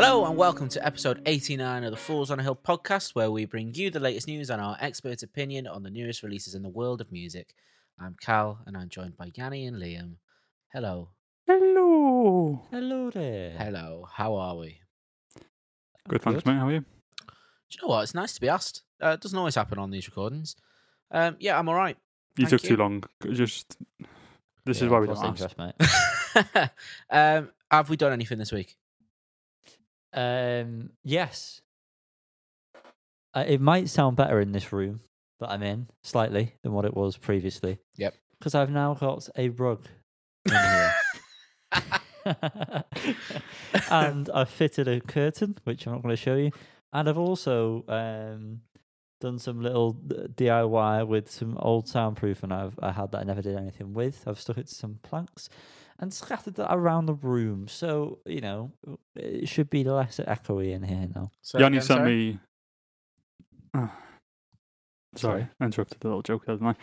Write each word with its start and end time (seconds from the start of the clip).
Hello 0.00 0.26
and 0.26 0.36
welcome 0.36 0.68
to 0.68 0.86
episode 0.86 1.20
89 1.26 1.82
of 1.82 1.90
the 1.90 1.96
Fools 1.96 2.30
on 2.30 2.38
a 2.38 2.42
Hill 2.44 2.54
podcast, 2.54 3.16
where 3.16 3.32
we 3.32 3.46
bring 3.46 3.74
you 3.74 3.90
the 3.90 3.98
latest 3.98 4.28
news 4.28 4.48
and 4.48 4.62
our 4.62 4.76
expert 4.80 5.24
opinion 5.24 5.66
on 5.66 5.82
the 5.82 5.90
newest 5.90 6.22
releases 6.22 6.54
in 6.54 6.62
the 6.62 6.68
world 6.68 7.00
of 7.00 7.10
music. 7.10 7.52
I'm 7.98 8.14
Cal 8.20 8.60
and 8.64 8.76
I'm 8.76 8.88
joined 8.90 9.16
by 9.16 9.32
Yanni 9.34 9.66
and 9.66 9.76
Liam. 9.76 10.18
Hello. 10.72 11.08
Hello. 11.46 12.62
Hello 12.70 13.10
there. 13.10 13.56
Hello. 13.58 14.06
How 14.12 14.34
are 14.34 14.56
we? 14.56 14.80
Good, 16.08 16.22
thanks, 16.22 16.44
mate. 16.44 16.56
How 16.56 16.66
are 16.68 16.72
you? 16.72 16.80
Do 16.80 16.86
you 17.70 17.82
know 17.82 17.88
what? 17.88 18.02
It's 18.02 18.14
nice 18.14 18.34
to 18.34 18.40
be 18.40 18.48
asked. 18.48 18.82
Uh, 19.02 19.08
it 19.10 19.20
doesn't 19.20 19.38
always 19.38 19.54
happen 19.54 19.78
on 19.78 19.90
these 19.90 20.06
recordings. 20.08 20.56
Um, 21.10 21.36
yeah, 21.40 21.58
I'm 21.58 21.68
all 21.68 21.74
right. 21.74 21.96
You 22.36 22.46
Thank 22.46 22.50
took 22.50 22.62
you. 22.64 22.76
too 22.76 22.82
long. 22.82 23.04
Just 23.32 23.76
this 24.64 24.78
Yeah, 24.80 24.86
is 24.86 24.90
why 24.90 25.00
we 25.00 25.06
lost 25.08 25.22
don't 25.22 25.40
ask. 25.40 25.58
interest, 25.58 26.52
mate. 26.60 26.70
um, 27.10 27.50
have 27.70 27.88
we 27.90 27.96
done 27.96 28.12
anything 28.12 28.38
this 28.38 28.52
week? 28.52 28.76
Um, 30.12 30.90
yes. 31.02 31.60
Uh, 33.34 33.44
it 33.46 33.60
might 33.60 33.88
sound 33.88 34.16
better 34.16 34.40
in 34.40 34.52
this 34.52 34.72
room 34.72 35.00
that 35.40 35.50
I'm 35.50 35.62
in 35.62 35.88
slightly 36.02 36.54
than 36.62 36.72
what 36.72 36.84
it 36.84 36.94
was 36.94 37.16
previously. 37.16 37.78
Yep. 37.96 38.14
Because 38.38 38.54
I've 38.54 38.70
now 38.70 38.94
got 38.94 39.28
a 39.36 39.48
rug 39.50 39.80
in 39.80 39.86
here. 39.88 39.97
and 43.90 44.30
I've 44.32 44.50
fitted 44.50 44.88
a 44.88 45.00
curtain, 45.00 45.56
which 45.64 45.86
I'm 45.86 45.94
not 45.94 46.02
going 46.02 46.14
to 46.14 46.20
show 46.20 46.36
you. 46.36 46.50
And 46.92 47.08
I've 47.08 47.18
also 47.18 47.84
um, 47.88 48.60
done 49.20 49.38
some 49.38 49.60
little 49.60 49.94
DIY 49.94 51.06
with 51.06 51.30
some 51.30 51.56
old 51.58 51.86
soundproofing 51.86 52.52
I've 52.52 52.78
I 52.82 52.92
had 52.92 53.12
that 53.12 53.20
I 53.20 53.24
never 53.24 53.42
did 53.42 53.56
anything 53.56 53.94
with. 53.94 54.24
I've 54.26 54.40
stuck 54.40 54.58
it 54.58 54.68
to 54.68 54.74
some 54.74 54.98
planks 55.02 55.48
and 55.98 56.14
scattered 56.14 56.54
that 56.54 56.72
around 56.72 57.06
the 57.06 57.14
room. 57.14 57.68
So, 57.68 58.20
you 58.24 58.40
know, 58.40 58.72
it 59.16 59.48
should 59.48 59.68
be 59.68 59.84
less 59.84 60.18
echoey 60.18 60.72
in 60.72 60.82
here 60.82 61.08
now. 61.14 61.30
So 61.42 61.58
Yanni 61.58 61.80
sent 61.80 62.04
me. 62.04 62.38
Ah. 63.74 63.92
sorry, 65.16 65.42
Sorry. 65.42 65.48
I 65.60 65.64
interrupted 65.64 66.00
the 66.00 66.08
little 66.08 66.22
joke. 66.22 66.46
That 66.46 66.52
was 66.52 66.60
mine. 66.60 66.76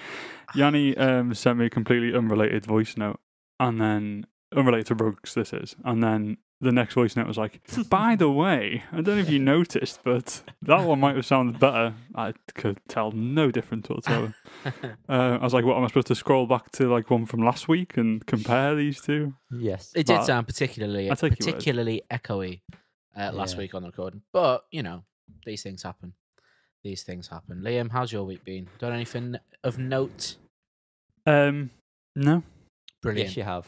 Yanni 0.54 0.96
um, 0.98 1.34
sent 1.34 1.58
me 1.58 1.66
a 1.66 1.70
completely 1.70 2.16
unrelated 2.16 2.66
voice 2.66 2.98
note, 2.98 3.20
and 3.60 3.80
then 3.82 4.26
unrelated 4.56 4.88
to 4.88 4.96
rugs. 4.96 5.34
This 5.34 5.54
is, 5.54 5.76
and 5.84 6.04
then 6.04 6.38
the 6.62 6.72
next 6.72 6.94
voice 6.94 7.16
note 7.16 7.28
was 7.28 7.38
like, 7.38 7.60
"By 7.90 8.16
the 8.16 8.30
way, 8.30 8.84
I 8.92 8.98
don't 9.02 9.16
know 9.16 9.22
if 9.22 9.30
you 9.30 9.40
noticed, 9.58 10.00
but 10.04 10.42
that 10.62 10.84
one 10.86 11.00
might 11.00 11.16
have 11.16 11.26
sounded 11.26 11.60
better. 11.60 11.94
I 12.16 12.34
could 12.56 12.80
tell 12.88 13.12
no 13.12 13.52
difference 13.52 13.90
whatsoever." 13.90 14.34
uh, 14.66 14.72
I 15.10 15.44
was 15.44 15.54
like, 15.54 15.66
"What 15.66 15.78
am 15.78 15.84
I 15.84 15.88
supposed 15.88 16.08
to 16.08 16.16
scroll 16.16 16.48
back 16.48 16.72
to 16.74 16.88
like 16.90 17.10
one 17.10 17.26
from 17.26 17.42
last 17.44 17.68
week 17.68 17.98
and 17.98 18.26
compare 18.26 18.76
these 18.76 19.02
two? 19.02 19.34
Yes. 19.52 19.92
It 19.96 20.06
did 20.08 20.24
sound 20.24 20.48
particularly 20.48 21.12
I 21.12 21.16
take 21.16 21.40
your 21.40 21.48
word. 21.48 21.56
particularly 21.56 22.02
echoey 22.12 22.62
uh, 23.18 23.32
last 23.34 23.54
Yeah. 23.54 23.60
week 23.60 23.74
on 23.76 23.82
the 23.84 23.90
recording, 23.90 24.22
but 24.34 24.66
you 24.72 24.84
know 24.84 25.04
these 25.46 25.62
things 25.64 25.84
happen. 25.84 26.14
These 26.84 27.02
things 27.04 27.28
happen. 27.28 27.62
Liam, 27.62 27.92
how's 27.92 28.12
your 28.12 28.24
week 28.26 28.44
been? 28.46 28.68
Done 28.78 28.94
anything 28.94 29.38
of 29.64 29.80
note? 29.80 30.36
Um, 31.26 31.72
no. 32.16 32.44
Brilliant. 33.06 33.30
Yes, 33.30 33.38
you 33.38 33.44
have. 33.44 33.68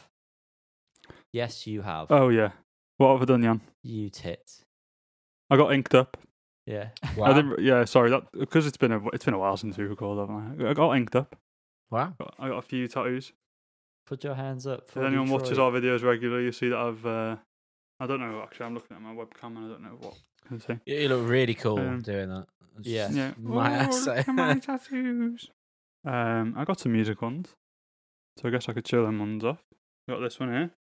Yes, 1.33 1.67
you 1.67 1.81
have. 1.81 2.07
Oh 2.11 2.30
yeah. 2.30 2.52
What 2.97 3.13
have 3.13 3.21
I 3.21 3.25
done, 3.25 3.43
Jan? 3.43 3.61
You 3.83 4.09
tit. 4.09 4.63
I 5.49 5.57
got 5.57 5.71
inked 5.71 5.93
up. 5.95 6.17
Yeah. 6.66 6.89
Wow. 7.16 7.27
I 7.27 7.33
didn't. 7.33 7.59
Yeah, 7.59 7.85
sorry. 7.85 8.09
That 8.09 8.23
because 8.37 8.65
it's 8.67 8.77
been 8.77 8.92
a 8.92 9.08
it's 9.09 9.25
been 9.25 9.33
a 9.33 9.39
while 9.39 9.55
since 9.58 9.77
we 9.77 9.86
recorded, 9.86 10.21
haven't 10.21 10.65
I? 10.65 10.70
I 10.71 10.73
got 10.73 10.92
inked 10.98 11.15
up. 11.15 11.36
Wow. 11.89 12.14
Got- 12.20 12.36
I 12.39 12.49
got 12.49 12.58
a 12.58 12.61
few 12.61 12.87
tattoos. 12.87 13.31
Put 14.05 14.23
your 14.23 14.36
hands 14.36 14.65
up. 14.67 14.89
For 14.89 15.02
If 15.02 15.08
anyone 15.08 15.30
watches 15.30 15.59
our 15.59 15.71
videos 15.71 16.04
regularly, 16.04 16.45
you 16.45 16.52
see 16.52 16.69
that 16.69 16.77
I've. 16.77 17.05
Uh, 17.05 17.36
I 17.99 18.08
don't 18.08 18.19
know. 18.19 18.42
Actually, 18.42 18.65
I'm 18.67 18.73
looking 18.73 18.95
at 18.95 19.02
my 19.02 19.14
webcam 19.14 19.58
and 19.58 19.65
I 19.65 19.67
don't 19.69 19.83
know 19.83 19.98
what 19.99 20.15
can 20.48 20.59
say. 20.59 20.80
You 20.86 20.95
you 20.98 21.09
look 21.09 21.27
really 21.27 21.54
cool 21.54 21.80
Um, 21.80 22.02
doing 22.02 22.30
that. 22.30 22.48
Just 22.77 22.89
Yeah. 22.89 23.09
Yeah. 23.11 23.33
Might 23.37 23.81
I 23.81 23.87
oh, 23.87 24.04
look 24.05 24.17
at 24.17 24.27
my 24.27 24.59
tattoos. 24.59 25.49
Um, 26.05 26.54
I 26.58 26.64
got 26.64 26.80
some 26.80 26.93
music 26.93 27.21
ones, 27.21 27.49
so 28.39 28.48
I 28.48 28.52
guess 28.52 28.70
I 28.70 28.73
could 28.73 28.87
show 28.87 29.05
them 29.05 29.20
ones 29.20 29.43
off. 29.43 29.64
Got 30.09 30.20
this 30.21 30.39
one 30.39 30.52
here. 30.52 30.71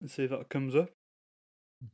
Let's 0.00 0.14
see 0.14 0.24
if 0.24 0.30
that 0.30 0.48
comes 0.48 0.74
up. 0.74 0.90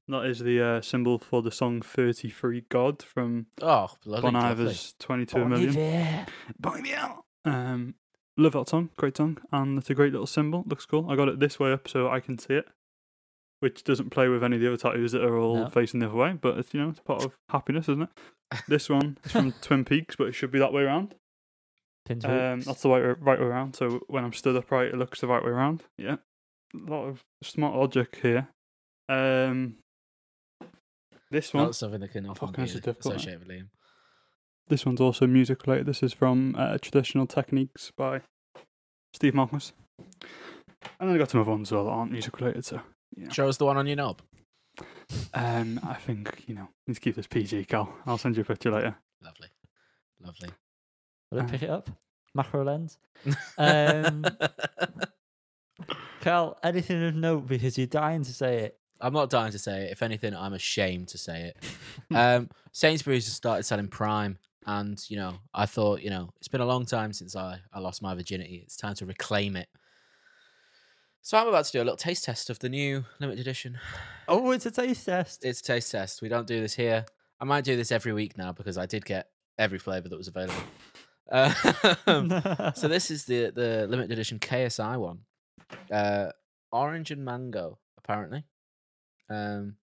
That 0.09 0.25
is 0.25 0.41
the 0.41 0.61
uh, 0.61 0.81
symbol 0.81 1.19
for 1.19 1.43
the 1.43 1.51
song 1.53 1.81
"33 1.81 2.65
God" 2.69 3.03
from 3.03 3.47
oh, 3.63 3.89
bloody 4.05 4.23
Bon. 4.23 4.37
Iver's 4.37 4.95
"22 4.99 5.37
Bon 5.39 5.49
Million." 5.49 5.71
Iver. 5.71 6.27
Bon 6.59 6.87
Iver. 6.87 7.15
Um, 7.45 7.95
love 8.37 8.53
that 8.53 8.69
song, 8.69 8.91
great 8.97 9.17
song, 9.17 9.39
and 9.53 9.79
it's 9.79 9.91
a 9.91 9.95
great 9.95 10.13
little 10.13 10.27
symbol. 10.27 10.65
Looks 10.67 10.87
cool. 10.87 11.09
I 11.09 11.15
got 11.15 11.29
it 11.29 11.39
this 11.39 11.61
way 11.61 11.73
up 11.73 11.87
so 11.87 12.09
I 12.11 12.19
can 12.19 12.37
see 12.39 12.55
it, 12.55 12.67
which 13.61 13.85
doesn't 13.85 14.11
play 14.11 14.27
with 14.29 14.43
any 14.43 14.57
of 14.57 14.63
the 14.63 14.69
other 14.69 14.77
tattoos 14.77 15.13
that 15.13 15.23
are 15.23 15.37
all 15.39 15.57
No. 15.57 15.71
facing 15.71 16.01
the 16.01 16.07
other 16.07 16.17
way. 16.17 16.33
But 16.33 16.59
it's 16.59 16.75
you 16.75 16.81
know 16.81 16.89
it's 16.89 17.01
part 17.01 17.25
of 17.25 17.37
happiness, 17.51 17.85
isn't 17.89 18.03
it? 18.03 18.11
This 18.69 18.89
one 18.89 19.19
is 19.25 19.33
from 19.33 19.53
Twin 19.61 19.85
Peaks, 19.85 20.15
but 20.17 20.29
it 20.29 20.33
should 20.33 20.51
be 20.53 20.59
that 20.61 20.73
way 20.73 20.83
around. 20.83 21.15
Pin 22.07 22.21
to 22.21 22.29
Um, 22.53 22.61
that's 22.61 22.83
the 22.83 22.89
right 22.89 23.21
right 23.21 23.39
way 23.41 23.47
around. 23.47 23.75
So 23.77 24.01
when 24.09 24.25
I'm 24.25 24.33
stood 24.33 24.57
upright, 24.57 24.89
it 24.89 24.97
looks 24.97 25.21
the 25.21 25.27
right 25.27 25.45
way 25.45 25.51
around. 25.51 25.85
Yeah, 25.99 26.17
a 26.75 26.91
lot 26.91 27.05
of 27.07 27.23
smart 27.43 27.75
logic 27.77 28.19
here. 28.23 28.49
Um, 29.09 29.77
this 31.31 31.53
one, 31.53 31.65
Not 31.65 31.75
something 31.77 32.01
that 32.01 32.13
can 32.13 32.27
often 32.27 32.53
be 32.53 32.63
hell, 32.63 32.77
it's 32.77 32.87
associated 32.87 33.41
with 33.41 33.49
Liam. 33.49 33.69
this 34.69 34.87
one's 34.87 35.01
also 35.01 35.27
music 35.27 35.67
related. 35.67 35.87
This 35.87 36.03
is 36.03 36.13
from 36.13 36.55
uh, 36.57 36.79
Traditional 36.79 37.27
Techniques 37.27 37.91
by 37.97 38.23
Steve 39.13 39.35
Malkmus. 39.35 39.73
And 41.01 41.09
then 41.09 41.17
I 41.17 41.19
got 41.19 41.31
some 41.31 41.41
other 41.41 41.51
ones 41.51 41.69
as 41.69 41.73
well 41.73 41.85
that 41.85 41.91
aren't 41.91 42.13
music 42.13 42.39
related. 42.41 42.65
So 42.65 42.81
yeah, 43.17 43.31
Show 43.33 43.49
us 43.49 43.57
the 43.57 43.65
one 43.65 43.77
on 43.77 43.87
your 43.87 43.97
knob. 43.97 44.23
um, 45.35 45.81
I 45.83 45.95
think 45.95 46.45
you 46.47 46.55
know 46.55 46.69
Let's 46.87 46.99
keep 47.01 47.17
this 47.17 47.27
PG, 47.27 47.65
Cal. 47.65 47.93
I'll 48.07 48.19
send 48.19 48.37
you 48.37 48.43
a 48.43 48.45
picture 48.45 48.71
later. 48.71 48.97
Lovely. 49.23 49.49
Lovely. 50.23 50.49
I 51.33 51.39
uh, 51.39 51.45
pick 51.45 51.63
it 51.63 51.71
up? 51.71 51.91
Macro 52.35 52.65
lens. 52.65 52.99
Um, 53.59 54.25
Cal, 56.21 56.59
anything 56.63 57.03
of 57.05 57.15
note 57.15 57.47
because 57.47 57.79
you're 57.79 57.87
dying 57.87 58.23
to 58.25 58.33
say 58.33 58.65
it. 58.65 58.79
I'm 59.01 59.13
not 59.13 59.31
dying 59.31 59.53
to 59.53 59.59
say 59.59 59.85
it. 59.85 59.93
If 59.93 60.03
anything, 60.03 60.35
I'm 60.35 60.55
ashamed 60.55 61.09
to 61.09 61.19
say 61.19 61.53
it. 61.53 61.65
um, 62.15 62.51
Sainsbury's 62.73 63.27
has 63.27 63.35
started 63.35 63.65
selling 63.65 63.89
Prime, 63.89 64.39
and 64.67 65.03
you 65.09 65.17
know, 65.17 65.35
I 65.55 65.67
thought, 65.67 66.03
you 66.03 66.11
know, 66.11 66.31
it's 66.39 66.49
been 66.49 66.61
a 66.61 66.67
long 66.67 66.85
time 66.85 67.13
since 67.13 67.37
I, 67.37 67.61
I 67.73 67.81
lost 67.81 68.03
my 68.03 68.15
virginity. 68.15 68.63
It's 68.65 68.77
time 68.77 68.95
to 68.97 69.07
reclaim 69.07 69.57
it. 69.57 69.69
So 71.23 71.37
I'm 71.39 71.49
about 71.49 71.65
to 71.65 71.73
do 71.73 71.79
a 71.79 71.85
little 71.85 71.97
taste 71.97 72.25
test 72.25 72.51
of 72.51 72.59
the 72.61 72.69
new 72.69 73.05
limited 73.19 73.41
edition. 73.41 73.79
Oh, 74.29 74.51
it's 74.53 74.67
a 74.67 74.71
taste 74.71 75.07
test. 75.07 75.45
It's 75.45 75.61
a 75.61 75.65
taste 75.65 75.91
test. 75.91 76.23
We 76.23 76.29
don't 76.29 76.47
do 76.47 76.61
this 76.61 76.75
here. 76.75 77.05
I 77.41 77.45
might 77.45 77.65
do 77.65 77.77
this 77.77 77.93
every 77.93 78.13
week 78.13 78.39
now 78.39 78.53
because 78.53 78.79
I 78.79 78.87
did 78.87 79.05
get 79.05 79.29
every 79.59 79.79
flavor 79.79 80.09
that 80.09 80.17
was 80.17 80.29
available. 80.29 80.63
Um, 81.31 81.53
so 82.75 82.89
this 82.89 83.11
is 83.11 83.25
the 83.25 83.51
the 83.55 83.87
limited 83.89 84.13
edition 84.13 84.39
KSI 84.39 84.99
one, 84.99 85.21
uh, 85.91 86.31
orange 86.71 87.11
and 87.11 87.25
mango 87.25 87.79
apparently. 87.99 88.45
Um, 89.29 89.77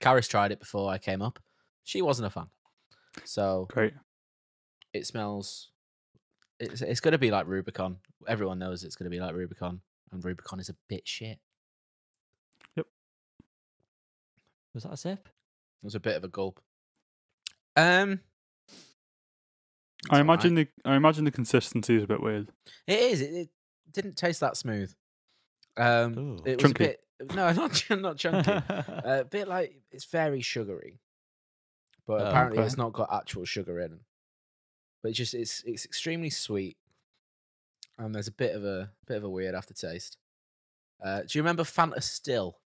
Karis 0.00 0.28
tried 0.28 0.52
it 0.52 0.60
before 0.60 0.90
I 0.90 0.98
came 0.98 1.22
up. 1.22 1.38
She 1.84 2.02
wasn't 2.02 2.26
a 2.26 2.30
fan, 2.30 2.48
so 3.24 3.66
Great. 3.70 3.94
it 4.92 5.06
smells. 5.06 5.70
It's 6.60 6.82
it's 6.82 7.00
going 7.00 7.12
to 7.12 7.18
be 7.18 7.30
like 7.30 7.46
Rubicon. 7.46 7.98
Everyone 8.28 8.58
knows 8.58 8.84
it's 8.84 8.96
going 8.96 9.10
to 9.10 9.16
be 9.16 9.20
like 9.20 9.34
Rubicon, 9.34 9.80
and 10.12 10.24
Rubicon 10.24 10.60
is 10.60 10.68
a 10.68 10.76
bit 10.88 11.06
shit. 11.06 11.38
Yep. 12.76 12.86
Was 14.74 14.82
that 14.84 14.92
a 14.92 14.96
sip? 14.96 15.28
It 15.82 15.84
was 15.84 15.94
a 15.94 16.00
bit 16.00 16.16
of 16.16 16.24
a 16.24 16.28
gulp. 16.28 16.60
Um, 17.76 18.20
I 20.10 20.20
imagine 20.20 20.54
the 20.54 20.68
I 20.84 20.96
imagine 20.96 21.24
the 21.24 21.30
consistency 21.30 21.96
is 21.96 22.02
a 22.02 22.06
bit 22.06 22.20
weird. 22.22 22.48
it 22.86 22.98
is. 22.98 23.20
It, 23.20 23.32
it 23.34 23.48
didn't 23.92 24.16
taste 24.16 24.40
that 24.40 24.56
smooth. 24.56 24.92
Um, 25.76 26.18
Ooh. 26.18 26.42
it 26.44 26.56
was 26.56 26.62
Chunky. 26.62 26.84
a 26.84 26.88
bit. 26.88 27.00
No, 27.34 27.52
not 27.52 27.82
not 27.90 28.16
chunky. 28.18 28.50
Uh, 28.68 29.20
a 29.20 29.24
bit 29.24 29.48
like 29.48 29.80
it's 29.90 30.04
very 30.04 30.40
sugary, 30.40 31.00
but 32.06 32.20
Oh, 32.20 32.24
apparently 32.26 32.58
okay. 32.58 32.66
it's 32.66 32.76
not 32.76 32.92
got 32.92 33.12
actual 33.12 33.44
sugar 33.44 33.80
in. 33.80 34.00
But 35.02 35.10
it's 35.10 35.18
just 35.18 35.34
it's 35.34 35.62
it's 35.64 35.84
extremely 35.84 36.30
sweet, 36.30 36.76
and 37.98 38.14
there's 38.14 38.28
a 38.28 38.32
bit 38.32 38.54
of 38.54 38.64
a 38.64 38.90
bit 39.06 39.16
of 39.16 39.24
a 39.24 39.30
weird 39.30 39.54
aftertaste. 39.54 40.16
Uh, 41.02 41.20
do 41.20 41.26
you 41.32 41.42
remember 41.42 41.62
Fanta 41.64 42.02
Still? 42.02 42.58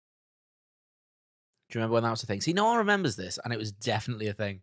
Do 1.69 1.77
you 1.79 1.81
remember 1.81 1.95
when 1.95 2.03
that 2.05 2.11
was 2.11 2.23
a 2.23 2.27
thing? 2.27 2.41
See, 2.41 2.53
no 2.53 2.65
one 2.67 2.79
remembers 2.79 3.17
this, 3.17 3.39
and 3.45 3.53
it 3.53 3.59
was 3.59 3.73
definitely 3.73 4.29
a 4.29 4.33
thing. 4.35 4.61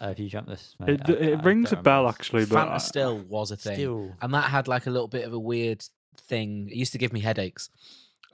Uh, 0.00 0.08
have 0.08 0.18
you 0.18 0.28
jumped 0.28 0.48
this? 0.48 0.74
mate? 0.80 1.00
It 1.00 1.10
I- 1.10 1.12
it 1.12 1.38
I 1.38 1.42
rings 1.42 1.72
a 1.72 1.76
bell 1.76 2.08
actually, 2.08 2.44
but 2.46 2.56
Fanta 2.66 2.72
I- 2.72 2.78
Still 2.78 3.18
was 3.18 3.50
a 3.50 3.56
thing, 3.56 3.74
Still. 3.76 4.16
and 4.20 4.34
that 4.34 4.50
had 4.50 4.66
like 4.68 4.86
a 4.86 4.90
little 4.90 5.08
bit 5.08 5.24
of 5.24 5.32
a 5.32 5.38
weird 5.38 5.84
thing. 6.16 6.68
It 6.68 6.76
used 6.76 6.92
to 6.92 6.98
give 6.98 7.12
me 7.12 7.20
headaches. 7.20 7.70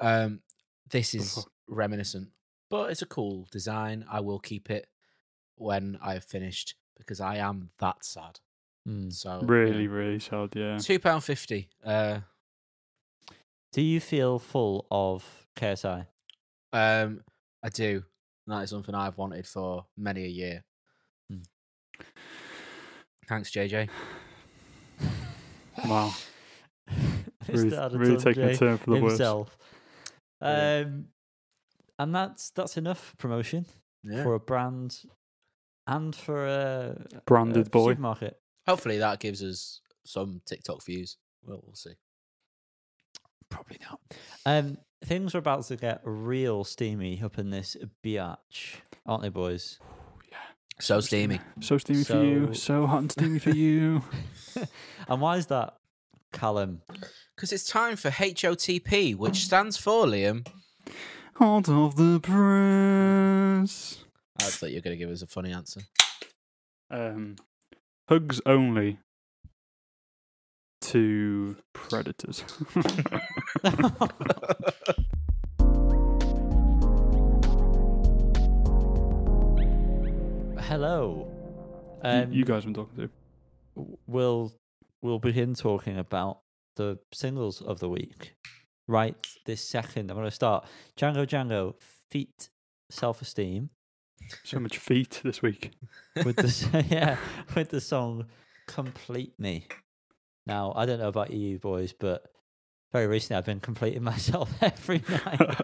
Um, 0.00 0.40
this 0.90 1.14
is 1.14 1.44
reminiscent, 1.69 2.28
but 2.70 2.90
it's 2.90 3.02
a 3.02 3.06
cool 3.06 3.46
design. 3.50 4.05
I 4.10 4.20
will 4.20 4.38
keep 4.38 4.70
it 4.70 4.88
when 5.56 5.99
I've 6.02 6.25
finished 6.25 6.75
because 6.96 7.20
I 7.20 7.37
am 7.37 7.70
that 7.78 8.05
sad. 8.05 8.40
Mm. 8.88 9.12
So 9.12 9.40
Really, 9.43 9.87
really 9.88 10.19
sad. 10.20 10.50
Yeah. 10.56 10.78
two 10.78 10.99
pound 10.99 11.22
fifty. 11.25 11.69
Uh, 11.84 12.20
Do 13.72 13.82
you 13.82 14.00
feel 14.00 14.38
full 14.38 14.87
of 14.90 15.46
KSI? 15.56 16.06
um, 16.72 17.22
I 17.62 17.69
do. 17.69 18.05
That 18.46 18.62
is 18.62 18.70
something 18.70 18.94
I've 18.94 19.19
wanted 19.19 19.46
for 19.46 19.84
many 19.96 20.25
a 20.25 20.28
year. 20.28 20.64
Thanks, 23.28 23.50
JJ. 23.50 23.88
Wow. 25.86 26.12
Really, 27.48 27.70
really 27.96 28.16
taking 28.19 28.42
a 28.42 28.54
turn 28.56 28.76
for 28.76 28.90
the 28.90 29.00
worse. 29.00 29.12
himself. 29.12 29.56
Yeah. 30.42 30.82
Um, 30.86 31.06
and 31.98 32.14
that's 32.14 32.50
that's 32.50 32.76
enough 32.76 33.14
promotion 33.16 33.64
Yeah. 34.04 34.22
for 34.22 34.34
a 34.34 34.40
brand 34.40 34.98
and 35.86 36.14
for 36.14 36.46
a 36.46 37.06
Branded 37.25 37.69
a 37.69 37.70
boy. 37.70 37.92
supermarket. 37.92 38.38
Hopefully 38.66 38.98
that 38.98 39.20
gives 39.20 39.42
us 39.42 39.81
some 40.04 40.42
TikTok 40.44 40.84
views. 40.84 41.16
Well, 41.42 41.62
we'll 41.64 41.74
see. 41.74 41.94
Probably 43.48 43.78
not. 43.88 44.00
Um, 44.44 44.76
things 45.02 45.34
are 45.34 45.38
about 45.38 45.64
to 45.66 45.76
get 45.76 46.02
real 46.04 46.64
steamy 46.64 47.22
up 47.22 47.38
in 47.38 47.48
this 47.48 47.78
biatch, 48.04 48.74
aren't 49.06 49.22
they, 49.22 49.31
boys? 49.31 49.78
So 50.80 51.00
steamy. 51.00 51.40
So 51.60 51.78
steamy 51.78 52.04
for 52.04 52.22
you. 52.25 52.46
So- 52.48 52.52
So 52.52 52.86
hot 52.86 52.98
and 52.98 53.12
steamy 53.12 53.38
for 53.38 53.50
you. 53.50 54.02
and 55.08 55.20
why 55.20 55.36
is 55.36 55.46
that, 55.46 55.75
Callum? 56.32 56.82
Because 57.34 57.52
it's 57.52 57.66
time 57.66 57.96
for 57.96 58.10
HOTP, 58.10 59.16
which 59.16 59.44
stands 59.44 59.76
for 59.76 60.06
Liam. 60.06 60.46
Hot 61.36 61.69
of 61.69 61.96
the 61.96 62.20
press. 62.20 64.04
I 64.40 64.44
thought 64.44 64.70
you 64.70 64.76
were 64.76 64.82
going 64.82 64.96
to 64.98 65.04
give 65.04 65.10
us 65.10 65.22
a 65.22 65.26
funny 65.26 65.52
answer. 65.52 65.80
Um, 66.90 67.36
hugs 68.08 68.40
only 68.46 68.98
to 70.82 71.56
predators. 71.72 72.44
Hello. 80.69 81.26
You- 82.05 82.11
Um, 82.11 82.32
you 82.32 82.44
guys 82.44 82.65
been 82.65 82.75
talking 82.75 82.97
to. 82.97 83.11
we'll 84.06 84.53
we'll 85.03 85.19
begin 85.19 85.55
talking 85.55 85.97
about 85.99 86.41
the 86.76 86.99
singles 87.12 87.61
of 87.62 87.79
the 87.81 87.88
week 87.88 88.35
right 88.87 89.17
this 89.47 89.62
second. 89.62 90.11
I'm 90.11 90.17
going 90.17 90.26
to 90.29 90.35
start 90.35 90.67
Django 90.97 91.26
Django 91.26 91.75
feet 92.11 92.50
self 92.91 93.23
esteem 93.23 93.70
So 94.44 94.59
much 94.61 94.79
feet 94.79 95.20
this 95.25 95.43
week. 95.43 95.70
with 96.25 96.37
the 96.37 96.85
yeah 96.91 97.17
with 97.56 97.70
the 97.70 97.81
song 97.81 98.26
complete 98.67 99.32
me. 99.38 99.67
Now 100.47 100.73
I 100.76 100.87
don't 100.87 100.99
know 101.00 101.09
about 101.09 101.32
you 101.32 101.59
boys, 101.59 101.93
but 101.93 102.25
very 102.93 103.06
recently 103.06 103.38
I've 103.38 103.44
been 103.47 103.61
completing 103.61 104.03
myself 104.03 104.50
every 104.62 105.03
night. 105.09 105.61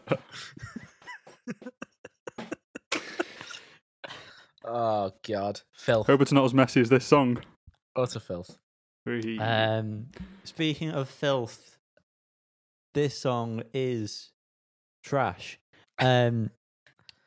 Oh, 4.64 5.12
God. 5.26 5.60
Filth. 5.72 6.06
Hope 6.06 6.22
it's 6.22 6.32
not 6.32 6.44
as 6.44 6.54
messy 6.54 6.80
as 6.80 6.88
this 6.88 7.04
song. 7.04 7.38
Utter 7.96 8.20
filth. 8.20 8.58
Um, 9.38 10.06
speaking 10.44 10.90
of 10.90 11.08
filth, 11.08 11.76
this 12.94 13.18
song 13.18 13.62
is 13.74 14.30
trash. 15.02 15.58
Um, 15.98 16.50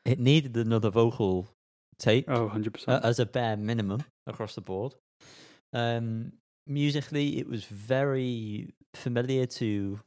it 0.04 0.18
needed 0.18 0.56
another 0.56 0.90
vocal 0.90 1.48
take 1.98 2.24
oh, 2.28 2.48
100%. 2.48 2.88
uh, 2.88 3.00
as 3.04 3.18
a 3.18 3.26
bare 3.26 3.56
minimum 3.56 4.02
across 4.26 4.54
the 4.54 4.60
board. 4.60 4.94
Um, 5.72 6.32
musically, 6.66 7.38
it 7.38 7.48
was 7.48 7.64
very 7.64 8.74
familiar 8.94 9.46
to 9.46 10.00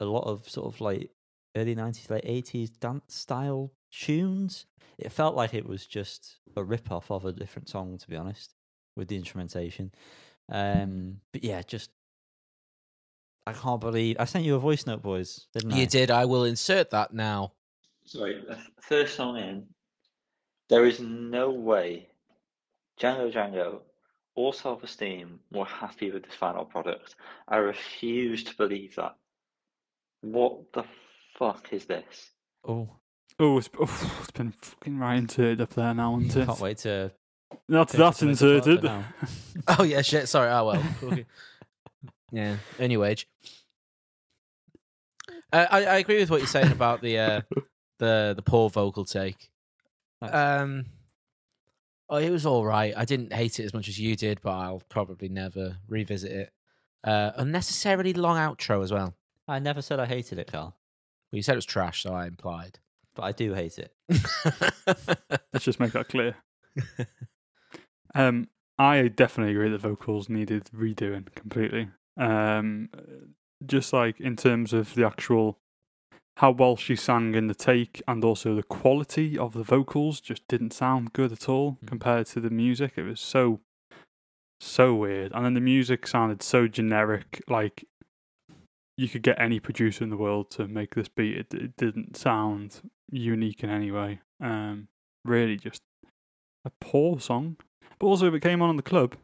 a 0.00 0.04
lot 0.04 0.24
of 0.24 0.48
sort 0.48 0.72
of 0.72 0.80
like 0.80 1.10
early 1.56 1.74
nineties, 1.74 2.08
late 2.08 2.24
eighties 2.24 2.70
dance 2.70 3.14
style 3.14 3.72
tunes. 3.90 4.66
It 4.98 5.12
felt 5.12 5.36
like 5.36 5.54
it 5.54 5.66
was 5.66 5.86
just 5.86 6.36
a 6.56 6.64
rip 6.64 6.90
off 6.90 7.10
of 7.10 7.24
a 7.24 7.32
different 7.32 7.68
song, 7.68 7.98
to 7.98 8.08
be 8.08 8.16
honest, 8.16 8.54
with 8.96 9.08
the 9.08 9.16
instrumentation. 9.16 9.92
Um, 10.50 11.20
but 11.32 11.44
yeah, 11.44 11.62
just 11.62 11.90
I 13.46 13.52
can't 13.52 13.80
believe 13.80 14.16
I 14.18 14.24
sent 14.24 14.44
you 14.44 14.56
a 14.56 14.58
voice 14.58 14.86
note, 14.86 15.02
boys. 15.02 15.46
Didn't 15.54 15.72
I? 15.72 15.78
You 15.78 15.86
did. 15.86 16.10
I 16.10 16.24
will 16.24 16.44
insert 16.44 16.90
that 16.90 17.12
now. 17.12 17.52
Sorry, 18.04 18.42
first 18.80 19.14
song 19.14 19.36
in. 19.36 19.66
There 20.68 20.84
is 20.84 21.00
no 21.00 21.50
way 21.50 22.08
Django 23.00 23.32
Django 23.32 23.80
or 24.34 24.52
Self 24.52 24.82
Esteem 24.82 25.40
were 25.50 25.64
happy 25.64 26.10
with 26.10 26.24
this 26.24 26.34
final 26.34 26.64
product. 26.64 27.14
I 27.48 27.56
refuse 27.56 28.44
to 28.44 28.56
believe 28.56 28.96
that. 28.96 29.16
What 30.20 30.72
the 30.72 30.84
fuck 31.38 31.68
is 31.72 31.86
this? 31.86 32.30
Oh, 32.66 32.90
oh, 33.38 33.58
it's, 33.58 33.70
oh, 33.80 34.16
it's 34.20 34.30
been 34.32 34.52
fucking 34.52 34.98
right 34.98 35.16
inserted 35.16 35.60
up 35.60 35.70
there 35.74 35.94
now, 35.94 36.18
isn't 36.18 36.42
it? 36.42 36.46
can't 36.46 36.60
wait 36.60 36.78
to. 36.78 37.12
That's, 37.68 37.92
finish 37.92 38.04
that's 38.06 38.20
the 38.20 38.26
clip 38.26 38.32
as 38.32 38.42
well 38.42 38.62
for 38.62 38.70
inserted. 38.70 39.04
Oh, 39.78 39.82
yeah, 39.82 40.02
shit. 40.02 40.28
Sorry. 40.28 40.50
Oh, 40.50 40.66
well. 40.66 40.82
Okay. 41.02 41.26
yeah. 42.30 42.56
Earn 42.78 42.90
your 42.90 43.00
wage. 43.00 43.28
Uh, 45.52 45.66
I, 45.70 45.84
I 45.84 45.98
agree 45.98 46.18
with 46.18 46.30
what 46.30 46.38
you're 46.38 46.46
saying 46.46 46.72
about 46.72 47.00
the 47.00 47.18
uh, 47.18 47.40
the 47.98 48.34
the 48.36 48.42
poor 48.42 48.68
vocal 48.68 49.04
take. 49.04 49.50
Um, 50.20 50.86
oh, 52.10 52.16
it 52.16 52.30
was 52.30 52.44
all 52.44 52.64
right. 52.66 52.92
I 52.96 53.04
didn't 53.04 53.32
hate 53.32 53.58
it 53.58 53.64
as 53.64 53.72
much 53.72 53.88
as 53.88 53.98
you 53.98 54.14
did, 54.16 54.40
but 54.42 54.50
I'll 54.50 54.82
probably 54.88 55.28
never 55.28 55.78
revisit 55.88 56.32
it. 56.32 56.52
Uh, 57.04 57.30
unnecessarily 57.36 58.12
long 58.12 58.36
outro 58.36 58.82
as 58.82 58.92
well. 58.92 59.14
I 59.46 59.58
never 59.58 59.80
said 59.80 60.00
I 60.00 60.06
hated 60.06 60.38
it, 60.38 60.52
Carl, 60.52 60.74
Well, 61.32 61.36
you 61.38 61.42
said 61.42 61.52
it 61.52 61.56
was 61.56 61.64
trash, 61.64 62.02
so 62.02 62.12
I 62.12 62.26
implied. 62.26 62.78
But 63.18 63.24
I 63.24 63.32
do 63.32 63.52
hate 63.52 63.78
it. 63.78 63.92
Let's 65.52 65.64
just 65.64 65.80
make 65.80 65.92
that 65.92 66.08
clear. 66.08 66.36
Um, 68.14 68.48
I 68.78 69.08
definitely 69.08 69.52
agree 69.52 69.68
that 69.68 69.80
vocals 69.82 70.30
needed 70.30 70.70
redoing 70.74 71.26
completely. 71.34 71.88
Um, 72.16 72.88
just 73.66 73.92
like 73.92 74.18
in 74.18 74.34
terms 74.34 74.72
of 74.72 74.94
the 74.94 75.06
actual 75.06 75.58
how 76.38 76.52
well 76.52 76.74
she 76.76 76.96
sang 76.96 77.34
in 77.34 77.48
the 77.48 77.54
take, 77.54 78.00
and 78.08 78.24
also 78.24 78.54
the 78.54 78.62
quality 78.62 79.36
of 79.36 79.52
the 79.52 79.62
vocals 79.62 80.20
just 80.22 80.48
didn't 80.48 80.72
sound 80.72 81.12
good 81.12 81.32
at 81.32 81.48
all 81.50 81.72
Mm. 81.84 81.88
compared 81.88 82.26
to 82.28 82.40
the 82.40 82.50
music. 82.50 82.92
It 82.96 83.02
was 83.02 83.20
so 83.20 83.60
so 84.60 84.94
weird, 84.94 85.32
and 85.32 85.44
then 85.44 85.54
the 85.54 85.60
music 85.60 86.06
sounded 86.06 86.42
so 86.42 86.66
generic. 86.66 87.42
Like 87.46 87.84
you 88.96 89.08
could 89.08 89.22
get 89.22 89.38
any 89.38 89.60
producer 89.60 90.02
in 90.02 90.10
the 90.10 90.16
world 90.16 90.50
to 90.52 90.66
make 90.66 90.94
this 90.94 91.08
beat. 91.08 91.36
It, 91.36 91.54
it 91.54 91.76
didn't 91.76 92.16
sound 92.16 92.80
unique 93.10 93.62
in 93.62 93.70
any 93.70 93.90
way. 93.90 94.20
Um, 94.40 94.88
really 95.24 95.56
just 95.56 95.82
a 96.64 96.70
poor 96.80 97.20
song. 97.20 97.56
But 97.98 98.06
also, 98.06 98.26
if 98.26 98.34
it 98.34 98.40
came 98.40 98.62
on 98.62 98.70
in 98.70 98.76
the 98.76 98.82
club, 98.82 99.16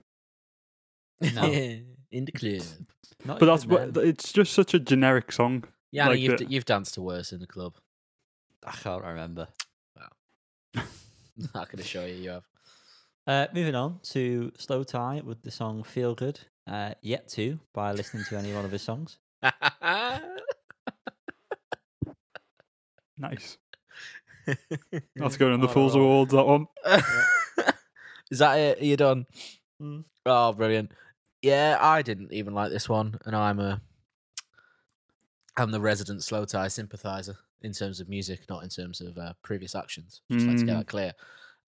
No. 1.35 1.43
In 2.11 2.25
the 2.27 2.33
club. 2.33 2.63
Not 3.25 3.41
but 3.41 3.47
that's 3.47 3.67
what, 3.67 3.97
it's 3.97 4.33
just 4.33 4.53
such 4.53 4.73
a 4.75 4.79
generic 4.79 5.33
song. 5.33 5.65
Yeah, 5.91 6.09
Like 6.09 6.21
you've 6.21 6.39
the- 6.39 6.45
you've 6.47 6.65
danced 6.65 6.95
to 6.95 7.03
worse 7.03 7.33
in 7.33 7.41
the 7.41 7.47
club. 7.47 7.75
I 8.65 8.71
can't 8.73 9.03
remember. 9.05 9.49
I'm 10.77 10.83
not 11.55 11.69
going 11.71 11.79
to 11.79 11.85
show 11.85 12.05
you. 12.05 12.15
You 12.15 12.31
have. 12.31 12.45
Uh, 13.27 13.47
moving 13.53 13.75
on 13.75 13.99
to 14.05 14.53
slowthai 14.59 15.23
with 15.25 15.43
the 15.43 15.51
song 15.51 15.83
Feel 15.83 16.15
Good. 16.15 16.39
Uh, 16.69 16.95
yet 17.03 17.27
to 17.31 17.59
by 17.73 17.93
listening 17.93 18.25
to 18.29 18.37
any 18.39 18.53
one 18.55 18.65
of 18.65 18.71
his 18.71 18.83
songs. 18.83 19.19
Nice. 23.17 23.59
That's 25.17 25.37
going 25.37 25.53
on 25.53 25.61
the 25.61 25.69
Fools 25.69 25.95
Oh. 25.97 26.01
Awards. 26.01 26.33
That 26.33 26.47
one. 26.47 26.67
Is 28.31 28.39
that 28.39 28.55
it? 28.59 28.81
Are 28.81 28.85
you 28.85 28.97
done? 28.97 29.27
Mm. 29.83 30.05
Oh, 30.27 30.53
brilliant! 30.53 30.93
Yeah, 31.43 31.77
I 31.81 32.03
didn't 32.03 32.33
even 32.33 32.55
like 32.55 32.71
this 32.71 32.89
one, 32.89 33.19
and 33.27 33.37
I'm 33.37 33.61
a 33.61 33.81
I'm 35.57 35.71
the 35.71 35.81
resident 35.81 36.21
slowthai 36.21 36.71
sympathizer 36.73 37.37
in 37.63 37.73
terms 37.73 38.01
of 38.01 38.09
music, 38.09 38.41
not 38.49 38.63
in 38.63 38.69
terms 38.69 39.01
of 39.01 39.17
uh, 39.19 39.33
previous 39.43 39.75
actions. 39.75 40.23
Just 40.31 40.47
like 40.47 40.57
to 40.59 40.65
get 40.65 40.75
Mm. 40.75 40.79
that 40.79 40.87
clear. 40.87 41.13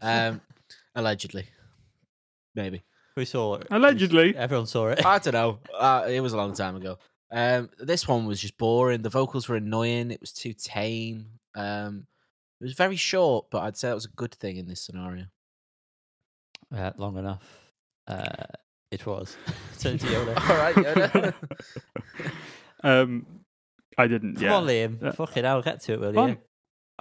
Um, 0.02 0.40
allegedly, 0.94 1.46
maybe. 2.54 2.82
We 3.16 3.24
saw 3.24 3.54
it. 3.56 3.66
Allegedly. 3.70 4.36
Everyone 4.36 4.66
saw 4.66 4.88
it. 4.88 5.04
I 5.06 5.18
don't 5.18 5.32
know. 5.34 5.58
Uh, 5.74 6.04
it 6.08 6.20
was 6.20 6.32
a 6.34 6.36
long 6.36 6.52
time 6.54 6.76
ago. 6.76 6.98
Um, 7.32 7.70
this 7.78 8.06
one 8.06 8.26
was 8.26 8.40
just 8.40 8.58
boring. 8.58 9.02
The 9.02 9.08
vocals 9.08 9.48
were 9.48 9.56
annoying. 9.56 10.10
It 10.10 10.20
was 10.20 10.32
too 10.32 10.52
tame. 10.52 11.26
Um, 11.54 12.06
it 12.60 12.64
was 12.64 12.74
very 12.74 12.96
short, 12.96 13.46
but 13.50 13.62
I'd 13.62 13.76
say 13.76 13.88
that 13.88 13.94
was 13.94 14.04
a 14.06 14.16
good 14.16 14.34
thing 14.34 14.56
in 14.56 14.66
this 14.66 14.80
scenario. 14.82 15.26
Uh, 16.74 16.90
long 16.96 17.16
enough. 17.16 17.44
Uh, 18.06 18.44
it 18.90 19.04
was. 19.06 19.36
Turn 19.78 19.98
to 19.98 20.06
Yoda. 20.06 20.36
All 20.50 20.56
right, 20.56 20.74
Yoda. 20.74 21.34
Um, 22.84 23.26
I 23.98 24.06
didn't. 24.06 24.34
Come 24.34 24.44
yeah. 24.44 24.54
on, 24.54 24.66
Liam. 24.66 25.02
Yeah. 25.02 25.10
Fucking 25.12 25.42
hell, 25.44 25.62
get 25.62 25.80
to 25.84 25.94
it, 25.94 26.00
will 26.00 26.18
I'm, 26.18 26.28
you? 26.28 26.36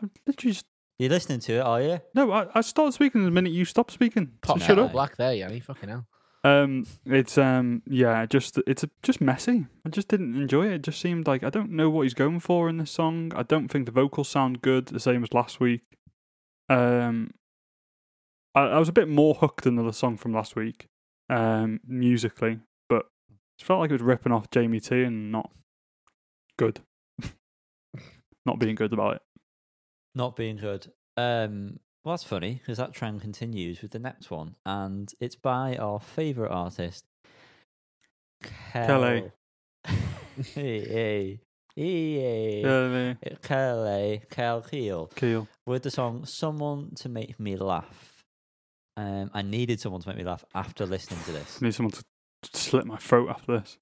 I'm 0.01 0.09
literally 0.25 0.53
just 0.53 0.65
You're 0.97 1.09
listening 1.09 1.41
to 1.41 1.53
it, 1.55 1.59
are 1.59 1.81
you? 1.81 1.99
no. 2.15 2.31
I, 2.31 2.47
I 2.55 2.61
started 2.61 2.93
speaking 2.93 3.23
the 3.23 3.29
minute 3.29 3.51
you 3.51 3.65
stopped 3.65 3.91
speaking. 3.91 4.31
So 4.45 4.53
Pop 4.53 4.61
shut 4.61 4.79
up. 4.79 4.93
black 4.93 5.17
there, 5.17 5.33
Yanni. 5.33 5.59
Fucking 5.59 5.89
hell. 5.89 6.07
Um, 6.45 6.85
it's 7.07 7.39
um, 7.39 7.81
yeah, 7.87 8.27
just 8.27 8.59
it's 8.67 8.83
a, 8.83 8.89
just 9.01 9.19
messy. 9.19 9.65
I 9.83 9.89
just 9.89 10.07
didn't 10.07 10.35
enjoy 10.39 10.67
it. 10.67 10.73
It 10.73 10.81
just 10.83 11.01
seemed 11.01 11.25
like 11.25 11.43
I 11.43 11.49
don't 11.49 11.71
know 11.71 11.89
what 11.89 12.03
he's 12.03 12.13
going 12.13 12.39
for 12.39 12.69
in 12.69 12.77
this 12.77 12.91
song. 12.91 13.31
I 13.35 13.41
don't 13.41 13.67
think 13.67 13.87
the 13.87 13.91
vocals 13.91 14.29
sound 14.29 14.61
good, 14.61 14.85
the 14.85 14.99
same 14.99 15.23
as 15.23 15.33
last 15.33 15.59
week. 15.59 15.81
Um, 16.69 17.31
I, 18.53 18.61
I 18.61 18.77
was 18.77 18.89
a 18.89 18.93
bit 18.93 19.09
more 19.09 19.33
hooked 19.33 19.65
in 19.65 19.75
the 19.75 19.91
song 19.91 20.17
from 20.17 20.33
last 20.33 20.55
week, 20.55 20.85
um, 21.31 21.79
musically, 21.87 22.59
but 22.89 23.07
it 23.57 23.65
felt 23.65 23.79
like 23.79 23.89
it 23.89 23.93
was 23.93 24.03
ripping 24.03 24.31
off 24.31 24.51
Jamie 24.51 24.79
T 24.79 25.01
and 25.01 25.31
not 25.31 25.49
good. 26.59 26.81
not 28.45 28.59
being 28.59 28.75
good 28.75 28.93
about 28.93 29.15
it. 29.15 29.21
Not 30.13 30.35
being 30.35 30.57
good. 30.57 30.91
Um, 31.17 31.79
well, 32.05 32.13
that's 32.13 32.23
funny 32.23 32.53
because 32.53 32.77
that 32.77 32.93
trend 32.93 33.19
continues 33.21 33.81
with 33.81 33.91
the 33.91 33.99
next 33.99 34.31
one, 34.31 34.55
and 34.65 35.11
it's 35.19 35.35
by 35.35 35.75
our 35.77 35.99
favorite 35.99 36.51
artist, 36.51 37.03
Kelly. 38.71 39.31
Kel- 39.83 39.95
hey, 40.53 40.79
hey, 40.85 41.39
hey, 41.75 42.61
Yeah, 42.61 43.13
Kelly, 43.41 44.21
Kel 44.29 44.61
Keel, 44.61 45.07
Keel. 45.15 45.47
with 45.65 45.83
the 45.83 45.91
song 45.91 46.25
"Someone 46.25 46.91
to 46.95 47.09
Make 47.09 47.39
Me 47.39 47.55
Laugh." 47.55 48.23
Um, 48.97 49.29
I 49.33 49.41
needed 49.41 49.79
someone 49.81 50.01
to 50.01 50.07
make 50.07 50.17
me 50.17 50.23
laugh 50.23 50.45
after 50.53 50.85
listening 50.85 51.19
to 51.25 51.31
this. 51.33 51.59
I 51.61 51.65
need 51.65 51.73
someone 51.75 51.91
to 51.91 52.03
slit 52.53 52.85
my 52.85 52.95
throat 52.97 53.29
after 53.29 53.57
this. 53.59 53.77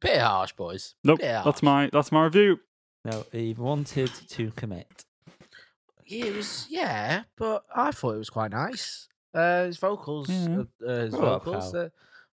Bit 0.00 0.20
harsh, 0.20 0.52
boys. 0.52 0.94
Nope, 1.02 1.20
Bit 1.20 1.32
harsh. 1.32 1.44
that's 1.46 1.62
my 1.62 1.88
that's 1.92 2.12
my 2.12 2.24
review. 2.24 2.60
No, 3.04 3.24
he 3.32 3.54
wanted 3.54 4.10
to 4.30 4.50
commit. 4.50 5.04
Yeah, 6.08 6.24
it 6.26 6.34
was 6.34 6.66
yeah, 6.70 7.22
but 7.36 7.64
I 7.74 7.90
thought 7.92 8.14
it 8.14 8.18
was 8.18 8.30
quite 8.30 8.50
nice. 8.50 9.08
Uh, 9.34 9.64
his 9.66 9.76
vocals, 9.76 10.28
Yeah. 10.30 10.62
uh, 10.82 10.86
uh, 10.86 11.00
his 11.04 11.14
Shut 11.14 11.24
up, 11.24 11.44
vocals. 11.44 11.72
Cal. 11.72 11.80
Uh, 11.82 11.88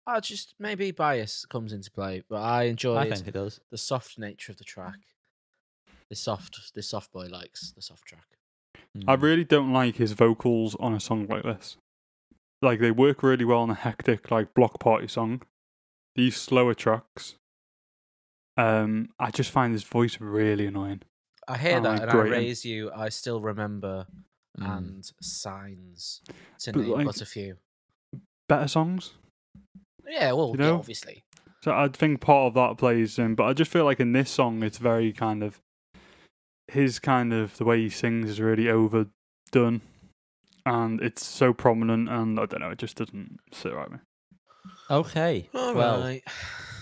I 0.07 0.21
just 0.21 0.55
maybe 0.59 0.91
bias 0.91 1.45
comes 1.47 1.73
into 1.73 1.91
play, 1.91 2.23
but 2.29 2.41
I 2.41 2.65
enjoyed 2.65 2.99
I 2.99 3.11
think 3.11 3.27
it 3.27 3.33
does. 3.35 3.61
the 3.71 3.79
soft 3.79 4.19
nature 4.19 4.53
of 4.53 4.59
the 4.59 4.65
track. 4.65 4.99
This 6.11 6.21
soft, 6.21 6.73
this 6.75 6.89
soft 6.89 7.11
boy 7.13 7.27
likes 7.27 7.73
the 7.73 7.83
soft 7.83 8.05
track. 8.07 8.27
I 9.09 9.17
Mm. 9.17 9.23
really 9.23 9.45
don't 9.45 9.73
like 9.73 9.97
his 9.97 10.13
vocals 10.13 10.77
on 10.77 10.95
a 10.95 11.01
song 11.01 11.27
like 11.27 11.43
this. 11.43 11.77
Like 12.63 12.79
they 12.81 12.91
work 12.93 13.23
really 13.23 13.45
well 13.45 13.61
on 13.61 13.71
a 13.71 13.75
hectic 13.75 14.31
like 14.31 14.55
Bloc 14.55 14.79
Party 14.79 15.09
song. 15.09 15.43
These 16.15 16.37
slower 16.37 16.75
tracks, 16.75 17.35
um, 18.57 19.09
I 19.19 19.31
just 19.33 19.51
find 19.51 19.73
his 19.73 19.83
voice 19.85 20.21
really 20.21 20.67
annoying. 20.67 21.03
I 21.49 21.59
hear 21.59 21.79
Oh, 21.79 21.83
that, 21.83 22.03
and 22.03 22.11
I 22.11 22.15
raise 22.23 22.65
you. 22.65 22.91
I 22.93 23.09
still 23.11 23.41
remember, 23.41 24.07
Mm. 24.59 24.79
and 24.79 25.13
signs 25.21 26.23
to 26.61 26.73
But, 26.73 26.81
name 26.83 26.91
like- 26.93 27.07
but 27.07 27.21
a 27.21 27.27
few. 27.27 27.57
Better 28.49 28.69
songs. 28.69 29.15
Yeah, 30.07 30.33
well, 30.33 30.49
you 30.55 30.61
yeah, 30.61 30.67
know? 30.71 30.75
obviously. 30.77 31.25
So 31.63 31.73
I 31.73 31.89
think 31.89 32.21
part 32.21 32.49
of 32.49 32.55
that 32.55 32.79
plays 32.79 33.19
in, 33.19 33.35
but 33.35 33.45
I 33.45 33.53
just 33.55 33.71
feel 33.71 33.85
like 33.85 33.99
in 34.01 34.13
this 34.13 34.31
song 34.31 34.63
it's 34.63 34.79
very 34.79 35.13
kind 35.13 35.43
of 35.43 35.61
his 36.69 36.99
kind 36.99 37.33
of 37.33 37.57
the 37.57 37.65
way 37.65 37.81
he 37.81 37.91
sings 37.91 38.29
is 38.31 38.41
really 38.41 38.69
overdone, 38.69 39.81
and 40.67 41.01
it's 41.01 41.25
so 41.27 41.53
prominent, 41.53 42.09
and 42.09 42.39
I 42.39 42.47
don't 42.47 42.61
know, 42.61 42.71
it 42.71 42.79
just 42.79 42.97
doesn't 42.97 43.39
sit 43.53 43.73
right 43.75 43.91
with 43.91 44.01
me. 44.01 44.07
Okay. 44.91 45.49
All 45.55 45.75
well, 45.75 46.01
right. 46.01 46.23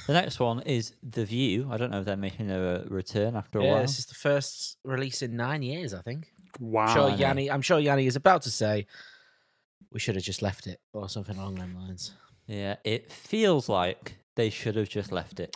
The 0.07 0.13
next 0.13 0.41
one 0.41 0.61
is 0.63 0.95
The 1.03 1.25
View. 1.25 1.69
I 1.71 1.77
don't 1.77 1.91
know 1.91 2.01
if 2.01 2.05
they're 2.05 2.17
making 2.17 2.51
a 2.51 2.85
return 2.89 3.37
after 3.37 3.59
a 3.59 3.65
Yeah, 3.65 3.73
while. 3.73 3.83
this 3.83 3.99
is 3.99 4.07
the 4.07 4.15
first 4.15 4.79
release 4.85 5.23
in 5.23 5.37
nine 5.37 5.63
years, 5.63 5.95
I 5.95 6.03
think. 6.03 6.33
Wow. 6.61 6.87
I'm 6.87 6.95
sure 6.95 7.09
Yanni. 7.09 7.21
Yanni. 7.21 7.51
I'm 7.51 7.63
sure 7.63 7.79
Yanni 7.79 8.07
is 8.07 8.17
about 8.17 8.43
to 8.43 8.51
say, 8.51 8.87
"We 9.93 10.01
should 10.01 10.15
have 10.17 10.25
just 10.25 10.43
left 10.43 10.67
it," 10.67 10.81
or 10.93 11.09
something 11.09 11.37
along 11.37 11.55
those 11.57 11.75
lines. 11.75 12.13
Yeah, 12.47 12.77
it 12.85 13.11
feels 13.11 13.69
like 13.69 14.17
they 14.35 14.51
should 14.51 14.77
have 14.77 14.89
just 14.89 15.13
left 15.13 15.41
it. 15.41 15.55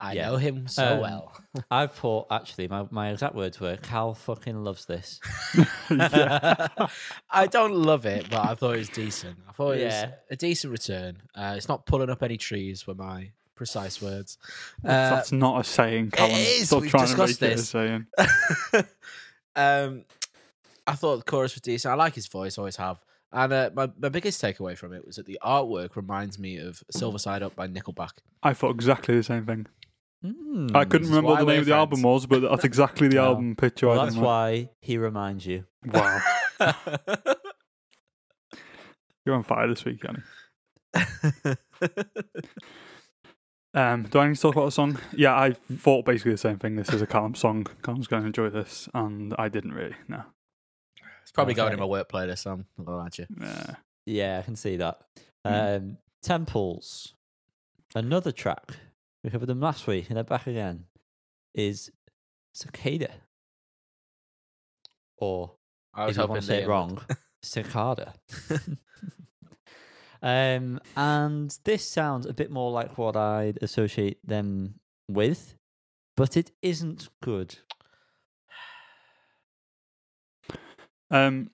I 0.00 0.12
Yeah. 0.12 0.28
know 0.28 0.36
him 0.36 0.68
so 0.68 0.94
Um, 0.94 1.00
well. 1.00 1.36
I 1.70 1.86
thought 1.88 2.28
actually 2.30 2.68
my, 2.68 2.86
my 2.90 3.10
exact 3.10 3.34
words 3.34 3.58
were 3.58 3.76
Cal 3.78 4.14
fucking 4.14 4.62
loves 4.62 4.84
this. 4.86 5.20
I 5.90 7.46
don't 7.50 7.74
love 7.74 8.06
it, 8.06 8.28
but 8.30 8.44
I 8.44 8.54
thought 8.54 8.74
it 8.76 8.78
was 8.78 8.88
decent. 8.90 9.38
I 9.48 9.52
thought 9.52 9.72
it 9.72 9.80
Yeah. 9.80 10.06
was 10.06 10.14
a 10.30 10.36
decent 10.36 10.72
return. 10.72 11.22
Uh, 11.34 11.54
it's 11.56 11.68
not 11.68 11.84
pulling 11.86 12.10
up 12.10 12.22
any 12.22 12.36
trees, 12.36 12.86
were 12.86 12.94
my 12.94 13.32
precise 13.54 14.00
words. 14.00 14.38
Uh, 14.84 14.88
That's 15.10 15.32
not 15.32 15.60
a 15.60 15.64
saying, 15.64 16.12
Callum. 16.12 16.32
is, 16.36 16.68
Stop 16.68 16.82
we've 16.82 16.90
trying 16.90 17.08
to 17.08 17.16
make 17.16 17.26
discussed 17.38 17.42
it 17.42 17.52
a 17.52 17.56
this. 17.56 17.68
saying. 17.68 18.06
um, 19.56 20.04
I 20.86 20.92
thought 20.94 21.16
the 21.18 21.24
chorus 21.24 21.54
was 21.54 21.62
decent. 21.62 21.92
I 21.92 21.96
like 21.96 22.14
his 22.14 22.26
voice, 22.28 22.56
always 22.58 22.76
have. 22.76 22.98
And 23.32 23.52
uh, 23.52 23.70
my, 23.74 23.90
my 23.98 24.08
biggest 24.08 24.40
takeaway 24.40 24.76
from 24.76 24.94
it 24.94 25.04
was 25.04 25.16
that 25.16 25.26
the 25.26 25.38
artwork 25.44 25.96
reminds 25.96 26.38
me 26.38 26.56
of 26.56 26.82
Silver 26.90 27.18
Side 27.18 27.42
Up 27.42 27.54
by 27.54 27.68
Nickelback. 27.68 28.12
I 28.42 28.54
thought 28.54 28.70
exactly 28.74 29.16
the 29.16 29.22
same 29.22 29.44
thing. 29.44 29.66
Mm. 30.24 30.74
I 30.74 30.84
couldn't 30.84 31.08
remember 31.08 31.30
what 31.30 31.40
the 31.40 31.46
name 31.46 31.60
of 31.60 31.66
the 31.66 31.74
album 31.74 32.02
was, 32.02 32.26
but 32.26 32.40
that's 32.40 32.64
exactly 32.64 33.08
the 33.08 33.16
Well, 33.20 33.26
album 33.26 33.54
picture. 33.56 33.86
Well, 33.86 34.00
I 34.00 34.04
that's 34.04 34.14
didn't 34.16 34.26
like. 34.26 34.66
why 34.66 34.70
he 34.80 34.98
reminds 34.98 35.46
you. 35.46 35.64
Wow, 35.86 36.20
you're 39.24 39.34
on 39.36 39.44
fire 39.44 39.68
this 39.68 39.84
week, 39.84 40.02
Yanni. 40.02 40.22
Um, 43.74 44.04
do 44.04 44.18
I 44.18 44.26
need 44.26 44.34
to 44.34 44.40
talk 44.40 44.56
about 44.56 44.64
the 44.64 44.70
song? 44.72 44.98
Yeah, 45.14 45.34
I 45.36 45.52
thought 45.52 46.04
basically 46.04 46.32
the 46.32 46.38
same 46.38 46.58
thing. 46.58 46.74
This 46.76 46.88
is 46.88 47.02
a 47.02 47.06
Callum 47.06 47.34
song. 47.34 47.66
Callum's 47.82 48.06
going 48.06 48.22
to 48.22 48.26
enjoy 48.26 48.48
this, 48.48 48.88
and 48.94 49.34
I 49.38 49.48
didn't 49.48 49.72
really. 49.72 49.94
No. 50.08 50.22
it's 51.22 51.30
probably 51.30 51.54
going 51.54 51.74
in 51.74 51.78
my 51.78 51.84
work 51.84 52.10
playlist. 52.10 52.38
So 52.38 52.52
I'm 52.52 52.66
not 52.78 52.86
gonna 52.86 53.10
you. 53.18 53.26
Yeah. 53.40 53.74
Yeah, 54.06 54.38
I 54.38 54.42
can 54.42 54.56
see 54.56 54.76
that. 54.78 55.00
Mm. 55.46 55.76
Um, 55.76 55.98
Temples, 56.22 57.14
another 57.94 58.32
track. 58.32 58.72
We 59.22 59.30
covered 59.30 59.46
them 59.46 59.60
last 59.60 59.86
week 59.86 60.08
and 60.08 60.16
they're 60.16 60.24
back 60.24 60.46
again. 60.46 60.84
Is 61.54 61.90
Cicada. 62.54 63.10
Or 65.16 65.52
I 65.94 66.06
was 66.06 66.10
if 66.12 66.16
you 66.16 66.20
hoping 66.22 66.30
want 66.32 66.42
to 66.42 66.46
say 66.46 66.62
it 66.62 66.68
wrong, 66.68 67.00
Cicada. 67.42 68.14
um, 70.22 70.80
and 70.96 71.58
this 71.64 71.84
sounds 71.84 72.26
a 72.26 72.32
bit 72.32 72.50
more 72.50 72.70
like 72.70 72.96
what 72.96 73.16
I'd 73.16 73.58
associate 73.62 74.18
them 74.24 74.74
with, 75.08 75.54
but 76.16 76.36
it 76.36 76.52
isn't 76.62 77.08
good. 77.22 77.58
Um, 81.10 81.50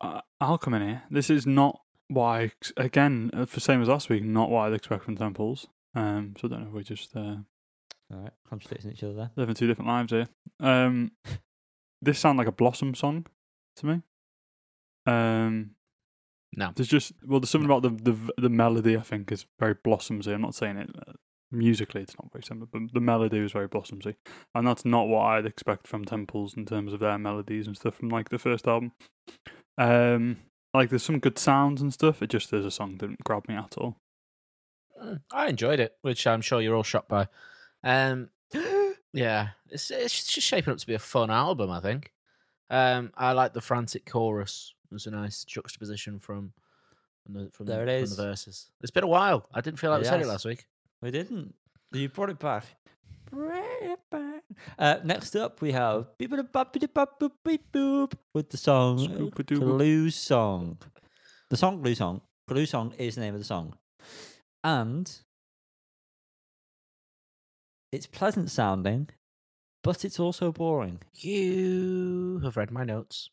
I- 0.00 0.22
I'll 0.40 0.58
come 0.58 0.74
in 0.74 0.82
here. 0.82 1.02
This 1.10 1.30
is 1.30 1.46
not 1.46 1.80
what 2.08 2.24
I 2.24 2.52
again 2.76 3.30
uh, 3.32 3.46
for 3.46 3.60
same 3.60 3.80
as 3.80 3.88
last 3.88 4.08
week. 4.10 4.24
Not 4.24 4.50
what 4.50 4.62
I'd 4.66 4.74
expect 4.74 5.04
from 5.04 5.16
Temples. 5.16 5.68
Um, 5.94 6.34
so 6.38 6.46
I 6.46 6.50
don't 6.50 6.60
know. 6.62 6.68
if 6.68 6.72
We're 6.74 6.82
just 6.82 7.16
uh, 7.16 7.36
All 8.12 8.18
right, 8.22 8.32
contradicting 8.48 8.92
each 8.92 9.02
other 9.02 9.14
there. 9.14 9.30
living 9.36 9.54
two 9.54 9.66
different 9.66 9.88
lives 9.88 10.12
here. 10.12 10.28
Um, 10.60 11.12
this 12.02 12.18
sounds 12.18 12.38
like 12.38 12.46
a 12.46 12.52
Blossom 12.52 12.94
song 12.94 13.26
to 13.76 13.86
me. 13.86 14.02
Um, 15.06 15.70
No. 16.56 16.72
there's 16.74 16.88
just 16.88 17.12
well, 17.24 17.40
there's 17.40 17.50
something 17.50 17.70
about 17.70 17.82
the 17.82 17.90
the 18.12 18.30
the 18.38 18.48
melody. 18.50 18.96
I 18.96 19.00
think 19.02 19.32
is 19.32 19.46
very 19.58 19.74
Blossomsy. 19.74 20.32
I'm 20.32 20.42
not 20.42 20.54
saying 20.54 20.76
it 20.76 20.90
uh, 21.08 21.12
musically; 21.50 22.02
it's 22.02 22.16
not 22.20 22.30
very 22.32 22.42
similar, 22.44 22.66
but 22.70 22.92
the 22.92 23.00
melody 23.00 23.38
is 23.38 23.52
very 23.52 23.68
Blossomsy, 23.68 24.14
and 24.54 24.66
that's 24.66 24.84
not 24.84 25.08
what 25.08 25.22
I'd 25.22 25.46
expect 25.46 25.86
from 25.86 26.04
Temples 26.04 26.56
in 26.56 26.66
terms 26.66 26.92
of 26.92 27.00
their 27.00 27.18
melodies 27.18 27.66
and 27.66 27.76
stuff 27.76 27.94
from 27.96 28.08
like 28.10 28.28
the 28.28 28.38
first 28.38 28.68
album. 28.68 28.92
Um, 29.78 30.36
like 30.74 30.90
there's 30.90 31.02
some 31.02 31.18
good 31.18 31.38
sounds 31.38 31.80
and 31.82 31.92
stuff. 31.92 32.22
It 32.22 32.30
just 32.30 32.52
as 32.52 32.64
a 32.64 32.70
song 32.70 32.96
didn't 32.96 33.24
grab 33.24 33.48
me 33.48 33.54
at 33.56 33.76
all. 33.78 33.96
I 35.32 35.48
enjoyed 35.48 35.80
it, 35.80 35.96
which 36.02 36.26
I'm 36.26 36.40
sure 36.40 36.60
you're 36.60 36.76
all 36.76 36.82
shocked 36.82 37.08
by. 37.08 37.28
Um, 37.82 38.30
yeah, 39.12 39.48
it's 39.68 39.90
it's 39.90 40.32
just 40.32 40.46
shaping 40.46 40.72
up 40.72 40.78
to 40.78 40.86
be 40.86 40.94
a 40.94 40.98
fun 40.98 41.30
album. 41.30 41.70
I 41.70 41.80
think. 41.80 42.12
Um, 42.70 43.12
I 43.16 43.32
like 43.32 43.52
the 43.52 43.60
frantic 43.60 44.06
chorus. 44.06 44.74
It's 44.92 45.06
a 45.06 45.10
nice 45.10 45.44
juxtaposition 45.44 46.18
from 46.18 46.52
from 47.24 47.34
the 47.34 47.50
from, 47.52 47.66
There 47.66 47.84
the, 47.84 47.92
it 47.92 48.08
from 48.08 48.16
the 48.16 48.22
verses. 48.22 48.70
It's 48.80 48.90
been 48.90 49.04
a 49.04 49.08
while. 49.08 49.46
I 49.54 49.60
didn't 49.60 49.78
feel 49.78 49.90
like 49.90 50.00
we 50.00 50.06
said 50.06 50.20
it 50.20 50.26
last 50.26 50.44
week. 50.44 50.66
We 51.02 51.10
didn't. 51.10 51.54
You 51.92 52.08
brought 52.08 52.30
it 52.30 52.38
back. 52.38 52.64
Bring 53.30 53.62
it 53.82 54.00
back. 54.10 54.42
Uh, 54.78 54.96
next 55.04 55.36
up, 55.36 55.60
we 55.60 55.72
have 55.72 56.06
beep 56.18 56.30
boop 56.30 56.52
bop 56.52 56.72
beep 56.72 56.92
bop 56.92 57.20
boop 57.20 57.32
beep 57.44 57.72
boop 57.72 58.12
with 58.34 58.50
the 58.50 58.56
song 58.56 58.98
Spoop-a-doop. 58.98 59.58
Glue 59.58 60.10
Song. 60.10 60.78
The 61.48 61.56
song 61.56 61.80
Glue 61.80 61.94
Song. 61.94 62.20
Glue 62.48 62.66
Song 62.66 62.92
is 62.98 63.14
the 63.14 63.20
name 63.20 63.34
of 63.34 63.40
the 63.40 63.46
song, 63.46 63.74
and 64.64 65.18
it's 67.92 68.06
pleasant 68.06 68.50
sounding, 68.50 69.08
but 69.82 70.04
it's 70.04 70.20
also 70.20 70.52
boring. 70.52 71.00
You 71.14 72.40
have 72.44 72.56
read 72.56 72.70
my 72.70 72.84
notes. 72.84 73.30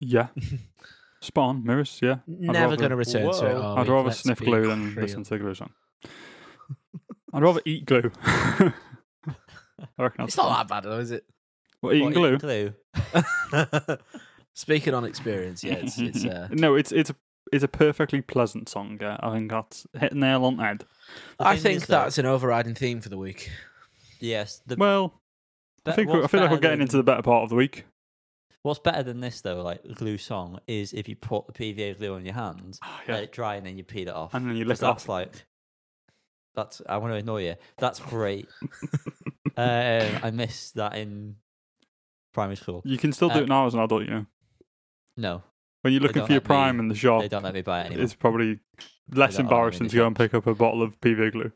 Yeah, 0.00 0.28
Spawn. 1.22 1.64
Mirrors. 1.64 1.98
Yeah, 2.02 2.16
Never 2.26 2.76
going 2.76 2.90
to 2.90 2.96
return 2.96 3.32
to 3.32 3.46
it. 3.50 3.56
I'd 3.56 3.88
rather 3.88 4.10
sniff 4.10 4.40
be 4.40 4.46
glue 4.46 4.66
than 4.66 4.94
real. 4.94 5.04
listen 5.04 5.24
to 5.24 5.38
glue 5.38 5.54
song. 5.54 5.70
I'd 7.32 7.42
rather 7.42 7.60
eat 7.64 7.86
glue. 7.86 8.10
I 8.22 8.72
reckon 9.98 10.24
It's 10.24 10.36
that's 10.36 10.36
not 10.36 10.68
that 10.68 10.68
bad, 10.68 10.84
though, 10.90 10.98
is 11.00 11.10
it? 11.10 11.24
What, 11.80 11.94
eating 11.94 12.06
What, 12.06 12.14
glue? 12.14 12.38
glue? 12.38 13.98
Speaking 14.54 14.94
on 14.94 15.04
experience, 15.04 15.64
yeah, 15.64 15.74
it's, 15.74 15.98
it's 15.98 16.24
uh, 16.24 16.48
no, 16.52 16.76
it's 16.76 16.92
it's 16.92 17.10
a 17.54 17.56
it's 17.56 17.64
a 17.64 17.68
perfectly 17.68 18.20
pleasant 18.20 18.68
song. 18.68 18.98
Yeah, 19.00 19.16
I 19.20 19.32
think 19.32 19.50
that's 19.50 19.86
hit 19.98 20.10
the 20.10 20.16
nail 20.16 20.44
on 20.44 20.58
head. 20.58 20.84
The 21.38 21.46
I 21.46 21.56
think 21.56 21.76
is, 21.82 21.86
though- 21.86 21.94
that's 21.94 22.18
an 22.18 22.26
overriding 22.26 22.74
theme 22.74 23.00
for 23.00 23.08
the 23.08 23.18
week. 23.18 23.50
Yes. 24.20 24.62
The, 24.66 24.76
Well, 24.76 25.20
I 25.86 25.92
think 25.92 26.10
I 26.10 26.26
feel 26.26 26.40
like 26.40 26.50
we're 26.50 26.56
getting 26.58 26.78
than- 26.78 26.82
into 26.82 26.96
the 26.96 27.02
better 27.02 27.22
part 27.22 27.42
of 27.42 27.50
the 27.50 27.56
week. 27.56 27.84
What's 28.62 28.78
better 28.78 29.02
than 29.02 29.20
this 29.20 29.42
though, 29.42 29.62
like 29.62 29.82
the 29.82 29.92
glue 29.92 30.16
song, 30.16 30.58
is 30.66 30.94
if 30.94 31.06
you 31.08 31.16
put 31.16 31.46
the 31.46 31.52
PVA 31.52 31.98
glue 31.98 32.14
on 32.14 32.24
your 32.24 32.32
hands, 32.34 32.80
Oh, 32.82 33.00
let 33.08 33.24
it 33.24 33.32
dry, 33.32 33.56
and 33.56 33.66
then 33.66 33.76
you 33.76 33.84
peel 33.84 34.08
it 34.08 34.14
off. 34.14 34.32
And 34.32 34.48
then 34.48 34.56
you 34.56 34.64
'Cause 34.64 34.68
lick 34.68 34.78
it 34.78 34.80
that's 34.80 35.02
off. 35.04 35.08
like 35.10 35.44
that's 36.54 36.80
I 36.88 36.96
want 36.96 37.12
to 37.12 37.16
annoy 37.18 37.44
you. 37.44 37.56
That's 37.76 38.00
great. 38.00 38.48
um, 39.58 40.18
I 40.22 40.30
missed 40.32 40.76
that 40.76 40.96
in 40.96 41.36
primary 42.32 42.56
school. 42.56 42.80
You 42.86 42.96
can 42.96 43.12
still 43.12 43.28
do 43.28 43.40
Uh, 43.40 43.42
it 43.42 43.48
now 43.48 43.66
as 43.66 43.74
an 43.74 43.80
adult, 43.80 44.02
you 44.04 44.10
know. 44.10 44.26
No, 45.18 45.42
When 45.84 45.92
you're 45.92 46.00
looking 46.02 46.24
for 46.24 46.32
your 46.32 46.40
let 46.40 46.44
me- 46.44 46.46
prime 46.46 46.80
in 46.80 46.88
the 46.88 46.94
shop, 46.94 47.20
they 47.20 47.28
don't 47.28 47.42
let 47.42 47.52
me 47.52 47.60
buy 47.62 47.82
it 47.82 47.86
anymore. 47.86 48.04
it's 48.04 48.14
probably 48.14 48.58
less 49.10 49.10
don't 49.10 49.18
allow 49.18 49.28
me 49.36 49.36
in 49.36 49.44
embarrassing 49.46 49.88
to 49.88 49.96
go 49.96 50.06
and 50.06 50.16
pick 50.16 50.32
up 50.32 50.46
a 50.46 50.54
bottle 50.54 50.82
of 50.82 50.98
PVA 51.00 51.30
glue. 51.30 51.52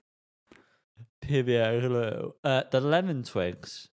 PVA 1.25 1.81
glue. 1.81 2.35
Uh, 2.45 2.63
the 2.71 2.81
lemon 2.81 3.23
twigs 3.23 3.89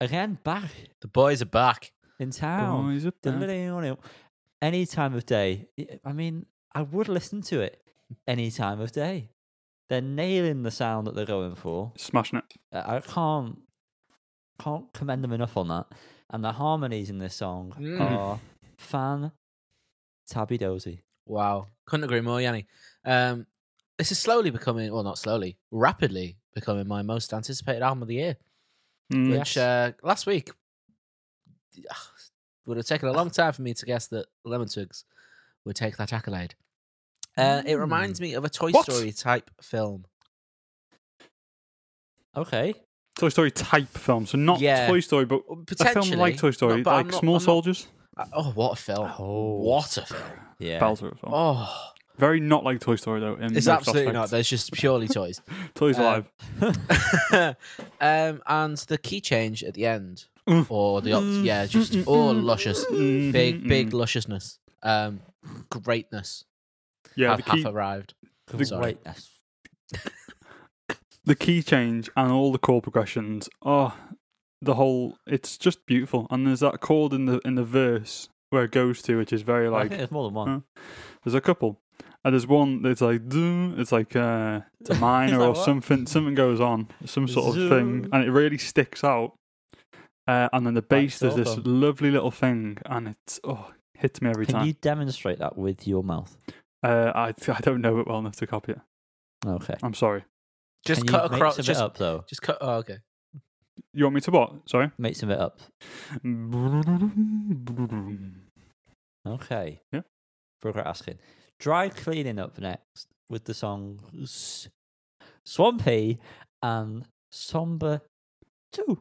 again 0.00 0.38
back 0.44 0.70
The 1.00 1.08
boys 1.08 1.42
are 1.42 1.46
back. 1.46 1.92
in 2.18 2.30
town. 2.30 2.86
Boys 2.92 3.06
up 3.06 3.14
there. 3.22 3.32
Delivery 3.32 3.66
on 3.66 3.84
it. 3.84 3.98
Any 4.62 4.86
time 4.86 5.14
of 5.14 5.26
day. 5.26 5.66
I- 6.04 6.12
mean, 6.12 6.46
I 6.74 6.82
would 6.82 7.08
listen 7.08 7.42
to 7.42 7.60
it 7.60 7.82
any 8.26 8.50
time 8.50 8.80
of 8.80 8.92
day. 8.92 9.30
They're 9.90 10.00
nailing 10.00 10.62
the 10.62 10.70
sound 10.70 11.06
that 11.06 11.14
they're 11.14 11.26
going 11.26 11.54
for. 11.56 11.92
Smashing 11.96 12.38
it. 12.38 12.44
I 12.72 12.96
I 12.96 13.00
can't 13.00 13.58
can't 14.58 14.92
commend 14.92 15.24
them 15.24 15.32
enough 15.32 15.56
on 15.56 15.68
that. 15.68 15.86
And 16.30 16.42
the 16.44 16.52
harmonies 16.52 17.10
in 17.10 17.18
this 17.18 17.34
song 17.34 17.74
Mm. 17.78 18.00
are 18.00 18.40
fan 18.78 19.32
tabby 20.28 20.58
dozy. 20.58 21.02
Wow, 21.26 21.68
couldn't 21.86 22.04
agree 22.04 22.20
more, 22.20 22.40
Yanni. 22.40 22.66
Um, 23.04 23.46
this 23.98 24.12
is 24.12 24.18
slowly 24.18 24.50
becoming, 24.50 24.92
well, 24.92 25.02
not 25.02 25.18
slowly, 25.18 25.56
rapidly 25.70 26.36
becoming 26.54 26.86
my 26.86 27.02
most 27.02 27.32
anticipated 27.32 27.82
album 27.82 28.02
of 28.02 28.08
the 28.08 28.14
year. 28.16 28.36
Mm. 29.12 29.38
Which 29.38 29.56
uh, 29.58 29.92
last 30.02 30.26
week 30.26 30.50
would 32.66 32.76
have 32.76 32.86
taken 32.86 33.08
a 33.08 33.12
long 33.12 33.30
time 33.30 33.52
for 33.52 33.62
me 33.62 33.74
to 33.74 33.86
guess 33.86 34.06
that 34.08 34.26
Lemon 34.44 34.68
Twigs 34.68 35.04
would 35.64 35.76
take 35.76 35.96
that 35.96 36.12
accolade. 36.12 36.54
Uh, 37.36 37.62
it 37.66 37.74
reminds 37.76 38.20
me 38.20 38.34
of 38.34 38.44
a 38.44 38.48
Toy 38.48 38.70
What? 38.70 38.84
Story 38.90 39.10
type 39.12 39.50
film. 39.60 40.04
Okay. 42.36 42.74
Toy 43.18 43.28
Story 43.28 43.50
type 43.50 43.88
film, 43.88 44.26
so 44.26 44.36
not 44.38 44.60
Yeah. 44.60 44.88
Toy 44.88 45.00
Story, 45.00 45.24
but 45.24 45.42
a 45.80 45.84
film 45.92 46.10
like 46.18 46.36
Toy 46.36 46.50
Story, 46.50 46.78
No, 46.78 46.82
but 46.82 46.94
I'm 46.94 47.06
like 47.08 47.14
Small 47.20 47.34
not- 47.34 47.42
Soldiers. 47.42 47.86
Uh, 47.86 47.90
Oh, 48.32 48.52
what 48.52 48.72
a 48.72 48.76
film! 48.76 49.10
Oh. 49.18 49.58
What 49.60 49.96
a 49.96 50.02
film! 50.06 50.22
Yeah. 50.58 50.80
Belter 50.80 51.12
as 51.14 51.22
well. 51.22 51.32
Oh, 51.34 51.90
Very 52.16 52.38
not 52.40 52.62
like 52.64 52.80
Toy 52.80 52.96
Story 52.96 53.20
though. 53.20 53.34
In 53.34 53.56
it's 53.56 53.66
most 53.66 53.68
absolutely 53.68 54.12
not. 54.12 54.30
There's 54.30 54.48
just 54.48 54.72
purely 54.72 55.08
toys. 55.18 55.40
Toys 55.74 55.98
Uh, 55.98 56.22
Alive. 56.60 57.56
um, 58.00 58.42
and 58.46 58.76
the 58.78 58.98
key 58.98 59.20
change 59.20 59.62
at 59.64 59.74
the 59.74 59.86
end, 59.86 60.24
Mm. 60.46 60.66
or 60.68 61.00
the 61.00 61.12
op- 61.14 61.44
yeah, 61.44 61.64
just 61.66 61.96
all 62.06 62.34
luscious, 62.34 62.84
Mm, 62.86 63.32
big, 63.32 63.64
mm, 63.64 63.68
big 63.68 63.90
mm. 63.90 63.94
lusciousness, 63.94 64.58
um, 64.82 65.20
greatness. 65.70 66.44
Yeah, 67.16 67.30
have 67.30 67.38
the 67.38 67.50
key, 67.50 67.62
half 67.62 67.72
arrived. 67.72 68.14
The 68.48 68.64
Sorry. 68.66 68.82
greatness. 68.82 69.30
the 71.24 71.34
key 71.34 71.62
change 71.62 72.10
and 72.16 72.30
all 72.30 72.52
the 72.52 72.58
chord 72.58 72.82
progressions. 72.82 73.48
Oh, 73.62 73.96
the 74.64 74.74
whole. 74.74 75.18
It's 75.26 75.56
just 75.56 75.86
beautiful. 75.86 76.26
And 76.30 76.46
there's 76.46 76.60
that 76.60 76.80
chord 76.80 77.12
in 77.12 77.26
the 77.26 77.40
in 77.44 77.54
the 77.54 77.64
verse 77.64 78.28
where 78.50 78.64
it 78.64 78.70
goes 78.70 79.02
to, 79.02 79.18
which 79.18 79.32
is 79.32 79.42
very 79.42 79.68
like 79.68 79.76
I 79.76 79.80
like. 79.82 79.88
think 79.90 79.98
there's 79.98 80.10
more 80.10 80.24
than 80.24 80.34
one. 80.34 80.48
Huh? 80.48 80.82
There's 81.24 81.34
a 81.34 81.40
couple. 81.40 81.80
And 82.24 82.32
there's 82.32 82.46
one 82.46 82.80
that's 82.82 83.02
like, 83.02 83.28
"Doo," 83.28 83.74
it's 83.76 83.92
like 83.92 84.16
uh, 84.16 84.60
it's 84.80 84.90
a 84.90 84.94
minor 85.00 85.38
like, 85.38 85.48
or 85.48 85.52
what? 85.52 85.64
something. 85.64 86.06
Something 86.06 86.34
goes 86.34 86.58
on, 86.58 86.88
some 87.04 87.28
sort 87.28 87.56
of 87.56 87.68
thing, 87.68 88.08
and 88.12 88.24
it 88.24 88.30
really 88.30 88.56
sticks 88.56 89.04
out. 89.04 89.34
Uh, 90.26 90.48
and 90.54 90.66
then 90.66 90.72
the 90.72 90.80
bass, 90.80 91.18
there's 91.18 91.34
this 91.34 91.58
lovely 91.64 92.10
little 92.10 92.30
thing, 92.30 92.78
and 92.86 93.08
it's 93.08 93.40
oh, 93.44 93.72
hits 93.92 94.22
me 94.22 94.30
every 94.30 94.46
Can 94.46 94.54
time. 94.54 94.62
Can 94.62 94.68
you 94.68 94.72
demonstrate 94.80 95.38
that 95.40 95.58
with 95.58 95.86
your 95.86 96.02
mouth? 96.02 96.38
Uh, 96.82 97.12
I 97.14 97.34
I 97.48 97.60
don't 97.60 97.82
know 97.82 97.98
it 97.98 98.06
well 98.06 98.20
enough 98.20 98.36
to 98.36 98.46
copy 98.46 98.72
it. 98.72 98.80
Okay. 99.46 99.74
I'm 99.82 99.94
sorry. 99.94 100.24
Just 100.84 101.02
Can 101.02 101.08
cut 101.08 101.34
across. 101.34 101.56
Just, 101.56 101.80
up 101.80 101.96
though. 101.96 102.24
just 102.26 102.42
cut. 102.42 102.58
Oh, 102.60 102.76
okay. 102.76 102.98
You 103.92 104.04
want 104.04 104.14
me 104.14 104.20
to 104.22 104.30
what? 104.30 104.68
Sorry. 104.68 104.90
Make 104.98 105.16
some 105.16 105.30
it 105.30 105.38
up. 105.40 105.60
Okay. 109.26 109.80
Yeah. 109.92 110.00
Brooker 110.60 110.80
asking. 110.80 111.18
Dry 111.58 111.88
cleaning 111.88 112.38
up 112.38 112.58
next 112.58 113.08
with 113.28 113.44
the 113.44 113.54
songs 113.54 114.68
Swampy 115.44 116.18
and 116.62 117.06
Somber 117.30 118.00
2. 118.72 118.98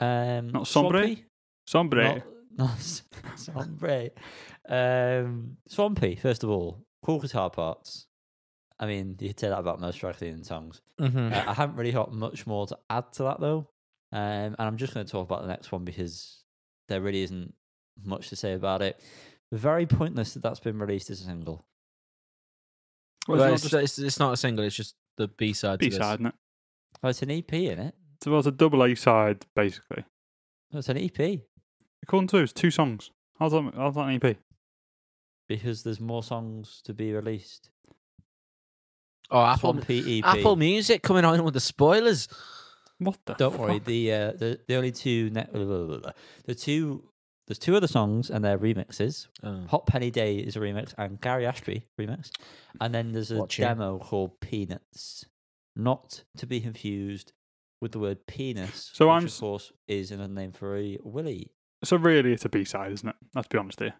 Um, 0.00 0.48
Not 0.48 0.66
Sombre? 0.66 1.16
Sombre. 1.66 2.22
Not, 2.56 2.68
not 2.68 3.02
Sombre. 3.36 4.10
Um, 4.68 5.56
Swampy, 5.68 6.16
first 6.16 6.44
of 6.44 6.50
all. 6.50 6.82
Cool 7.02 7.20
guitar 7.20 7.50
parts. 7.50 8.06
I 8.78 8.86
mean, 8.86 9.16
you 9.20 9.28
could 9.28 9.40
say 9.40 9.48
that 9.48 9.58
about 9.58 9.80
most 9.80 9.98
dry 9.98 10.12
cleaning 10.12 10.44
songs. 10.44 10.80
Mm-hmm. 11.00 11.32
Uh, 11.32 11.44
I 11.50 11.54
haven't 11.54 11.76
really 11.76 11.92
got 11.92 12.12
much 12.12 12.46
more 12.46 12.66
to 12.66 12.78
add 12.90 13.12
to 13.14 13.24
that 13.24 13.40
though, 13.40 13.68
um, 14.12 14.20
and 14.20 14.56
I'm 14.58 14.76
just 14.76 14.94
going 14.94 15.06
to 15.06 15.10
talk 15.10 15.26
about 15.26 15.42
the 15.42 15.48
next 15.48 15.70
one 15.70 15.84
because 15.84 16.42
there 16.88 17.00
really 17.00 17.22
isn't 17.22 17.54
much 18.02 18.28
to 18.30 18.36
say 18.36 18.52
about 18.54 18.82
it. 18.82 19.00
Very 19.52 19.86
pointless 19.86 20.34
that 20.34 20.42
that's 20.42 20.60
been 20.60 20.78
released 20.78 21.10
as 21.10 21.20
a 21.20 21.24
single. 21.24 21.64
Well, 23.28 23.38
Well, 23.38 23.54
it's 23.54 23.64
it's, 23.64 23.72
not 23.72 23.82
it's, 23.82 23.98
it's 23.98 24.18
not 24.18 24.32
a 24.32 24.36
single. 24.36 24.64
It's 24.64 24.76
just 24.76 24.96
the 25.16 25.28
B 25.28 25.52
side. 25.52 25.78
B 25.78 25.90
side, 25.90 26.14
isn't 26.14 26.26
it? 26.26 26.34
Oh, 27.02 27.08
it's 27.08 27.22
an 27.22 27.30
EP 27.30 27.52
in 27.52 27.78
it. 27.78 27.94
So 28.22 28.30
well, 28.30 28.40
it's 28.40 28.48
a 28.48 28.52
double 28.52 28.82
A 28.82 28.94
side, 28.94 29.46
basically. 29.54 30.04
Oh, 30.72 30.78
it's 30.78 30.88
an 30.88 30.98
EP 30.98 31.40
According 32.02 32.28
to 32.28 32.38
it, 32.38 32.42
it's 32.42 32.52
two 32.52 32.70
songs. 32.70 33.10
How's 33.38 33.52
that, 33.52 33.72
how's 33.76 33.94
that 33.94 34.08
an 34.08 34.20
EP? 34.22 34.36
because 35.48 35.82
there's 35.82 36.00
more 36.00 36.22
songs 36.22 36.80
to 36.84 36.94
be 36.94 37.12
released. 37.12 37.70
Oh, 39.30 39.42
Apple. 39.44 39.72
Swampy 39.72 40.18
EP. 40.20 40.24
Apple 40.26 40.56
Music 40.56 41.02
coming 41.02 41.24
on 41.24 41.42
with 41.44 41.54
the 41.54 41.60
spoilers. 41.60 42.28
What 42.98 43.18
the 43.26 43.34
Don't 43.34 43.58
worry. 43.58 43.78
The 43.80 44.12
uh, 44.12 44.32
the 44.32 44.60
the 44.68 44.76
only 44.76 44.92
two 44.92 45.30
ne- 45.30 45.46
the 45.52 46.54
two 46.54 47.04
there's 47.46 47.58
two 47.58 47.76
other 47.76 47.86
songs 47.88 48.30
and 48.30 48.44
they're 48.44 48.58
remixes. 48.58 49.26
Oh. 49.42 49.64
Hot 49.68 49.86
Penny 49.86 50.10
Day 50.10 50.36
is 50.36 50.56
a 50.56 50.60
remix 50.60 50.94
and 50.96 51.20
Gary 51.20 51.46
Ashby 51.46 51.86
remix. 52.00 52.30
And 52.80 52.94
then 52.94 53.12
there's 53.12 53.30
a 53.32 53.36
Watch 53.36 53.58
you. 53.58 53.64
demo 53.64 53.98
called 53.98 54.40
Peanuts. 54.40 55.24
Not 55.76 56.22
to 56.38 56.46
be 56.46 56.60
confused 56.60 57.32
with 57.80 57.92
the 57.92 57.98
word 57.98 58.26
penis. 58.26 58.90
So 58.94 59.08
which 59.08 59.12
I'm 59.12 59.24
of 59.24 59.28
s- 59.30 59.40
course 59.40 59.72
is 59.88 60.10
another 60.10 60.32
name 60.32 60.52
for 60.52 60.76
a 60.78 60.98
willy. 61.02 61.50
So 61.82 61.96
really, 61.96 62.32
it's 62.32 62.44
a 62.46 62.48
B 62.48 62.64
side, 62.64 62.92
isn't 62.92 63.08
it? 63.08 63.16
Let's 63.34 63.48
be 63.48 63.58
honest 63.58 63.80
here. 63.80 63.94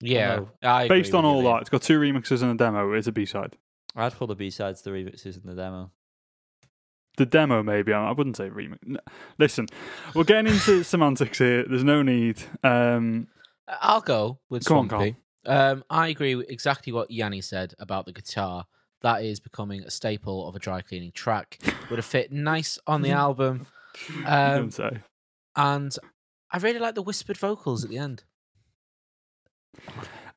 Yeah. 0.00 0.40
I 0.62 0.88
Based 0.88 1.14
on 1.14 1.24
all 1.24 1.42
that, 1.42 1.60
it's 1.60 1.70
got 1.70 1.82
two 1.82 2.00
remixes 2.00 2.42
and 2.42 2.50
a 2.50 2.54
demo. 2.56 2.92
It's 2.94 3.06
a 3.06 3.12
B 3.12 3.24
side. 3.26 3.56
I'd 3.96 4.14
call 4.14 4.26
the 4.26 4.34
B 4.34 4.50
sides 4.50 4.82
the 4.82 4.90
remixes 4.90 5.36
in 5.36 5.42
the 5.44 5.54
demo. 5.54 5.90
The 7.16 7.26
demo, 7.26 7.62
maybe. 7.62 7.92
I 7.92 8.10
wouldn't 8.10 8.36
say 8.36 8.48
remix. 8.50 8.78
N- 8.86 8.98
Listen, 9.38 9.66
we're 10.14 10.24
getting 10.24 10.52
into 10.52 10.82
semantics 10.84 11.38
here. 11.38 11.64
There's 11.68 11.84
no 11.84 12.02
need. 12.02 12.42
Um, 12.64 13.28
I'll 13.68 14.00
go 14.00 14.40
with 14.50 14.64
Go 14.64 14.78
on, 14.78 15.16
um, 15.46 15.84
I 15.90 16.08
agree 16.08 16.34
with 16.34 16.50
exactly 16.50 16.92
what 16.92 17.10
Yanni 17.10 17.40
said 17.40 17.74
about 17.78 18.06
the 18.06 18.12
guitar. 18.12 18.64
That 19.02 19.22
is 19.22 19.38
becoming 19.38 19.82
a 19.82 19.90
staple 19.90 20.48
of 20.48 20.56
a 20.56 20.58
dry 20.58 20.80
cleaning 20.80 21.12
track. 21.12 21.58
Would 21.90 21.98
have 21.98 22.06
fit 22.06 22.32
nice 22.32 22.78
on 22.86 23.02
the 23.02 23.10
album. 23.12 23.66
Um, 24.24 24.56
don't 24.56 24.74
say. 24.74 24.90
And 25.54 25.94
I 26.50 26.56
really 26.58 26.78
like 26.78 26.94
the 26.94 27.02
whispered 27.02 27.36
vocals 27.36 27.84
at 27.84 27.90
the 27.90 27.98
end. 27.98 28.24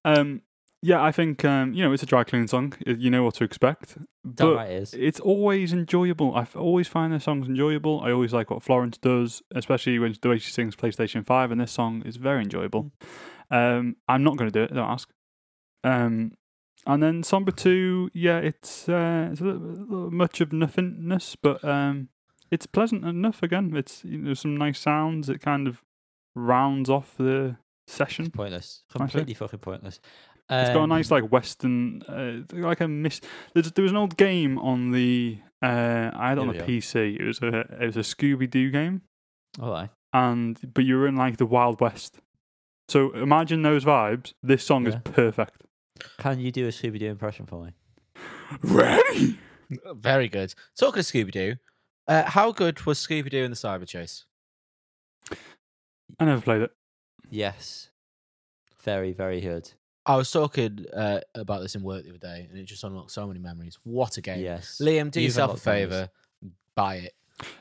Um, 0.04 0.41
yeah, 0.82 1.04
I 1.04 1.12
think 1.12 1.44
um, 1.44 1.74
you 1.74 1.84
know 1.84 1.92
it's 1.92 2.04
a 2.04 2.06
dry 2.06 2.24
clean 2.24 2.48
song. 2.48 2.74
You 2.86 3.10
know 3.10 3.24
what 3.24 3.36
to 3.36 3.44
expect, 3.44 3.98
Damn 4.24 4.34
but 4.36 4.56
right 4.56 4.72
it 4.72 4.82
is. 4.84 4.94
it's 4.94 5.20
always 5.20 5.74
enjoyable. 5.74 6.36
I 6.36 6.48
always 6.56 6.88
find 6.88 7.12
their 7.12 7.20
songs 7.20 7.48
enjoyable. 7.48 8.02
I 8.02 8.12
always 8.12 8.34
like 8.34 8.52
what 8.52 8.63
Florence 8.63 8.98
does, 8.98 9.42
especially 9.56 9.98
when 10.00 10.16
the 10.22 10.30
way 10.30 10.38
she 10.38 10.52
sings 10.52 10.76
PlayStation 10.76 11.26
Five. 11.26 11.52
And 11.52 11.60
this 11.60 11.72
song 11.72 12.04
is 12.06 12.18
very 12.18 12.44
enjoyable. 12.44 12.92
Um, 13.50 13.96
I'm 14.08 14.24
not 14.24 14.38
going 14.38 14.52
to 14.52 14.60
do 14.60 14.63
it. 14.63 14.74
Don't 14.74 14.90
ask. 14.90 15.10
Um, 15.84 16.34
and 16.86 17.02
then 17.02 17.24
Somber 17.24 17.52
Two, 17.52 18.10
yeah, 18.13 18.38
it's 18.38 18.88
uh, 18.88 19.30
it's 19.32 19.42
a 19.42 19.46
little, 19.46 19.62
little 19.62 20.12
much 20.12 20.42
of 20.42 20.54
nothingness, 20.54 21.36
but 21.36 21.63
um, 21.63 22.10
it's 22.52 22.66
pleasant 22.66 23.04
enough. 23.04 23.42
Again, 23.42 23.76
it's 23.76 24.06
you 24.06 24.20
know 24.20 24.34
some 24.34 24.56
nice 24.56 24.80
sounds. 24.80 25.28
It 25.28 25.42
kind 25.42 25.68
of 25.68 25.82
rounds 26.36 26.90
off 26.90 27.16
the 27.18 27.58
session. 27.88 28.30
Pointless. 28.30 28.84
Can 28.92 29.02
I 29.02 29.06
say? 29.06 29.12
Completely 29.12 29.34
fucking 29.34 29.60
pointless. 29.60 30.00
It's 30.50 30.70
got 30.70 30.78
a 30.78 30.84
Um, 30.84 30.90
nice 30.90 31.12
like 31.12 31.30
western, 31.32 32.02
uh, 32.04 32.44
like 32.58 32.80
a 32.82 32.88
miss. 32.88 33.20
There's, 33.54 33.72
there 33.74 33.84
was 33.84 33.92
an 33.92 33.98
old 33.98 34.16
game 34.18 34.58
on 34.60 34.92
the 34.92 35.40
Uh, 35.62 36.12
I 36.14 36.30
had 36.30 36.38
it 36.38 36.42
on 36.42 36.54
Here 36.54 36.64
a 36.64 36.66
we 36.66 36.78
PC. 36.80 37.20
It 37.20 37.26
was 37.26 37.42
a 37.42 37.60
it 37.82 37.86
was 37.88 37.98
a 37.98 38.02
Scooby 38.02 38.50
Doo 38.50 38.70
game, 38.72 39.02
Oh, 39.60 39.66
All 39.66 39.72
right. 39.72 39.90
and 40.14 40.58
but 40.74 40.86
you 40.86 40.98
were 40.98 41.08
in 41.08 41.16
like 41.16 41.38
the 41.38 41.46
Wild 41.48 41.82
West. 41.82 42.20
So 42.90 43.12
imagine 43.14 43.64
those 43.64 43.84
vibes. 43.84 44.34
This 44.44 44.64
song 44.66 44.84
Yeah. 44.86 44.90
is 44.94 44.96
perfect. 45.04 45.64
Can 46.20 46.40
you 46.40 46.52
do 46.52 46.66
a 46.66 46.70
Scooby 46.70 47.00
Doo 47.00 47.08
impression 47.08 47.46
for 47.48 47.66
me? 47.66 47.74
Ready? 48.62 49.40
Very 49.96 50.30
good. 50.30 50.54
Talking 50.80 51.00
of 51.00 51.06
Scooby 51.06 51.32
Doo, 51.32 51.56
uh, 52.08 52.24
how 52.24 52.52
good 52.54 52.86
was 52.86 53.00
Scooby 53.06 53.30
Doo 53.30 53.44
in 53.44 53.52
the 53.52 53.58
Cyber 53.58 53.86
Chase? 53.88 54.26
I 56.20 56.26
never 56.26 56.40
played 56.42 56.62
it. 56.62 56.72
Yes. 57.30 57.90
Very, 58.84 59.12
very 59.12 59.42
good. 59.42 59.72
I 60.08 60.15
was 60.15 60.32
talking 60.32 60.86
uh, 60.96 61.20
about 61.36 61.62
this 61.62 61.76
in 61.76 61.84
work 61.84 62.04
the 62.04 62.10
other 62.12 62.17
day, 62.17 62.48
and 62.50 62.58
it 62.58 62.63
just 62.63 62.84
unlocked 62.84 63.12
so 63.12 63.28
many 63.28 63.39
memories. 63.39 63.78
What 63.84 64.17
a 64.17 64.22
game! 64.22 64.39
Yes. 64.39 64.80
Liam, 64.82 65.12
do 65.12 65.20
You've 65.20 65.30
yourself 65.30 65.50
a 65.50 65.54
unlocked 65.54 65.65
memories. 65.65 65.89
favor, 65.89 66.10
buy 66.76 66.96
it. 66.96 67.13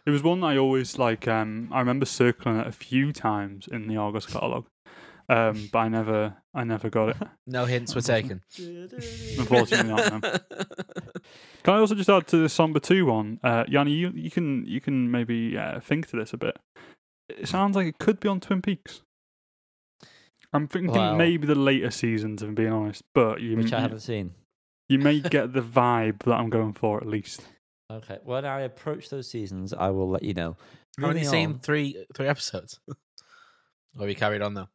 It 0.06 0.10
was 0.10 0.22
one 0.22 0.42
I 0.44 0.56
always 0.56 0.98
like. 0.98 1.28
Um, 1.28 1.68
I 1.72 1.80
remember 1.80 2.06
circling 2.06 2.58
it 2.60 2.66
a 2.66 2.72
few 2.72 3.12
times 3.12 3.68
in 3.70 3.88
the 3.88 3.96
Argos 3.96 4.24
catalog, 4.26 4.66
um, 5.28 5.68
but 5.72 5.78
I 5.80 5.88
never, 5.88 6.36
I 6.54 6.64
never 6.64 6.88
got 6.88 7.10
it. 7.10 7.16
No 7.48 7.64
hints 7.64 7.94
were 7.94 8.00
taken. 8.00 8.42
Unfortunately, 8.58 9.92
not. 9.92 10.12
No. 10.12 10.20
Can 11.62 11.74
I 11.74 11.78
also 11.78 11.94
just 11.94 12.08
add 12.08 12.26
to 12.28 12.38
the 12.38 12.48
Somber 12.48 12.78
Two 12.80 13.06
one, 13.06 13.38
uh, 13.42 13.64
Yanni? 13.68 13.92
You, 13.92 14.12
you 14.14 14.30
can, 14.30 14.64
you 14.66 14.80
can 14.80 15.10
maybe 15.10 15.58
uh, 15.58 15.80
think 15.80 16.08
to 16.10 16.16
this 16.16 16.32
a 16.32 16.36
bit. 16.38 16.56
It 17.28 17.48
sounds 17.48 17.74
like 17.76 17.86
it 17.86 17.98
could 17.98 18.20
be 18.20 18.28
on 18.28 18.40
Twin 18.40 18.62
Peaks. 18.62 19.02
I'm 20.56 20.68
thinking 20.68 20.92
Well- 20.92 21.14
maybe 21.16 21.46
the 21.46 21.54
later 21.54 21.90
seasons, 21.90 22.42
if 22.42 22.48
I'm 22.48 22.54
being 22.54 22.72
honest, 22.72 23.02
but 23.14 23.40
you, 23.40 23.56
Which 23.56 23.72
I 23.72 23.80
haven't 23.80 24.00
seen. 24.00 24.34
you 24.88 24.98
may 24.98 25.20
get 25.36 25.52
the 25.52 25.60
vibe 25.62 26.20
that 26.24 26.34
I'm 26.34 26.50
going 26.50 26.72
for 26.72 26.98
at 27.00 27.06
least. 27.06 27.42
Okay. 27.90 28.18
When 28.24 28.44
I 28.44 28.60
approach 28.62 29.10
those 29.10 29.28
seasons, 29.30 29.72
I 29.72 29.90
will 29.90 30.08
let 30.10 30.22
you 30.24 30.34
know. 30.34 30.56
I've 30.98 31.04
only 31.04 31.24
seen 31.24 31.50
on, 31.52 31.58
three 31.60 32.04
three 32.14 32.26
episodes. 32.26 32.80
or 32.88 34.00
have 34.00 34.08
you 34.08 34.16
carried 34.16 34.42
on 34.42 34.54
though? 34.54 34.68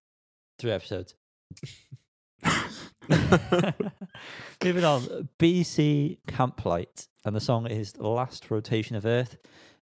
three 0.60 0.72
episodes. 0.72 1.15
Moving 4.63 4.84
on, 4.86 5.30
BC 5.39 6.20
Camplight, 6.28 7.08
and 7.26 7.36
the 7.36 7.39
song 7.41 7.67
is 7.67 7.98
"Last 7.98 8.50
Rotation 8.52 8.96
of 8.96 9.06
Earth." 9.06 9.38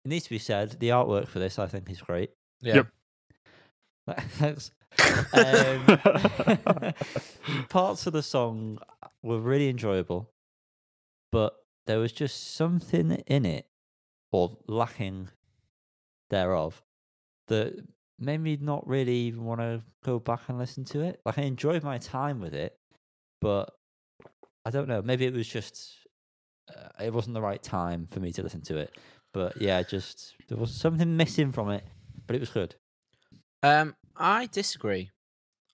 It 0.04 0.08
needs 0.08 0.24
to 0.24 0.30
be 0.30 0.38
said, 0.38 0.78
the 0.80 0.88
artwork 0.90 1.28
for 1.28 1.38
this, 1.40 1.58
I 1.58 1.66
think, 1.66 1.90
is 1.90 2.00
great. 2.00 2.30
Yeah. 2.62 2.76
Yep. 2.76 2.86
Um, 5.32 5.84
parts 7.68 8.06
of 8.06 8.12
the 8.12 8.22
song 8.22 8.78
were 9.22 9.38
really 9.38 9.68
enjoyable, 9.68 10.30
but 11.32 11.54
there 11.86 11.98
was 11.98 12.12
just 12.12 12.54
something 12.54 13.12
in 13.26 13.44
it, 13.44 13.66
or 14.32 14.56
lacking 14.66 15.28
thereof, 16.30 16.82
that 17.48 17.84
made 18.18 18.38
me 18.38 18.58
not 18.60 18.86
really 18.86 19.14
even 19.14 19.44
want 19.44 19.60
to 19.60 19.82
go 20.04 20.18
back 20.18 20.42
and 20.48 20.58
listen 20.58 20.84
to 20.84 21.00
it. 21.00 21.20
Like 21.24 21.38
I 21.38 21.42
enjoyed 21.42 21.82
my 21.82 21.98
time 21.98 22.40
with 22.40 22.54
it, 22.54 22.76
but 23.40 23.72
I 24.64 24.70
don't 24.70 24.88
know. 24.88 25.02
Maybe 25.02 25.26
it 25.26 25.34
was 25.34 25.48
just 25.48 25.94
uh, 26.68 27.04
it 27.04 27.12
wasn't 27.12 27.34
the 27.34 27.40
right 27.40 27.62
time 27.62 28.06
for 28.10 28.20
me 28.20 28.32
to 28.32 28.42
listen 28.42 28.60
to 28.62 28.76
it. 28.76 28.96
But 29.32 29.60
yeah, 29.60 29.82
just 29.82 30.34
there 30.48 30.58
was 30.58 30.72
something 30.72 31.16
missing 31.16 31.52
from 31.52 31.70
it, 31.70 31.84
but 32.26 32.36
it 32.36 32.40
was 32.40 32.50
good. 32.50 32.74
Um, 33.62 33.94
I 34.20 34.46
disagree. 34.46 35.10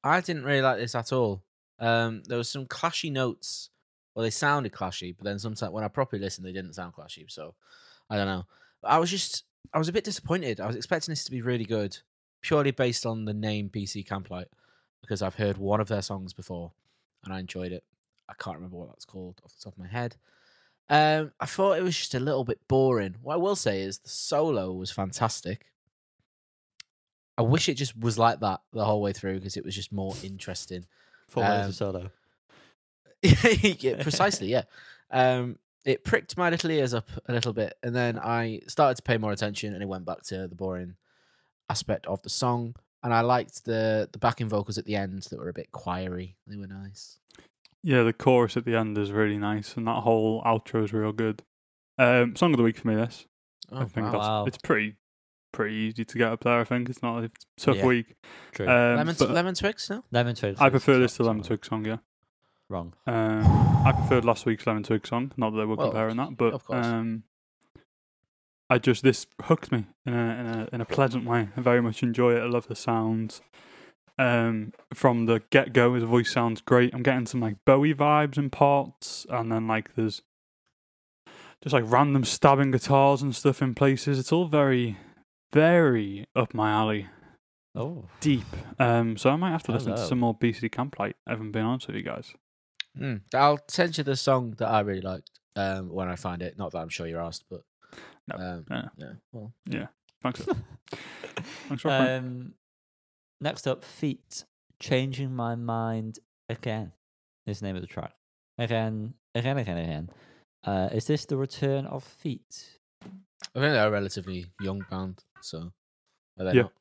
I 0.04 0.20
didn't 0.20 0.44
really 0.44 0.62
like 0.62 0.78
this 0.78 0.94
at 0.94 1.12
all. 1.12 1.42
Um, 1.80 2.22
there 2.26 2.38
was 2.38 2.48
some 2.48 2.66
clashy 2.66 3.10
notes. 3.10 3.70
Well, 4.14 4.22
they 4.22 4.30
sounded 4.30 4.72
clashy, 4.72 5.14
but 5.14 5.24
then 5.24 5.38
sometimes 5.38 5.72
when 5.72 5.84
I 5.84 5.88
properly 5.88 6.22
listened, 6.22 6.46
they 6.46 6.52
didn't 6.52 6.74
sound 6.74 6.94
clashy. 6.94 7.30
So 7.30 7.54
I 8.08 8.16
don't 8.16 8.28
know. 8.28 8.46
I 8.84 8.98
was 8.98 9.10
just, 9.10 9.44
I 9.74 9.78
was 9.78 9.88
a 9.88 9.92
bit 9.92 10.04
disappointed. 10.04 10.60
I 10.60 10.66
was 10.66 10.76
expecting 10.76 11.12
this 11.12 11.24
to 11.24 11.30
be 11.30 11.42
really 11.42 11.64
good, 11.64 11.98
purely 12.40 12.70
based 12.70 13.04
on 13.04 13.24
the 13.24 13.34
name 13.34 13.68
BC 13.68 14.06
Camplight, 14.06 14.46
because 15.02 15.22
I've 15.22 15.34
heard 15.34 15.58
one 15.58 15.80
of 15.80 15.88
their 15.88 16.02
songs 16.02 16.32
before, 16.32 16.72
and 17.24 17.34
I 17.34 17.40
enjoyed 17.40 17.72
it. 17.72 17.84
I 18.28 18.34
can't 18.38 18.56
remember 18.56 18.76
what 18.76 18.88
that's 18.88 19.04
called 19.04 19.40
off 19.44 19.54
the 19.56 19.64
top 19.64 19.74
of 19.74 19.78
my 19.80 19.88
head. 19.88 20.16
Um, 20.88 21.32
I 21.40 21.46
thought 21.46 21.78
it 21.78 21.82
was 21.82 21.96
just 21.96 22.14
a 22.14 22.20
little 22.20 22.44
bit 22.44 22.60
boring. 22.68 23.16
What 23.20 23.34
I 23.34 23.38
will 23.38 23.56
say 23.56 23.82
is 23.82 23.98
the 23.98 24.08
solo 24.08 24.72
was 24.72 24.90
fantastic. 24.92 25.66
I 27.38 27.42
wish 27.42 27.68
it 27.68 27.74
just 27.74 27.98
was 27.98 28.18
like 28.18 28.40
that 28.40 28.60
the 28.72 28.84
whole 28.84 29.02
way 29.02 29.12
through 29.12 29.34
because 29.40 29.56
it 29.56 29.64
was 29.64 29.74
just 29.74 29.92
more 29.92 30.14
interesting. 30.22 30.86
Four 31.28 31.42
minutes 31.44 31.64
Um, 31.64 31.68
of 31.68 31.74
solo. 31.74 32.10
yeah, 33.22 33.96
precisely, 34.02 34.48
yeah. 34.48 34.62
Um, 35.10 35.58
it 35.84 36.04
pricked 36.04 36.36
my 36.36 36.50
little 36.50 36.70
ears 36.70 36.94
up 36.94 37.08
a 37.26 37.32
little 37.32 37.52
bit, 37.52 37.74
and 37.82 37.94
then 37.94 38.18
I 38.18 38.60
started 38.68 38.96
to 38.96 39.02
pay 39.02 39.18
more 39.18 39.32
attention, 39.32 39.72
and 39.74 39.82
it 39.82 39.86
went 39.86 40.04
back 40.04 40.22
to 40.24 40.48
the 40.48 40.54
boring 40.54 40.96
aspect 41.70 42.06
of 42.06 42.22
the 42.22 42.30
song. 42.30 42.74
And 43.02 43.14
I 43.14 43.20
liked 43.20 43.64
the 43.64 44.08
the 44.10 44.18
backing 44.18 44.48
vocals 44.48 44.78
at 44.78 44.84
the 44.84 44.96
end 44.96 45.22
that 45.24 45.38
were 45.38 45.48
a 45.48 45.52
bit 45.52 45.68
choiry. 45.72 46.36
They 46.46 46.56
were 46.56 46.66
nice. 46.66 47.18
Yeah, 47.82 48.02
the 48.02 48.12
chorus 48.12 48.56
at 48.56 48.64
the 48.64 48.74
end 48.74 48.98
is 48.98 49.12
really 49.12 49.38
nice, 49.38 49.76
and 49.76 49.86
that 49.86 50.00
whole 50.02 50.42
outro 50.42 50.82
is 50.84 50.92
real 50.92 51.12
good. 51.12 51.42
Um, 51.98 52.34
song 52.34 52.52
of 52.52 52.56
the 52.58 52.62
week 52.64 52.78
for 52.78 52.88
me. 52.88 52.96
This 52.96 53.26
Oh, 53.72 53.78
I 53.80 53.84
think 53.84 54.06
wow. 54.06 54.12
that's 54.12 54.26
Wow. 54.28 54.44
it's 54.46 54.58
pretty 54.58 54.94
pretty 55.56 55.74
easy 55.74 56.04
to 56.04 56.18
get 56.18 56.28
up 56.30 56.44
there. 56.44 56.60
I 56.60 56.64
think 56.64 56.88
it's 56.88 57.02
not 57.02 57.24
it's 57.24 57.44
a 57.58 57.60
tough 57.60 57.76
Yeah. 57.78 57.86
week. 57.86 58.14
True. 58.52 58.68
Um, 58.68 58.96
lemon 58.96 59.16
but 59.18 59.30
lemon 59.30 59.54
twigs, 59.54 59.88
no? 59.90 60.04
Lemon 60.12 60.34
twigs. 60.36 60.60
I 60.60 60.66
is 60.66 60.70
prefer 60.70 60.98
this 60.98 61.16
to 61.16 61.24
Lemon 61.24 61.42
solo. 61.42 61.56
Twig 61.56 61.64
song. 61.66 61.84
Yeah, 61.84 61.96
Wrong. 62.68 62.92
um, 63.06 63.44
I 63.86 63.92
preferred 63.92 64.24
last 64.24 64.46
week's 64.46 64.66
Lemon 64.66 64.82
Twig 64.82 65.06
song. 65.06 65.32
Not 65.36 65.50
that 65.50 65.56
they 65.58 65.64
were 65.64 65.76
Well, 65.76 65.88
comparing 65.88 66.16
that, 66.18 66.36
but 66.36 66.52
of 66.54 66.64
course. 66.64 66.86
um, 66.86 67.24
I 68.68 68.78
just 68.78 69.02
this 69.02 69.26
hooked 69.44 69.70
me 69.72 69.86
in 70.04 70.12
a 70.14 70.16
in 70.40 70.46
a 70.46 70.68
in 70.74 70.80
a 70.80 70.84
pleasant 70.84 71.24
way. 71.24 71.48
I 71.56 71.60
very 71.60 71.80
much 71.80 72.02
enjoy 72.02 72.34
it. 72.36 72.40
I 72.42 72.46
love 72.46 72.66
the 72.68 72.76
sounds. 72.76 73.40
Um, 74.18 74.72
from 74.94 75.26
the 75.26 75.42
get 75.50 75.72
go, 75.72 75.94
his 75.94 76.02
voice 76.04 76.32
sounds 76.32 76.60
great. 76.62 76.94
I'm 76.94 77.02
getting 77.02 77.26
some 77.26 77.40
like 77.40 77.56
Bowie 77.64 77.94
vibes 77.94 78.38
in 78.38 78.50
parts, 78.50 79.26
and 79.30 79.52
then 79.52 79.66
like 79.68 79.94
there's 79.94 80.22
just 81.62 81.72
like 81.74 81.84
random 81.86 82.24
stabbing 82.24 82.70
guitars 82.70 83.22
and 83.22 83.34
stuff 83.34 83.62
in 83.62 83.74
places. 83.74 84.18
It's 84.18 84.32
all 84.32 84.46
very, 84.46 84.96
very 85.52 86.26
up 86.34 86.54
my 86.54 86.70
alley, 86.70 87.08
Oh, 87.76 88.06
deep. 88.20 88.46
Um, 88.78 89.18
so 89.18 89.28
I 89.28 89.36
might 89.36 89.50
have 89.50 89.62
to 89.64 89.72
listen 89.72 89.92
to 89.92 89.98
some 90.06 90.20
more 90.20 90.34
BC 90.34 90.70
Camplight. 90.70 91.12
I 91.26 91.30
haven't 91.32 91.52
been 91.52 91.64
honest 91.66 91.86
with 91.86 91.96
you 91.96 92.02
guys. 92.02 92.32
Mm. 92.98 93.20
I'll 93.34 93.60
send 93.68 93.98
you 93.98 94.04
the 94.04 94.16
song 94.16 94.54
that 94.56 94.68
I 94.68 94.80
really 94.80 95.02
liked 95.02 95.30
um, 95.56 95.90
when 95.90 96.08
I 96.08 96.16
find 96.16 96.40
it. 96.40 96.56
Not 96.56 96.72
that 96.72 96.78
I'm 96.78 96.88
sure 96.88 97.06
you're 97.06 97.20
asked, 97.20 97.44
but 97.50 97.60
No, 98.28 98.36
um, 98.36 98.64
no. 98.70 98.88
yeah. 98.96 99.12
Well, 99.30 99.52
Thanks. 100.22 100.40
Thanks 101.68 101.82
for 101.82 101.90
um, 101.90 102.54
next 103.42 103.66
up, 103.68 103.84
Feet. 103.84 104.44
Changing 104.80 105.34
my 105.36 105.54
mind 105.54 106.18
again 106.48 106.92
is 107.46 107.60
the 107.60 107.66
name 107.66 107.76
of 107.76 107.82
the 107.82 107.88
track. 107.88 108.12
Again, 108.56 109.12
again, 109.34 109.58
again, 109.58 109.76
again. 109.76 110.10
Uh, 110.64 110.88
is 110.92 111.06
this 111.06 111.26
the 111.26 111.36
return 111.36 111.84
of 111.84 112.02
Feet? 112.02 112.78
I 113.54 113.60
think 113.60 113.72
they're 113.72 113.88
a 113.88 113.90
relatively 113.90 114.46
young 114.60 114.84
band, 114.90 115.22
so 115.40 115.72
Yeah. 116.38 116.62
not? 116.62 116.72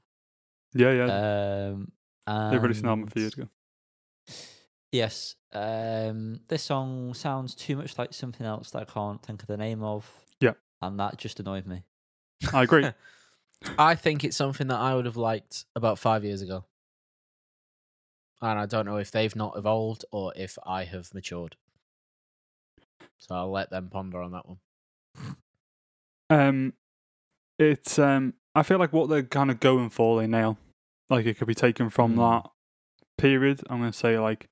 yeah, 0.73 0.91
yeah. 0.91 1.73
Um, 1.73 1.91
they 2.51 2.57
released 2.57 2.81
an 2.83 2.89
album 2.89 3.07
a 3.07 3.11
few 3.11 3.21
years 3.21 3.33
ago. 3.33 3.49
Yes. 4.91 5.35
Um, 5.51 6.39
this 6.47 6.63
song 6.63 7.13
sounds 7.13 7.55
too 7.55 7.75
much 7.75 7.97
like 7.97 8.13
something 8.13 8.45
else 8.45 8.71
that 8.71 8.81
I 8.81 8.85
can't 8.85 9.21
think 9.21 9.41
of 9.41 9.47
the 9.47 9.57
name 9.57 9.83
of. 9.83 10.09
Yeah. 10.39 10.53
And 10.81 10.99
that 10.99 11.17
just 11.17 11.39
annoyed 11.39 11.65
me. 11.65 11.83
I 12.53 12.63
agree. 12.63 12.89
I 13.77 13.95
think 13.95 14.23
it's 14.23 14.37
something 14.37 14.67
that 14.67 14.79
I 14.79 14.95
would 14.95 15.05
have 15.05 15.17
liked 15.17 15.65
about 15.75 15.99
five 15.99 16.23
years 16.23 16.41
ago. 16.41 16.65
And 18.41 18.59
I 18.59 18.65
don't 18.65 18.85
know 18.85 18.97
if 18.97 19.11
they've 19.11 19.35
not 19.35 19.57
evolved 19.57 20.05
or 20.11 20.33
if 20.35 20.57
I 20.65 20.83
have 20.83 21.13
matured. 21.13 21.55
So 23.17 23.33
I'll 23.35 23.51
let 23.51 23.69
them 23.69 23.89
ponder 23.89 24.21
on 24.21 24.31
that 24.33 24.47
one. 24.47 24.59
Um, 26.29 26.73
it's 27.59 27.99
um, 27.99 28.33
I 28.55 28.63
feel 28.63 28.79
like 28.79 28.93
what 28.93 29.09
they're 29.09 29.23
kind 29.23 29.51
of 29.51 29.59
going 29.59 29.89
for, 29.89 30.19
they 30.19 30.27
nail. 30.27 30.57
Like 31.09 31.25
it 31.25 31.38
could 31.38 31.47
be 31.47 31.53
taken 31.55 31.89
from 31.89 32.13
Hmm. 32.13 32.19
that 32.19 32.49
period. 33.17 33.61
I'm 33.69 33.79
gonna 33.79 33.93
say 33.93 34.17
like, 34.19 34.47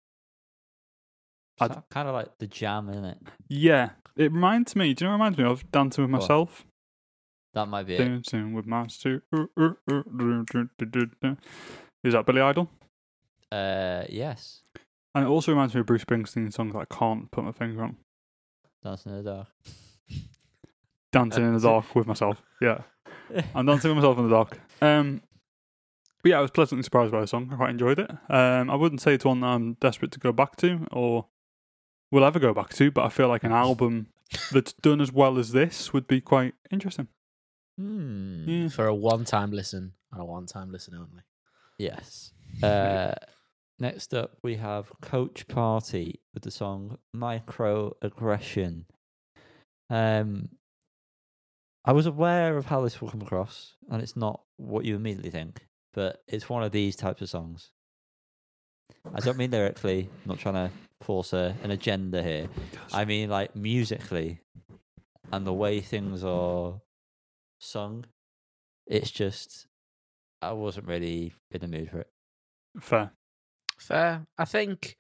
kind 1.60 2.08
of 2.08 2.14
like 2.14 2.38
the 2.40 2.48
jam, 2.48 2.90
isn't 2.90 3.06
it? 3.06 3.18
yeah. 3.50 3.92
It 4.16 4.32
reminds 4.32 4.76
me. 4.76 4.94
Do 4.94 5.06
you 5.06 5.10
know? 5.10 5.18
What 5.18 5.26
it 5.26 5.38
reminds 5.38 5.38
me 5.40 5.44
of 5.46 5.72
dancing 5.72 6.04
with 6.04 6.12
myself. 6.12 6.66
That 7.56 7.68
might 7.68 7.88
be 7.88 7.96
it. 7.96 7.98
Dancing 7.98 8.54
with 8.54 8.68
myself. 8.68 9.24
Is 12.04 12.14
that 12.14 12.24
Billy 12.26 12.42
Idol? 12.42 12.70
Uh, 13.52 14.04
yes. 14.10 14.62
And 15.16 15.26
it 15.26 15.28
also 15.28 15.52
reminds 15.52 15.74
me 15.74 15.80
of 15.82 15.88
Bruce 15.88 16.04
Springsteen 16.06 16.54
songs 16.54 16.74
that 16.74 16.80
I 16.80 16.86
can't 16.96 17.32
put 17.32 17.44
my 17.44 17.52
finger 17.52 17.84
on. 17.84 17.98
Dancing 18.84 19.14
in 19.14 19.24
the 19.24 19.32
dark. 19.32 19.48
Dancing 21.14 21.46
in 21.46 21.54
the 21.54 21.60
dark 21.62 21.96
with 21.96 22.08
myself. 22.08 22.42
Yeah, 22.60 22.82
I'm 23.56 23.66
dancing 23.66 23.90
with 23.90 23.98
myself 24.04 24.18
in 24.18 24.30
the 24.30 24.36
dark. 24.36 24.60
Um, 24.82 25.22
but 26.22 26.30
yeah, 26.30 26.40
I 26.40 26.42
was 26.42 26.52
pleasantly 26.52 26.84
surprised 26.84 27.12
by 27.12 27.22
the 27.22 27.28
song. 27.28 27.50
I 27.52 27.56
quite 27.56 27.70
enjoyed 27.70 28.00
it. 28.00 28.10
Um, 28.30 28.70
I 28.70 28.76
wouldn't 28.76 29.02
say 29.02 29.14
it's 29.14 29.26
one 29.26 29.42
that 29.42 29.48
I'm 29.48 29.74
desperate 29.76 30.12
to 30.12 30.20
go 30.20 30.32
back 30.32 30.56
to 30.58 30.88
or 30.92 31.28
will 32.12 32.24
ever 32.24 32.40
go 32.40 32.54
back 32.54 32.74
to, 32.76 32.92
but 32.92 33.04
I 33.06 33.10
feel 33.10 33.28
like 33.28 33.44
an 33.44 33.52
album 33.52 34.08
that's 34.52 34.74
done 34.74 35.02
as 35.02 35.12
well 35.12 35.38
as 35.38 35.52
this 35.52 35.92
would 35.94 36.08
be 36.08 36.22
quite 36.22 36.54
interesting. 36.72 37.08
Hmm. 37.78 38.48
Yeah. 38.48 38.68
For 38.70 38.88
a 38.88 38.96
one-time 38.96 39.52
listen 39.52 39.94
and 40.12 40.22
a 40.22 40.26
one-time 40.26 40.72
listen 40.72 40.96
only. 40.96 41.24
Yes. 41.78 42.32
Uh, 42.62 43.16
next 43.80 44.14
up, 44.14 44.38
we 44.44 44.56
have 44.56 44.92
Coach 45.02 45.48
Party 45.48 46.22
with 46.34 46.44
the 46.44 46.52
song 46.52 47.00
Microaggression. 47.16 48.86
Um, 49.90 50.50
I 51.86 51.92
was 51.92 52.06
aware 52.06 52.58
of 52.58 52.66
how 52.66 52.82
this 52.82 53.02
will 53.02 53.10
come 53.10 53.22
across, 53.22 53.76
and 53.90 54.02
it's 54.02 54.16
not 54.16 54.42
what 54.58 54.86
you 54.86 54.96
immediately 54.96 55.32
think, 55.32 55.68
but 55.94 56.24
it's 56.28 56.50
one 56.50 56.64
of 56.64 56.72
these 56.72 56.96
types 56.96 57.22
of 57.22 57.30
songs. 57.30 57.72
I 59.14 59.20
don't 59.20 59.38
mean 59.38 59.52
lyrically, 59.52 60.10
I'm 60.24 60.30
not 60.30 60.40
trying 60.40 60.54
to 60.54 60.72
force 61.02 61.34
a, 61.34 61.56
an 61.62 61.72
agenda 61.72 62.24
here. 62.24 62.48
I 62.94 63.04
mean, 63.04 63.30
like 63.30 63.56
musically, 63.56 64.40
and 65.32 65.46
the 65.46 65.54
way 65.54 65.82
things 65.82 66.24
are 66.24 66.80
sung. 67.60 68.06
It's 68.88 69.12
just, 69.12 69.68
I 70.42 70.54
wasn't 70.54 70.88
really 70.88 71.34
in 71.52 71.62
the 71.62 71.68
mood 71.68 71.90
for 71.90 72.00
it. 72.00 72.10
Fair. 72.80 73.12
Fair. 73.78 74.26
I 74.38 74.46
think 74.46 74.98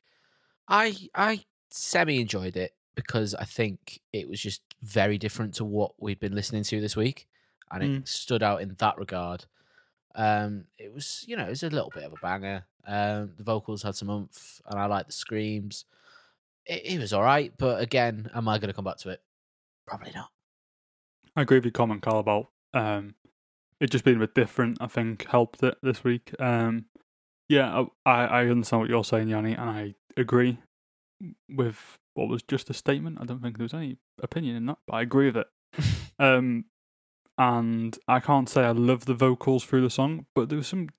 I 0.68 0.96
I 1.16 1.44
semi 1.70 2.20
enjoyed 2.20 2.58
it 2.58 2.74
because 2.96 3.36
I 3.36 3.46
think 3.46 4.00
it 4.12 4.28
was 4.30 4.40
just 4.40 4.62
very 4.84 5.18
different 5.18 5.54
to 5.56 5.66
what 5.66 5.94
we'd 6.02 6.20
been 6.20 6.36
listening 6.36 6.64
to 6.64 6.82
this 6.82 6.96
week, 6.96 7.28
and 7.72 7.84
it 7.84 7.92
Mm. 8.04 8.08
stood 8.08 8.44
out 8.44 8.62
in 8.62 8.76
that 8.80 8.98
regard. 8.98 9.46
Um, 10.16 10.66
it 10.78 10.94
was 10.94 11.24
you 11.28 11.36
know 11.36 11.46
it 11.46 11.50
was 11.50 11.64
a 11.64 11.70
little 11.70 11.92
bit 11.94 12.04
of 12.04 12.14
a 12.14 12.18
banger. 12.22 12.66
Um, 12.86 13.34
the 13.38 13.44
vocals 13.44 13.82
had 13.84 13.96
some 13.96 14.10
oomph, 14.10 14.62
and 14.68 14.80
I 14.80 14.86
liked 14.86 15.08
the 15.08 15.14
screams. 15.14 15.86
It, 16.66 16.86
it 16.86 17.00
was 17.00 17.14
all 17.14 17.24
right, 17.24 17.52
but 17.58 17.82
again, 17.82 18.30
am 18.36 18.48
I 18.48 18.58
going 18.60 18.68
to 18.68 18.74
come 18.74 18.86
back 18.86 18.98
to 18.98 19.10
it? 19.10 19.22
Probably 19.88 20.12
not. 20.14 20.30
I 21.36 21.42
agree 21.42 21.58
with 21.58 21.66
your 21.66 21.72
comment, 21.72 22.02
Carl, 22.02 22.20
about 22.20 22.50
um, 22.74 23.16
it 23.80 23.90
just 23.90 24.04
being 24.04 24.18
a 24.18 24.20
bit 24.22 24.36
different. 24.36 24.78
I 24.80 24.88
think 24.88 25.26
helped 25.28 25.64
it 25.64 25.78
this 25.82 26.04
week. 26.04 26.34
Um, 26.40 26.86
yeah, 27.50 27.86
I 28.06 28.26
I 28.26 28.46
understand 28.48 28.82
what 28.82 28.90
you're 28.90 29.04
saying, 29.04 29.30
Yanni, 29.30 29.54
and 29.54 29.70
I 29.70 29.96
agree 30.16 30.60
with 31.50 31.98
what 32.14 32.30
was 32.30 32.44
just 32.44 32.70
a 32.70 32.74
statement. 32.74 33.18
I 33.20 33.26
don't 33.26 33.42
think 33.42 33.58
there 33.58 33.66
was 33.66 33.74
any 33.74 33.98
opinion 34.22 34.56
in 34.56 34.66
that, 34.68 34.78
but 34.88 34.96
I 34.96 35.02
agree 35.02 35.32
with 35.32 35.38
it. 35.38 35.48
um, 36.20 36.66
and 37.38 37.98
I 38.08 38.20
can't 38.20 38.48
say 38.48 38.64
I 38.64 38.72
love 38.72 39.06
the 39.06 39.14
vocals 39.14 39.64
through 39.64 39.82
the 39.82 39.90
song, 39.90 40.26
but 40.36 40.50
there 40.50 40.58
was 40.58 40.68
some 40.68 40.90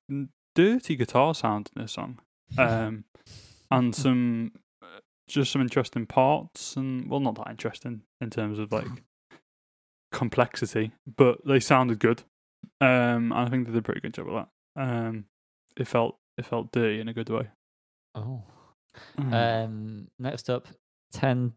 dirty 0.55 0.97
guitar 0.97 1.35
sound 1.35 1.71
in 1.75 1.83
this 1.83 1.93
song, 1.93 2.19
um, 2.59 3.05
and 3.71 3.95
some 3.95 4.53
uh, 4.83 5.01
just 5.29 5.53
some 5.53 5.63
interesting 5.63 6.07
parts, 6.07 6.77
and 6.77 7.09
well, 7.09 7.21
not 7.21 7.37
that 7.37 7.51
interesting 7.51 8.03
in 8.21 8.31
terms 8.31 8.59
of 8.59 8.73
like 8.73 8.89
complexity, 10.13 10.93
but 11.17 11.39
they 11.47 11.61
sounded 11.61 12.01
good. 12.01 12.23
Um, 12.81 13.33
I 13.33 13.49
think 13.49 13.67
they 13.67 13.73
did 13.73 13.79
a 13.79 13.83
pretty 13.83 14.01
good 14.01 14.15
job 14.15 14.29
of 14.29 14.35
that. 14.35 14.83
Um, 14.83 15.27
it 15.77 15.87
felt 15.87 16.17
it 16.37 16.47
felt 16.47 16.73
dirty 16.73 17.01
in 17.01 17.09
a 17.09 17.15
good 17.15 17.29
way. 17.29 17.49
Oh. 18.15 18.43
Mm. 19.19 19.65
Um, 19.65 20.09
next 20.19 20.49
up, 20.49 20.69
10 21.15 21.53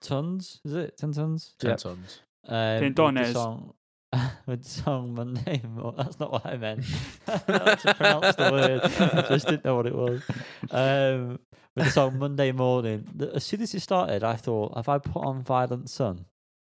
tons. 0.00 0.60
Is 0.64 0.74
it 0.74 0.96
10 0.98 1.12
tons? 1.12 1.54
Ten 1.58 1.70
Yep. 1.70 1.78
tons. 1.78 2.20
Um, 2.46 2.80
with 2.82 2.96
the 2.96 3.02
tonnes. 3.02 3.32
song, 3.32 3.74
with 4.46 4.62
the 4.64 4.68
song 4.68 5.14
Monday. 5.14 5.62
Mo- 5.66 5.94
That's 5.96 6.18
not 6.20 6.32
what 6.32 6.44
I 6.46 6.56
meant. 6.56 6.84
That's 7.26 7.82
to 7.82 7.94
pronounce 7.94 8.36
the 8.36 8.50
word. 8.50 8.80
I 8.84 9.28
just 9.28 9.46
didn't 9.46 9.64
know 9.64 9.76
what 9.76 9.86
it 9.86 9.94
was. 9.94 10.22
Um, 10.70 11.38
with 11.76 11.86
the 11.86 11.90
song 11.90 12.18
Monday 12.18 12.52
Morning. 12.52 13.06
As 13.34 13.44
soon 13.44 13.62
as 13.62 13.74
it 13.74 13.80
started, 13.80 14.24
I 14.24 14.34
thought, 14.36 14.74
have 14.76 14.88
I 14.88 14.98
put 14.98 15.24
on 15.24 15.42
Violent 15.42 15.88
Sun? 15.88 16.24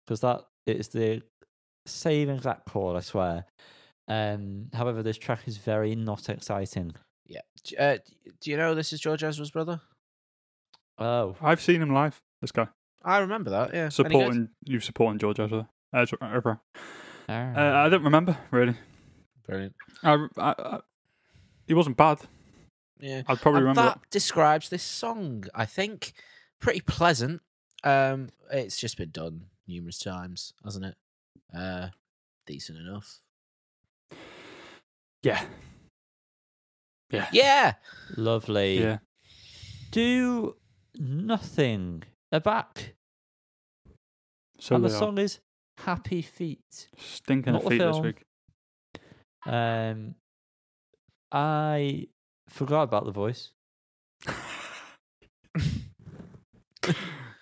Because 0.06 0.20
that 0.22 0.42
is 0.66 0.90
the 0.90 1.22
same 1.86 2.30
exact 2.30 2.66
chord, 2.66 2.98
I 2.98 3.00
swear. 3.02 3.46
Um, 4.08 4.70
however, 4.74 5.04
this 5.04 5.18
track 5.18 5.42
is 5.48 5.58
very 5.58 5.96
not 5.96 6.30
exciting. 6.30 6.94
Yeah. 7.28 7.42
Uh, 7.78 7.98
do 8.42 8.50
you 8.52 8.58
know 8.58 8.74
this 8.74 8.92
is 8.92 9.00
George 9.00 9.24
Ezra's 9.24 9.52
brother? 9.52 9.80
Oh, 11.00 11.36
I've 11.42 11.62
seen 11.62 11.82
him 11.82 11.94
live. 11.94 12.22
This 12.42 12.52
guy 12.52 12.68
I 13.04 13.20
remember 13.20 13.52
that. 13.52 13.74
Yeah. 13.74 13.80
Any 13.80 13.86
good? 13.86 13.94
supporting 13.94 14.50
you 14.66 14.80
supporting 14.80 15.20
George 15.20 15.40
Ezra. 15.40 15.70
Ezra, 15.94 16.18
Ezra. 16.22 16.60
Uh, 17.28 17.32
ah. 17.32 17.86
I 17.86 17.90
don't 17.90 18.04
remember 18.04 18.38
really. 18.52 18.76
Brilliant. 19.48 19.74
I, 20.04 20.28
I, 20.38 20.56
I, 20.58 20.80
he 21.68 21.74
wasn't 21.74 21.98
bad. 21.98 22.20
Yeah. 23.00 23.24
I'd 23.28 23.40
probably 23.42 23.60
And 23.60 23.68
remember 23.70 23.82
that 23.82 24.02
that. 24.02 24.10
describes 24.12 24.70
this 24.70 24.84
song. 24.84 25.46
I 25.56 25.66
think 25.66 26.14
pretty 26.60 26.82
pleasant. 26.82 27.42
Um, 27.84 28.30
it's 28.52 28.78
just 28.78 28.98
been 28.98 29.12
done 29.12 29.46
numerous 29.68 30.00
times, 30.00 30.54
hasn't 30.64 30.86
it? 30.86 30.96
Uh, 31.56 31.88
decent 32.46 32.78
enough. 32.78 33.22
Yeah. 35.24 35.42
Yeah. 37.10 37.28
Yeah. 37.32 37.74
lovely. 38.18 38.80
Yeah. 38.80 38.98
Do 39.92 40.56
nothing. 40.98 42.04
They're 42.32 42.40
back. 42.40 42.96
So 44.60 44.76
and 44.76 44.84
the 44.84 44.90
they 44.90 44.96
are. 44.96 45.00
song 45.00 45.18
is 45.18 45.40
Happy 45.80 46.22
Feet. 46.22 46.90
Stinking 46.98 47.54
not 47.54 47.64
feet 47.68 47.78
this 47.80 48.00
week. 48.00 48.22
Um, 49.46 50.16
I 51.32 52.08
forgot 52.50 52.82
about 52.84 53.06
the 53.06 53.12
voice, 53.12 53.52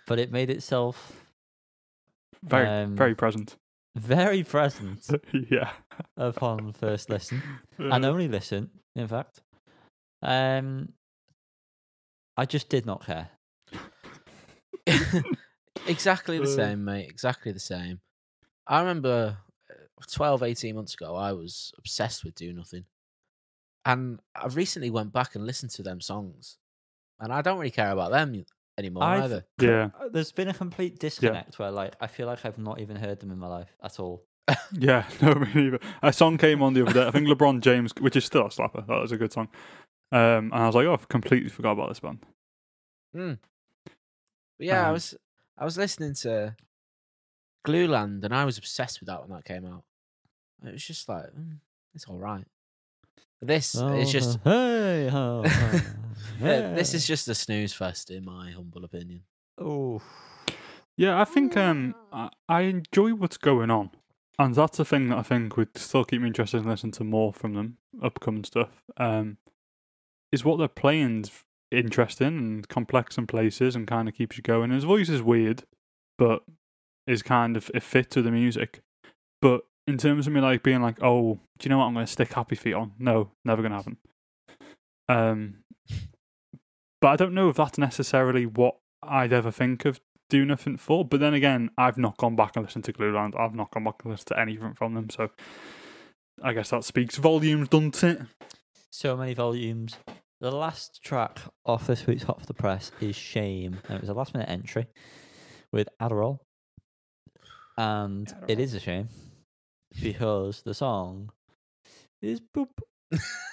but 0.08 0.20
it 0.20 0.32
made 0.32 0.50
itself 0.50 1.26
Very, 2.44 2.68
Um, 2.68 2.96
very 2.96 3.16
present. 3.16 3.56
very 3.96 4.44
present 4.44 5.08
yeah. 5.50 5.72
upon 6.16 6.72
first 6.74 7.10
listen 7.10 7.42
and 7.80 8.06
only 8.06 8.28
listen, 8.28 8.70
in 8.96 9.08
fact. 9.08 9.42
Um, 10.22 10.94
I 12.38 12.46
just 12.46 12.70
did 12.70 12.86
not 12.86 13.04
care. 13.06 13.30
exactly 15.88 16.38
the 16.38 16.44
Uh. 16.44 16.48
same, 16.48 16.84
mate. 16.86 17.10
Exactly 17.10 17.52
the 17.52 17.60
same. 17.60 18.00
I 18.68 18.80
remember 18.80 19.38
uh, 19.70 19.74
12, 20.12 20.44
18 20.44 20.76
months 20.76 20.94
ago, 20.94 21.16
I 21.16 21.32
was 21.34 21.72
obsessed 21.78 22.24
with 22.24 22.36
Do 22.36 22.52
Nothing. 22.54 22.86
And 23.86 24.20
I 24.36 24.48
recently 24.48 24.90
went 24.90 25.14
back 25.14 25.36
and 25.36 25.46
listened 25.46 25.72
to 25.72 25.84
them 25.84 26.02
songs. 26.02 26.58
And 27.20 27.32
I 27.32 27.42
don't 27.42 27.58
really 27.58 27.72
care 27.72 27.92
about 27.92 28.12
them 28.12 28.44
anymore 28.78 29.04
I've- 29.04 29.24
either. 29.24 29.46
Yeah. 29.62 29.90
Uh, 30.00 30.10
There's 30.12 30.32
been 30.34 30.50
a 30.50 30.54
complete 30.54 31.00
disconnect 31.00 31.58
where, 31.60 31.72
like, 31.72 31.96
I 32.02 32.08
feel 32.08 32.28
like 32.28 32.46
I've 32.46 32.58
not 32.60 32.80
even 32.82 32.98
heard 32.98 33.20
them 33.22 33.32
in 33.32 33.40
my 33.40 33.48
life 33.48 33.76
at 33.84 34.00
all. 34.00 34.24
Yeah, 34.74 35.06
no, 35.22 35.34
me 35.36 35.48
neither. 35.56 35.80
A 36.04 36.12
song 36.12 36.38
came 36.38 36.62
on 36.62 36.74
the 36.74 36.82
other 36.84 36.94
day. 36.94 37.08
I 37.08 37.12
think 37.12 37.28
LeBron 37.28 37.62
James, 37.62 37.92
which 38.00 38.16
is 38.18 38.26
still 38.26 38.46
a 38.46 38.50
slapper. 38.50 38.86
That 38.86 39.00
was 39.02 39.12
a 39.14 39.18
good 39.18 39.32
song. 39.32 39.48
Um, 40.12 40.52
and 40.52 40.54
I 40.54 40.66
was 40.68 40.76
like, 40.76 40.86
oh, 40.86 40.94
I've 40.94 41.08
completely 41.10 41.50
forgot 41.50 41.72
about 41.72 41.90
this 41.90 42.00
band. 42.02 42.20
Mm. 43.16 43.40
But 44.58 44.68
yeah, 44.68 44.86
I 44.86 44.88
Um, 44.88 44.94
was 44.94 45.16
I 45.58 45.66
was 45.66 45.78
listening 45.78 46.14
to 46.16 46.56
Glueland 47.66 48.24
and 48.24 48.34
I 48.34 48.46
was 48.46 48.58
obsessed 48.58 49.00
with 49.00 49.08
that 49.08 49.22
when 49.22 49.30
that 49.32 49.46
came 49.46 49.66
out. 49.66 49.84
It 50.66 50.74
was 50.74 50.86
just 50.86 51.08
like 51.10 51.26
mm, 51.34 51.60
it's 51.94 52.06
all 52.06 52.18
right. 52.18 52.46
This 53.42 53.76
is 53.76 54.12
just 54.12 54.40
Oh, 54.46 54.50
hey, 54.50 55.10
ho, 55.10 55.44
ho, 55.48 56.48
uh, 56.48 56.76
this 56.76 56.94
is 56.96 57.06
just 57.06 57.28
a 57.28 57.36
snooze 57.36 57.74
fest 57.74 58.10
in 58.10 58.26
my 58.26 58.52
humble 58.52 58.84
opinion. 58.84 59.24
Oh, 59.60 60.02
Yeah, 60.96 61.22
I 61.22 61.26
think 61.26 61.56
um, 61.56 61.94
I, 62.12 62.30
I 62.50 62.62
enjoy 62.62 63.14
what's 63.14 63.38
going 63.38 63.70
on. 63.70 63.92
And 64.40 64.56
that's 64.56 64.78
the 64.78 64.86
thing 64.86 65.10
that 65.10 65.18
I 65.18 65.24
think 65.24 65.56
would 65.58 65.78
still 65.78 66.04
keep 66.06 66.22
me 66.22 66.28
interested 66.28 66.58
in 66.62 66.68
listening 66.68 66.92
to 66.94 67.04
more 67.04 67.32
from 67.34 67.54
them, 67.54 67.78
upcoming 68.02 68.44
stuff. 68.44 68.84
Um, 68.98 69.38
is 70.32 70.44
what 70.44 70.58
they're 70.58 70.68
playing's 70.68 71.30
interesting 71.72 72.28
and 72.28 72.68
complex 72.68 73.18
in 73.18 73.28
places 73.28 73.76
and 73.76 73.88
kind 73.88 74.08
of 74.08 74.16
keeps 74.16 74.38
you 74.38 74.44
going. 74.44 74.72
His 74.72 74.84
voice 74.84 75.10
is 75.10 75.22
weird, 75.22 75.64
but 76.18 76.44
is 77.06 77.22
kind 77.22 77.58
of 77.58 77.72
it 77.74 77.84
fit 77.84 78.12
to 78.12 78.22
the 78.22 78.32
music. 78.32 78.82
But 79.42 79.62
in 79.86 79.98
terms 79.98 80.28
of 80.28 80.34
me 80.34 80.42
like 80.42 80.64
being 80.64 80.82
like, 80.82 81.02
oh, 81.02 81.40
do 81.58 81.64
you 81.64 81.70
know 81.70 81.78
what? 81.78 81.86
I'm 81.86 81.94
going 81.94 82.06
to 82.06 82.12
stick 82.12 82.34
Happy 82.34 82.56
Feet 82.56 82.74
on. 82.74 82.94
No, 83.00 83.32
never 83.46 83.62
going 83.62 83.72
to 83.72 83.78
happen. 83.78 83.98
Um, 85.10 85.64
but 87.02 87.10
I 87.10 87.16
don't 87.16 87.34
know 87.34 87.50
if 87.50 87.56
that's 87.56 87.78
necessarily 87.78 88.46
what 88.46 88.76
I'd 89.02 89.32
ever 89.32 89.52
think 89.52 89.86
of 89.86 90.02
Do 90.30 90.44
Nothing 90.44 90.78
for. 90.78 91.06
But 91.06 91.20
then 91.20 91.34
again, 91.34 91.70
I've 91.78 91.98
not 91.98 92.18
gone 92.18 92.36
back 92.36 92.56
and 92.56 92.66
listened 92.66 92.84
to 92.86 92.94
Glueland. 92.94 93.40
I've 93.40 93.56
not 93.56 93.72
gone 93.72 93.86
back 93.86 93.96
and 94.04 94.12
listened 94.12 94.28
to 94.28 94.40
anything 94.40 94.74
from 94.74 94.94
them. 94.96 95.10
So 95.10 95.30
I 96.44 96.54
guess 96.54 96.70
that 96.72 96.84
speaks 96.84 97.16
volumes, 97.16 97.70
doesn't 97.70 98.04
it? 98.04 98.22
so 98.98 99.16
many 99.16 99.34
volumes. 99.34 99.98
The 100.40 100.52
last 100.52 101.02
track 101.04 101.40
off 101.66 101.88
this 101.88 102.06
week's 102.06 102.24
Hot 102.24 102.40
for 102.40 102.46
the 102.46 102.54
Press 102.54 102.92
is 103.02 103.16
Shame. 103.16 103.80
And 103.88 103.96
it 103.96 104.02
was 104.02 104.10
a 104.10 104.14
last 104.14 104.34
minute 104.34 104.50
entry 104.50 104.86
with 105.72 105.90
Adderall. 106.02 106.40
And 107.78 108.32
it 108.48 108.60
is 108.60 108.74
a 108.74 108.80
shame 108.80 109.10
because 110.02 110.62
the 110.64 110.74
song 110.74 111.32
is 112.22 112.40
boop. 112.40 112.70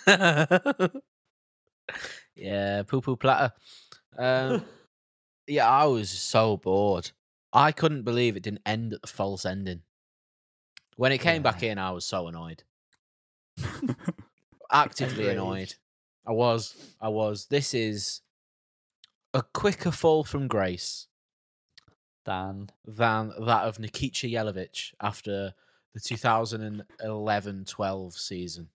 yeah, 2.37 2.83
poo 2.83 3.01
poo 3.01 3.16
platter. 3.16 3.55
Um, 4.18 4.64
yeah, 5.47 5.68
I 5.68 5.85
was 5.87 6.11
so 6.11 6.57
bored 6.57 7.11
I 7.55 7.70
couldn't 7.70 8.03
believe 8.03 8.37
it 8.37 8.42
didn't 8.42 8.62
end 8.66 8.92
at 8.92 9.01
the 9.01 9.07
false 9.07 9.47
ending. 9.47 9.83
When 10.97 11.12
it 11.12 11.18
came 11.18 11.42
back 11.42 11.62
in, 11.62 11.79
I 11.79 11.92
was 11.92 12.05
so 12.05 12.27
annoyed. 12.27 12.64
Actively 14.73 15.29
annoyed. 15.29 15.75
I 16.27 16.33
was. 16.33 16.75
I 17.01 17.09
was. 17.09 17.47
This 17.47 17.73
is 17.75 18.21
a 19.33 19.43
quicker 19.43 19.91
fall 19.91 20.23
from 20.25 20.47
grace 20.49 21.09
Dan. 22.25 22.71
than 22.87 23.33
that 23.47 23.65
of 23.67 23.79
Nikita 23.79 24.27
Yelovich 24.29 24.93
after 25.01 25.53
the 25.93 26.01
2011-12 26.01 28.13
season. 28.15 28.69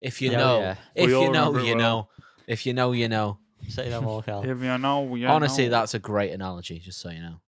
If 0.00 0.20
you 0.22 0.30
Yeah, 0.32 0.38
know, 0.38 0.58
yeah. 0.60 0.76
if 0.94 1.06
We 1.06 1.12
you 1.20 1.30
know, 1.30 1.56
you 1.58 1.76
well. 1.76 1.78
know. 1.78 2.08
If 2.46 2.64
you 2.66 2.72
know, 2.74 2.92
you 2.92 3.08
know. 3.08 3.38
Say 3.68 3.88
no 3.90 4.00
more, 4.00 4.22
Cal. 4.22 4.42
If 4.42 4.60
you 4.60 4.78
know, 4.78 5.14
you 5.14 5.28
Honestly, 5.28 5.64
know. 5.66 5.70
that's 5.70 5.94
a 5.94 6.00
great 6.00 6.32
analogy. 6.32 6.80
Just 6.80 7.00
so 7.00 7.10
you 7.10 7.20
know. 7.20 7.40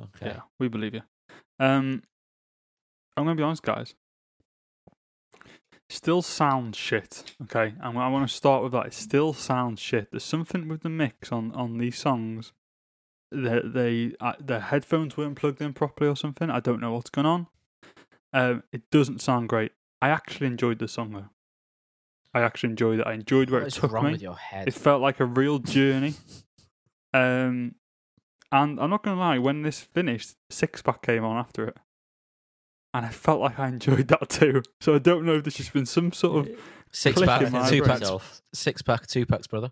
Okay. 0.00 0.26
Yeah, 0.26 0.40
we 0.58 0.66
believe 0.68 0.94
you. 0.94 1.02
Um, 1.60 2.02
I'm 3.16 3.24
gonna 3.24 3.36
be 3.36 3.42
honest, 3.44 3.62
guys. 3.62 3.94
Still 5.92 6.22
sounds 6.22 6.78
shit. 6.78 7.34
Okay, 7.42 7.74
and 7.80 7.98
I 7.98 8.08
want 8.08 8.26
to 8.26 8.34
start 8.34 8.62
with 8.62 8.72
that. 8.72 8.86
It 8.86 8.94
still 8.94 9.34
sounds 9.34 9.78
shit. 9.78 10.10
There's 10.10 10.24
something 10.24 10.66
with 10.66 10.82
the 10.82 10.88
mix 10.88 11.30
on 11.30 11.52
on 11.52 11.76
these 11.76 11.98
songs. 11.98 12.52
They 13.30 13.60
they 13.62 14.12
uh, 14.18 14.32
their 14.40 14.60
headphones 14.60 15.18
weren't 15.18 15.36
plugged 15.36 15.60
in 15.60 15.74
properly 15.74 16.08
or 16.08 16.16
something. 16.16 16.48
I 16.48 16.60
don't 16.60 16.80
know 16.80 16.92
what's 16.94 17.10
going 17.10 17.26
on. 17.26 17.46
Um, 18.32 18.62
it 18.72 18.90
doesn't 18.90 19.20
sound 19.20 19.50
great. 19.50 19.72
I 20.00 20.08
actually 20.08 20.46
enjoyed 20.46 20.78
the 20.78 20.88
song 20.88 21.12
though. 21.12 21.28
I 22.32 22.40
actually 22.40 22.70
enjoyed 22.70 23.00
it. 23.00 23.06
I 23.06 23.12
enjoyed 23.12 23.50
where 23.50 23.60
What 23.60 23.68
it 23.68 23.74
took 23.74 23.92
wrong 23.92 24.06
me. 24.06 24.12
with 24.12 24.22
your 24.22 24.36
head? 24.36 24.66
It 24.68 24.74
felt 24.74 25.02
like 25.02 25.20
a 25.20 25.26
real 25.26 25.58
journey. 25.58 26.14
Um, 27.14 27.74
and 28.50 28.80
I'm 28.80 28.88
not 28.88 29.02
gonna 29.02 29.20
lie, 29.20 29.36
when 29.36 29.60
this 29.60 29.82
finished, 29.82 30.36
Six 30.48 30.80
Pack 30.80 31.02
came 31.02 31.24
on 31.24 31.36
after 31.36 31.66
it, 31.66 31.76
and 32.94 33.06
I 33.06 33.08
felt 33.10 33.40
like 33.40 33.58
I 33.58 33.68
enjoyed 33.68 34.08
that 34.08 34.28
too. 34.28 34.62
So 34.80 34.94
I 34.94 34.98
don't 34.98 35.24
know 35.24 35.36
if 35.36 35.44
there's 35.44 35.54
just 35.54 35.72
been 35.72 35.86
some 35.86 36.12
sort 36.12 36.46
of 36.48 36.56
Six 36.94 37.20
pack, 37.22 37.40
two 37.70 37.82
packs, 37.82 38.42
six 38.52 38.82
pack, 38.82 39.06
two 39.06 39.24
packs, 39.24 39.46
brother. 39.46 39.70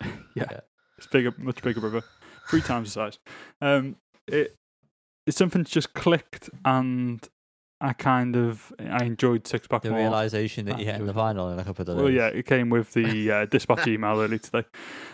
yeah, 0.34 0.60
it's 0.98 1.06
bigger, 1.06 1.32
much 1.38 1.62
bigger, 1.62 1.80
brother, 1.80 2.02
three 2.50 2.60
times 2.60 2.88
the 2.88 2.92
size. 2.92 3.18
Um, 3.62 3.96
it 4.28 4.54
it's 5.26 5.38
something 5.38 5.64
just 5.64 5.94
clicked, 5.94 6.50
and 6.66 7.26
I 7.80 7.94
kind 7.94 8.36
of 8.36 8.70
I 8.78 9.04
enjoyed 9.04 9.46
Six 9.46 9.66
Pack 9.66 9.80
The 9.80 9.90
more. 9.90 10.00
realization 10.00 10.66
that 10.66 10.74
I 10.74 10.78
you're 10.80 10.92
hitting 10.92 11.06
the 11.06 11.12
enjoyed 11.12 11.14
vinyl 11.14 11.50
in 11.54 11.58
a 11.58 11.64
couple 11.64 11.82
of 11.82 11.86
days. 11.86 11.96
well, 11.96 12.10
yeah, 12.12 12.26
it 12.26 12.44
came 12.44 12.68
with 12.68 12.92
the 12.92 13.30
uh, 13.30 13.44
dispatch 13.50 13.86
email 13.86 14.20
early 14.20 14.38
today. 14.38 14.64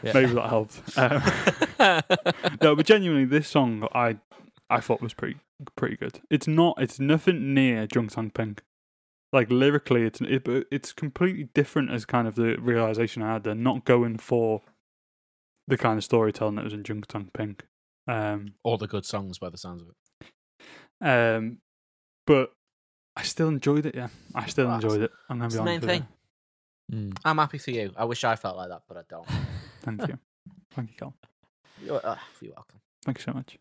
Yeah. 0.03 0.13
Maybe 0.15 0.33
that 0.35 0.49
helped. 0.49 0.81
Um, 1.81 2.03
no, 2.61 2.75
but 2.75 2.85
genuinely, 2.85 3.25
this 3.25 3.47
song 3.47 3.87
I 3.95 4.17
I 4.69 4.81
thought 4.81 5.01
was 5.01 5.15
pretty 5.15 5.37
pretty 5.77 5.97
good. 5.97 6.21
It's 6.31 6.47
not. 6.47 6.77
It's 6.81 6.99
nothing 7.01 7.55
near 7.55 7.87
Junk 7.87 8.11
Song 8.13 8.31
Pink. 8.31 8.63
Like 9.33 9.51
lyrically, 9.51 10.03
it's 10.05 10.21
it, 10.21 10.47
it's 10.71 10.93
completely 10.93 11.49
different 11.55 11.91
as 11.91 12.05
kind 12.07 12.27
of 12.27 12.35
the 12.35 12.57
realization 12.59 13.23
I 13.23 13.35
had. 13.35 13.45
They're 13.45 13.55
not 13.55 13.85
going 13.85 14.19
for 14.19 14.63
the 15.67 15.77
kind 15.77 15.99
of 15.99 16.05
storytelling 16.05 16.55
that 16.57 16.65
was 16.65 16.73
in 16.73 16.83
Junk 16.85 17.05
Song 17.11 17.31
Pink. 17.35 17.67
Um, 18.07 18.55
All 18.63 18.79
the 18.79 18.87
good 18.87 19.05
songs 19.05 19.39
by 19.39 19.51
the 19.51 19.59
sounds 19.59 19.83
of 19.83 19.89
it. 19.89 21.07
um, 21.07 21.59
but 22.27 22.53
I 23.17 23.23
still 23.23 23.49
enjoyed 23.49 23.85
it. 23.85 23.95
Yeah, 23.95 24.09
I 24.35 24.47
still 24.47 24.67
Well, 24.67 24.77
enjoyed 24.77 25.03
it. 25.03 25.11
I'm 25.29 25.37
gonna 25.39 25.47
It's 25.47 25.55
be 25.55 25.59
the 25.59 25.65
main 25.65 25.75
honest 25.85 25.87
with 25.89 25.91
thing. 26.91 27.11
Mm. 27.13 27.19
I'm 27.23 27.37
happy 27.37 27.59
for 27.59 27.71
you. 27.71 27.93
I 27.99 28.07
wish 28.07 28.25
I 28.25 28.35
felt 28.37 28.57
like 28.57 28.71
that, 28.71 28.83
but 28.89 28.97
I 28.97 29.03
don't. 29.11 29.29
Thank 29.83 30.09
you, 30.09 30.19
thank 30.73 30.91
you, 30.91 30.97
Cal. 30.97 31.15
You're, 31.85 32.01
uh, 32.05 32.17
you're 32.41 32.53
welcome. 32.55 32.81
Thank 33.05 33.19
you 33.19 33.25
so 33.25 33.33
much. 33.33 33.59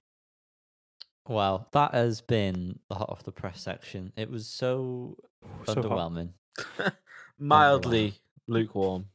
Well, 1.28 1.68
that 1.72 1.94
has 1.94 2.22
been 2.22 2.80
the 2.90 2.96
hot 2.96 3.10
off 3.10 3.24
the 3.24 3.32
press 3.32 3.62
section. 3.62 4.13
It 4.16 4.30
was 4.32 4.48
so, 4.48 5.18
So 5.66 5.76
underwhelming. 5.76 6.30
Mildly 7.40 8.16
lukewarm 8.48 9.06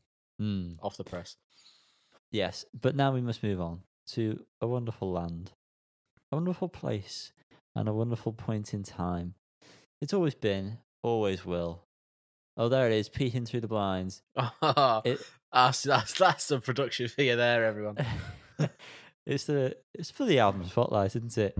Mm. 0.40 0.76
off 0.82 0.96
the 0.96 1.04
press. 1.04 1.36
Yes, 2.30 2.64
but 2.78 2.96
now 2.96 3.12
we 3.12 3.20
must 3.20 3.42
move 3.42 3.60
on 3.60 3.82
to 4.12 4.44
a 4.60 4.66
wonderful 4.66 5.12
land, 5.12 5.52
a 6.32 6.36
wonderful 6.36 6.68
place, 6.68 7.32
and 7.76 7.88
a 7.88 7.92
wonderful 7.92 8.32
point 8.32 8.74
in 8.74 8.82
time. 8.82 9.34
It's 10.00 10.12
always 10.14 10.34
been, 10.34 10.78
always 11.02 11.44
will. 11.46 11.84
Oh, 12.56 12.68
there 12.68 12.86
it 12.86 12.92
is, 12.92 13.08
peeking 13.08 13.46
through 13.46 13.60
the 13.60 13.68
blinds. 13.68 14.22
It, 15.04 15.20
that's, 15.52 15.82
that's, 15.82 16.14
that's 16.14 16.44
some 16.44 16.60
production 16.62 17.08
for 17.08 17.22
you 17.22 17.36
there, 17.36 17.64
everyone. 17.66 17.98
it's 19.26 19.44
the 19.44 19.76
it's 19.94 20.10
for 20.10 20.24
the 20.24 20.38
album 20.38 20.64
spotlight, 20.66 21.14
isn't 21.14 21.36
it? 21.38 21.54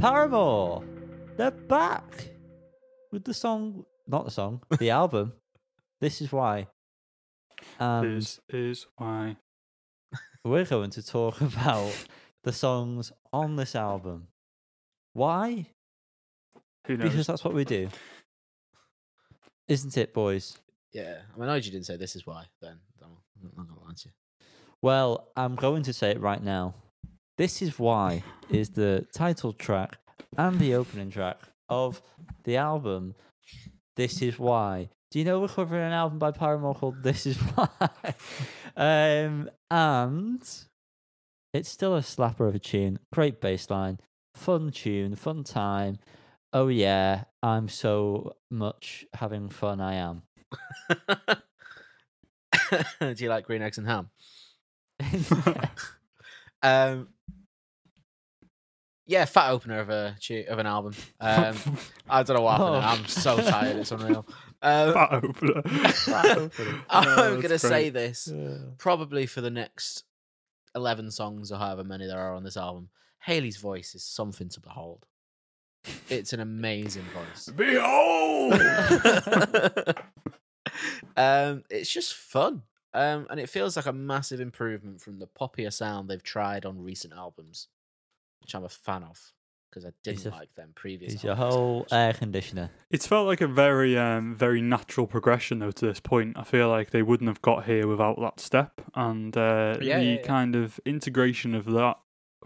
Paramore, 0.00 0.82
they're 1.36 1.50
back 1.50 2.30
with 3.12 3.22
the 3.24 3.34
song, 3.34 3.84
not 4.06 4.24
the 4.24 4.30
song, 4.30 4.62
the 4.78 4.88
album. 5.02 5.34
This 6.00 6.22
is 6.22 6.32
why. 6.32 6.68
And 7.78 8.16
this 8.16 8.40
is 8.48 8.86
why. 8.96 9.36
we're 10.42 10.64
going 10.64 10.88
to 10.92 11.02
talk 11.02 11.42
about 11.42 11.92
the 12.44 12.52
songs 12.52 13.12
on 13.30 13.56
this 13.56 13.76
album. 13.76 14.28
Why? 15.12 15.66
Who 16.86 16.96
knows? 16.96 17.10
Because 17.10 17.26
that's 17.26 17.44
what 17.44 17.52
we 17.52 17.66
do. 17.66 17.90
Isn't 19.68 19.98
it, 19.98 20.14
boys? 20.14 20.56
Yeah, 20.94 21.18
I'm 21.36 21.42
annoyed 21.42 21.66
you 21.66 21.72
didn't 21.72 21.84
say 21.84 21.96
this 21.98 22.16
is 22.16 22.26
why. 22.26 22.44
Then 22.62 22.78
I'm 23.02 23.10
not 23.54 23.68
gonna 23.68 23.80
lie 23.82 23.92
to 23.94 24.08
you. 24.08 24.46
Well, 24.80 25.28
I'm 25.36 25.56
going 25.56 25.82
to 25.82 25.92
say 25.92 26.12
it 26.12 26.20
right 26.22 26.42
now. 26.42 26.74
This 27.40 27.62
is 27.62 27.78
why 27.78 28.22
is 28.50 28.68
the 28.68 29.06
title 29.14 29.54
track 29.54 29.96
and 30.36 30.58
the 30.58 30.74
opening 30.74 31.10
track 31.10 31.38
of 31.70 32.02
the 32.44 32.58
album. 32.58 33.14
This 33.96 34.20
is 34.20 34.38
why. 34.38 34.90
Do 35.10 35.18
you 35.18 35.24
know 35.24 35.40
we're 35.40 35.48
covering 35.48 35.86
an 35.86 35.94
album 35.94 36.18
by 36.18 36.32
Paramore 36.32 36.74
called 36.74 37.02
This 37.02 37.24
Is 37.24 37.38
Why? 37.38 37.68
um, 38.76 39.48
and 39.70 40.42
it's 41.54 41.70
still 41.70 41.96
a 41.96 42.02
slapper 42.02 42.46
of 42.46 42.54
a 42.54 42.58
tune. 42.58 42.98
Great 43.10 43.40
bass 43.40 43.70
line, 43.70 44.00
fun 44.34 44.70
tune, 44.70 45.14
fun 45.14 45.42
time. 45.42 45.96
Oh 46.52 46.68
yeah, 46.68 47.24
I'm 47.42 47.68
so 47.68 48.36
much 48.50 49.06
having 49.14 49.48
fun. 49.48 49.80
I 49.80 49.94
am. 49.94 50.24
Do 53.00 53.14
you 53.16 53.30
like 53.30 53.46
green 53.46 53.62
eggs 53.62 53.78
and 53.78 53.86
ham? 53.86 54.10
Um, 56.62 57.08
yeah, 59.06 59.24
fat 59.24 59.50
opener 59.50 59.80
of 59.80 59.90
a 59.90 60.16
of 60.48 60.58
an 60.58 60.66
album. 60.66 60.94
Um, 61.20 61.56
I 62.08 62.22
don't 62.22 62.36
know 62.36 62.42
what 62.42 62.58
happened. 62.58 62.76
Oh. 62.76 62.80
I'm 62.80 63.06
so 63.06 63.40
tired. 63.40 63.76
It's 63.76 63.90
unreal. 63.92 64.26
Um, 64.62 64.92
Fat 64.92 65.12
opener. 65.24 65.62
Fat 65.92 66.26
opener. 66.38 66.82
I'm 66.90 67.18
Oh, 67.18 67.40
gonna 67.40 67.58
say 67.58 67.88
this 67.90 68.32
probably 68.78 69.26
for 69.26 69.40
the 69.40 69.50
next 69.50 70.04
eleven 70.74 71.10
songs 71.10 71.50
or 71.50 71.56
however 71.58 71.82
many 71.82 72.06
there 72.06 72.18
are 72.20 72.34
on 72.34 72.44
this 72.44 72.56
album. 72.56 72.90
Hayley's 73.20 73.56
voice 73.56 73.94
is 73.94 74.04
something 74.04 74.48
to 74.50 74.60
behold. 74.60 75.06
It's 76.08 76.32
an 76.34 76.40
amazing 76.40 77.04
voice. 77.14 77.48
Behold! 77.48 78.52
um, 81.16 81.64
it's 81.70 81.90
just 81.90 82.14
fun. 82.14 82.62
Um, 82.92 83.26
and 83.30 83.38
it 83.38 83.48
feels 83.48 83.76
like 83.76 83.86
a 83.86 83.92
massive 83.92 84.40
improvement 84.40 85.00
from 85.00 85.18
the 85.18 85.26
poppier 85.28 85.72
sound 85.72 86.08
they've 86.08 86.22
tried 86.22 86.64
on 86.66 86.82
recent 86.82 87.12
albums, 87.12 87.68
which 88.40 88.54
I'm 88.54 88.64
a 88.64 88.68
fan 88.68 89.04
of 89.04 89.32
because 89.70 89.86
I 89.86 89.92
didn't 90.02 90.26
a- 90.26 90.30
like 90.30 90.52
them 90.56 90.72
previous. 90.74 91.12
He's 91.12 91.22
your 91.22 91.36
whole 91.36 91.86
air 91.92 92.12
conditioner. 92.12 92.70
It's 92.90 93.06
felt 93.06 93.28
like 93.28 93.40
a 93.40 93.46
very, 93.46 93.96
um, 93.96 94.34
very 94.34 94.60
natural 94.60 95.06
progression 95.06 95.60
though 95.60 95.70
to 95.70 95.86
this 95.86 96.00
point. 96.00 96.36
I 96.36 96.42
feel 96.42 96.68
like 96.68 96.90
they 96.90 97.02
wouldn't 97.02 97.28
have 97.28 97.40
got 97.42 97.64
here 97.66 97.86
without 97.86 98.18
that 98.20 98.40
step 98.40 98.80
and 98.96 99.36
uh, 99.36 99.76
Yeah, 99.80 99.98
the 100.00 100.04
yeah, 100.04 100.12
yeah. 100.16 100.22
kind 100.22 100.56
of 100.56 100.80
integration 100.84 101.54
of 101.54 101.66
that 101.66 101.98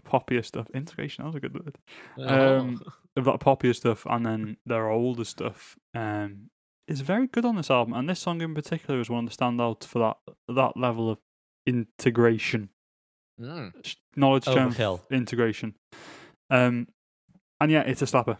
poppier 0.05 0.45
stuff. 0.45 0.67
Integration, 0.75 1.23
that 1.23 1.27
was 1.29 1.35
a 1.35 1.39
good 1.39 1.55
word. 1.55 1.77
Oh. 2.19 2.57
Um, 2.59 2.81
of 3.17 3.25
that 3.25 3.39
poppier 3.39 3.75
stuff 3.75 4.05
and 4.07 4.25
then 4.25 4.57
their 4.67 4.89
older 4.89 5.23
stuff 5.23 5.77
um, 5.95 6.49
is 6.87 7.01
very 7.01 7.27
good 7.27 7.45
on 7.45 7.55
this 7.55 7.71
album. 7.71 7.93
And 7.93 8.09
this 8.09 8.19
song 8.19 8.41
in 8.41 8.53
particular 8.53 8.99
is 8.99 9.09
one 9.09 9.25
of 9.25 9.29
the 9.31 9.35
standouts 9.37 9.85
for 9.85 9.99
that 9.99 10.17
that 10.55 10.77
level 10.77 11.09
of 11.09 11.17
integration, 11.65 12.69
Mm. 13.41 13.73
knowledge 14.15 14.45
Overkill. 14.45 15.01
integration. 15.09 15.75
Um, 16.49 16.87
and 17.59 17.71
yeah, 17.71 17.81
it's 17.81 18.01
a 18.01 18.05
slapper. 18.05 18.37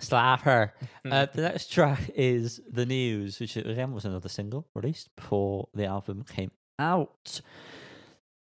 Slap 0.00 0.40
her. 0.42 0.74
Hmm. 1.04 1.12
Uh, 1.12 1.26
the 1.32 1.42
next 1.42 1.72
track 1.72 2.10
is 2.16 2.60
The 2.70 2.84
News, 2.84 3.38
which 3.40 3.56
again 3.56 3.92
was 3.92 4.04
another 4.04 4.28
single 4.28 4.66
released 4.74 5.08
before 5.16 5.68
the 5.74 5.86
album 5.86 6.24
came 6.24 6.50
out. 6.78 7.40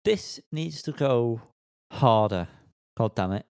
This 0.05 0.41
needs 0.51 0.83
to 0.83 0.93
go 0.93 1.43
harder. 1.93 2.49
God 2.97 3.14
damn 3.14 3.33
it. 3.33 3.47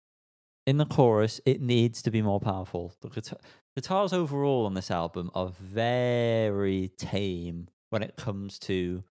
In 0.67 0.77
the 0.77 0.85
chorus, 0.85 1.39
it 1.45 1.61
needs 1.61 2.01
to 2.03 2.11
be 2.11 2.21
more 2.21 2.39
powerful. 2.39 2.93
The 3.01 3.09
guitar- 3.09 3.39
guitars 3.75 4.13
overall 4.13 4.65
on 4.65 4.73
this 4.73 4.91
album 4.91 5.31
are 5.33 5.49
very 5.49 6.91
tame 6.97 7.67
when 7.89 8.03
it 8.03 8.15
comes 8.15 8.59
to 8.59 9.03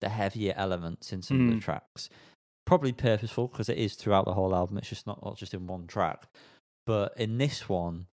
the 0.00 0.08
heavier 0.08 0.54
elements 0.56 1.12
in 1.12 1.22
some 1.22 1.40
of 1.42 1.46
the 1.50 1.56
Mm. 1.56 1.62
tracks. 1.62 2.08
Probably 2.66 2.92
purposeful 2.92 3.48
because 3.48 3.68
it 3.68 3.78
is 3.78 3.94
throughout 3.94 4.24
the 4.24 4.34
whole 4.34 4.54
album. 4.54 4.76
It's 4.78 4.88
just 4.88 5.06
not, 5.06 5.24
not 5.24 5.36
just 5.36 5.54
in 5.54 5.66
one 5.66 5.86
track. 5.86 6.26
But 6.84 7.16
in 7.16 7.38
this 7.38 7.68
one, 7.68 8.06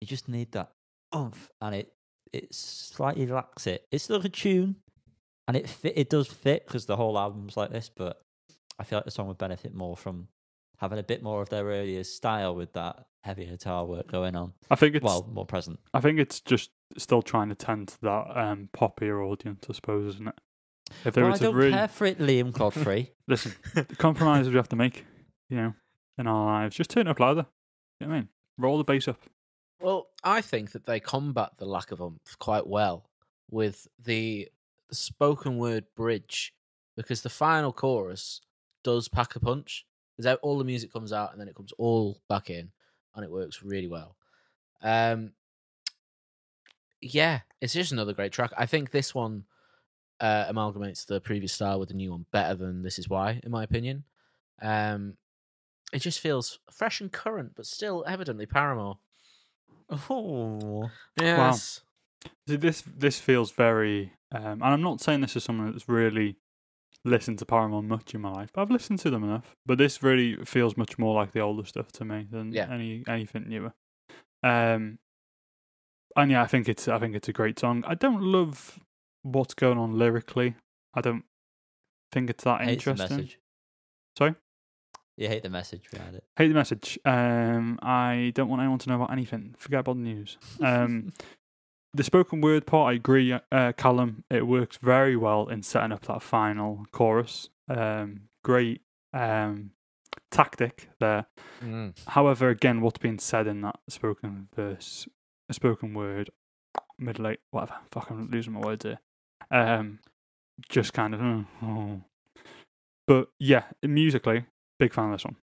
you 0.00 0.06
just 0.06 0.28
need 0.28 0.52
that 0.52 0.72
oomph, 1.14 1.50
and 1.60 1.74
it 1.74 1.92
it 2.32 2.54
slightly 2.54 3.26
lacks 3.26 3.66
it. 3.66 3.86
It's 3.90 4.04
still 4.04 4.24
a 4.24 4.28
tune, 4.28 4.76
and 5.48 5.56
it 5.56 5.68
fit. 5.68 5.94
It 5.96 6.08
does 6.08 6.28
fit 6.28 6.64
because 6.66 6.86
the 6.86 6.96
whole 6.96 7.18
album's 7.18 7.56
like 7.56 7.70
this. 7.70 7.88
But 7.94 8.22
I 8.78 8.84
feel 8.84 8.98
like 8.98 9.04
the 9.04 9.10
song 9.10 9.26
would 9.28 9.36
benefit 9.38 9.74
more 9.74 9.96
from 9.96 10.28
having 10.80 10.98
a 10.98 11.02
bit 11.02 11.22
more 11.22 11.42
of 11.42 11.50
their 11.50 11.64
earlier 11.64 12.04
style 12.04 12.54
with 12.54 12.72
that 12.72 13.04
heavy 13.22 13.44
guitar 13.44 13.84
work 13.84 14.10
going 14.10 14.34
on. 14.34 14.54
I 14.70 14.76
think 14.76 14.94
it's 14.94 15.04
well, 15.04 15.28
more 15.30 15.46
present. 15.46 15.78
I 15.92 16.00
think 16.00 16.18
it's 16.18 16.40
just 16.40 16.70
still 16.96 17.22
trying 17.22 17.50
to 17.50 17.54
tend 17.54 17.88
to 17.88 18.00
that 18.02 18.38
um, 18.38 18.68
poppier 18.76 19.24
audience, 19.24 19.66
I 19.68 19.74
suppose, 19.74 20.14
isn't 20.14 20.28
it? 20.28 20.34
If 21.04 21.14
there 21.14 21.24
Well, 21.24 21.34
I 21.34 21.38
don't 21.38 21.54
really 21.54 21.72
care 21.72 21.88
for 21.88 22.06
it, 22.06 22.18
Liam 22.18 22.52
Godfrey. 22.52 23.12
listen, 23.28 23.54
the 23.74 23.84
compromises 23.84 24.48
we 24.48 24.56
have 24.56 24.68
to 24.70 24.76
make, 24.76 25.04
you 25.48 25.56
know, 25.56 25.74
in 26.18 26.26
our 26.26 26.46
lives, 26.46 26.76
just 26.76 26.90
turn 26.90 27.06
up 27.06 27.20
louder. 27.20 27.46
You 28.00 28.06
know 28.06 28.10
what 28.12 28.16
I 28.16 28.20
mean? 28.20 28.28
Roll 28.58 28.78
the 28.78 28.84
bass 28.84 29.06
up. 29.06 29.20
Well, 29.80 30.08
I 30.24 30.40
think 30.40 30.72
that 30.72 30.86
they 30.86 30.98
combat 30.98 31.52
the 31.58 31.66
lack 31.66 31.92
of 31.92 32.00
oomph 32.00 32.38
quite 32.38 32.66
well 32.66 33.06
with 33.50 33.86
the 34.02 34.48
spoken 34.90 35.58
word 35.58 35.84
bridge 35.96 36.52
because 36.96 37.22
the 37.22 37.30
final 37.30 37.72
chorus 37.72 38.40
does 38.82 39.08
pack 39.08 39.36
a 39.36 39.40
punch. 39.40 39.86
Because 40.20 40.38
all 40.42 40.58
the 40.58 40.64
music 40.64 40.92
comes 40.92 41.12
out 41.12 41.32
and 41.32 41.40
then 41.40 41.48
it 41.48 41.54
comes 41.54 41.72
all 41.78 42.20
back 42.28 42.50
in, 42.50 42.70
and 43.14 43.24
it 43.24 43.30
works 43.30 43.62
really 43.62 43.88
well. 43.88 44.16
Um, 44.82 45.32
yeah, 47.00 47.40
it's 47.60 47.72
just 47.72 47.92
another 47.92 48.12
great 48.12 48.32
track. 48.32 48.52
I 48.56 48.66
think 48.66 48.90
this 48.90 49.14
one 49.14 49.44
uh, 50.20 50.46
amalgamates 50.46 51.06
the 51.06 51.20
previous 51.20 51.52
style 51.52 51.80
with 51.80 51.88
the 51.88 51.94
new 51.94 52.10
one 52.10 52.26
better 52.30 52.54
than 52.54 52.82
This 52.82 52.98
Is 52.98 53.08
Why, 53.08 53.40
in 53.42 53.50
my 53.50 53.64
opinion. 53.64 54.04
Um, 54.60 55.14
it 55.92 56.00
just 56.00 56.20
feels 56.20 56.58
fresh 56.70 57.00
and 57.00 57.10
current, 57.10 57.52
but 57.56 57.66
still 57.66 58.04
evidently 58.06 58.46
Paramore. 58.46 58.98
oh, 59.90 60.90
Yes. 61.18 61.82
See, 62.46 62.56
this 62.56 62.82
this 62.82 63.18
feels 63.18 63.50
very, 63.50 64.12
um, 64.30 64.62
and 64.62 64.64
I'm 64.64 64.82
not 64.82 65.00
saying 65.00 65.22
this 65.22 65.36
is 65.36 65.44
someone 65.44 65.72
that's 65.72 65.88
really 65.88 66.36
listened 67.04 67.38
to 67.38 67.46
Paramore 67.46 67.82
much 67.82 68.14
in 68.14 68.20
my 68.20 68.30
life, 68.30 68.50
but 68.52 68.62
I've 68.62 68.70
listened 68.70 68.98
to 69.00 69.10
them 69.10 69.24
enough. 69.24 69.56
But 69.66 69.78
this 69.78 70.02
really 70.02 70.36
feels 70.44 70.76
much 70.76 70.98
more 70.98 71.14
like 71.14 71.32
the 71.32 71.40
older 71.40 71.64
stuff 71.64 71.90
to 71.92 72.04
me 72.04 72.26
than 72.30 72.52
Yeah. 72.52 72.68
any 72.70 73.04
anything 73.08 73.48
newer. 73.48 73.72
Um, 74.42 74.98
and 76.16 76.30
yeah, 76.30 76.42
I 76.42 76.46
think 76.46 76.68
it's 76.68 76.88
I 76.88 76.98
think 76.98 77.14
it's 77.14 77.28
a 77.28 77.32
great 77.32 77.58
song. 77.58 77.84
I 77.86 77.94
don't 77.94 78.22
love 78.22 78.78
what's 79.22 79.54
going 79.54 79.78
on 79.78 79.98
lyrically. 79.98 80.56
I 80.94 81.00
don't 81.00 81.24
think 82.12 82.30
it's 82.30 82.44
that 82.44 82.62
interesting. 82.68 83.30
Sorry? 84.18 84.34
You 85.16 85.28
hate 85.28 85.42
the 85.42 85.50
message 85.50 85.90
behind 85.90 86.16
it. 86.16 86.24
Hate 86.36 86.48
the 86.48 86.54
message. 86.54 86.98
Um, 87.04 87.78
I 87.82 88.32
don't 88.34 88.48
want 88.48 88.60
anyone 88.62 88.78
to 88.78 88.88
know 88.88 88.96
about 88.96 89.12
anything. 89.12 89.54
Forget 89.58 89.80
about 89.80 89.96
the 89.96 90.02
news. 90.02 90.38
Um, 90.62 91.12
the 91.92 92.04
spoken 92.04 92.40
word 92.40 92.66
part, 92.66 92.92
I 92.92 92.96
agree, 92.96 93.32
uh, 93.32 93.72
Callum. 93.76 94.24
It 94.30 94.46
works 94.46 94.78
very 94.80 95.16
well 95.16 95.48
in 95.48 95.62
setting 95.62 95.92
up 95.92 96.06
that 96.06 96.22
final 96.22 96.86
chorus. 96.92 97.48
Um, 97.68 98.22
great 98.44 98.82
um, 99.12 99.72
tactic 100.30 100.88
there. 101.00 101.26
Mm. 101.62 101.94
However, 102.08 102.48
again, 102.48 102.80
what's 102.80 102.98
being 102.98 103.18
said 103.18 103.46
in 103.46 103.60
that 103.62 103.78
spoken 103.88 104.48
verse, 104.54 105.08
a 105.48 105.54
spoken 105.54 105.94
word, 105.94 106.30
middle 106.98 107.26
eight, 107.28 107.40
whatever. 107.50 107.74
Fuck, 107.90 108.10
I'm 108.10 108.30
losing 108.30 108.52
my 108.52 108.60
words 108.60 108.84
here. 108.84 109.00
Um, 109.50 109.98
just 110.68 110.92
kind 110.92 111.14
of. 111.14 111.20
oh, 111.20 111.44
oh. 111.62 112.00
But 113.06 113.28
yeah, 113.40 113.64
musically, 113.82 114.44
big 114.78 114.94
fan 114.94 115.06
of 115.06 115.12
this 115.12 115.24
one. 115.24 115.36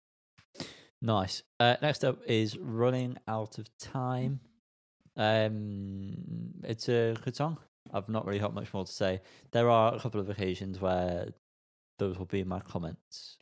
Nice. 1.01 1.43
Uh, 1.59 1.75
next 1.81 2.05
up 2.05 2.19
is 2.25 2.57
Running 2.57 3.17
Out 3.27 3.57
of 3.57 3.67
Time. 3.77 4.39
Um, 5.18 6.13
it's 6.63 6.88
a 6.89 7.15
good 7.24 7.36
song. 7.36 7.57
I've 7.93 8.09
not 8.09 8.26
really 8.26 8.39
got 8.39 8.53
much 8.53 8.74
more 8.74 8.86
to 8.86 8.91
say. 8.91 9.22
There 9.51 9.70
are 9.70 9.95
a 9.95 9.99
couple 9.99 10.20
of 10.20 10.30
occasions 10.30 10.80
where 10.80 11.30
those 11.99 12.18
will 12.18 12.26
be 12.26 12.43
my 12.43 12.59
comments 12.59 13.38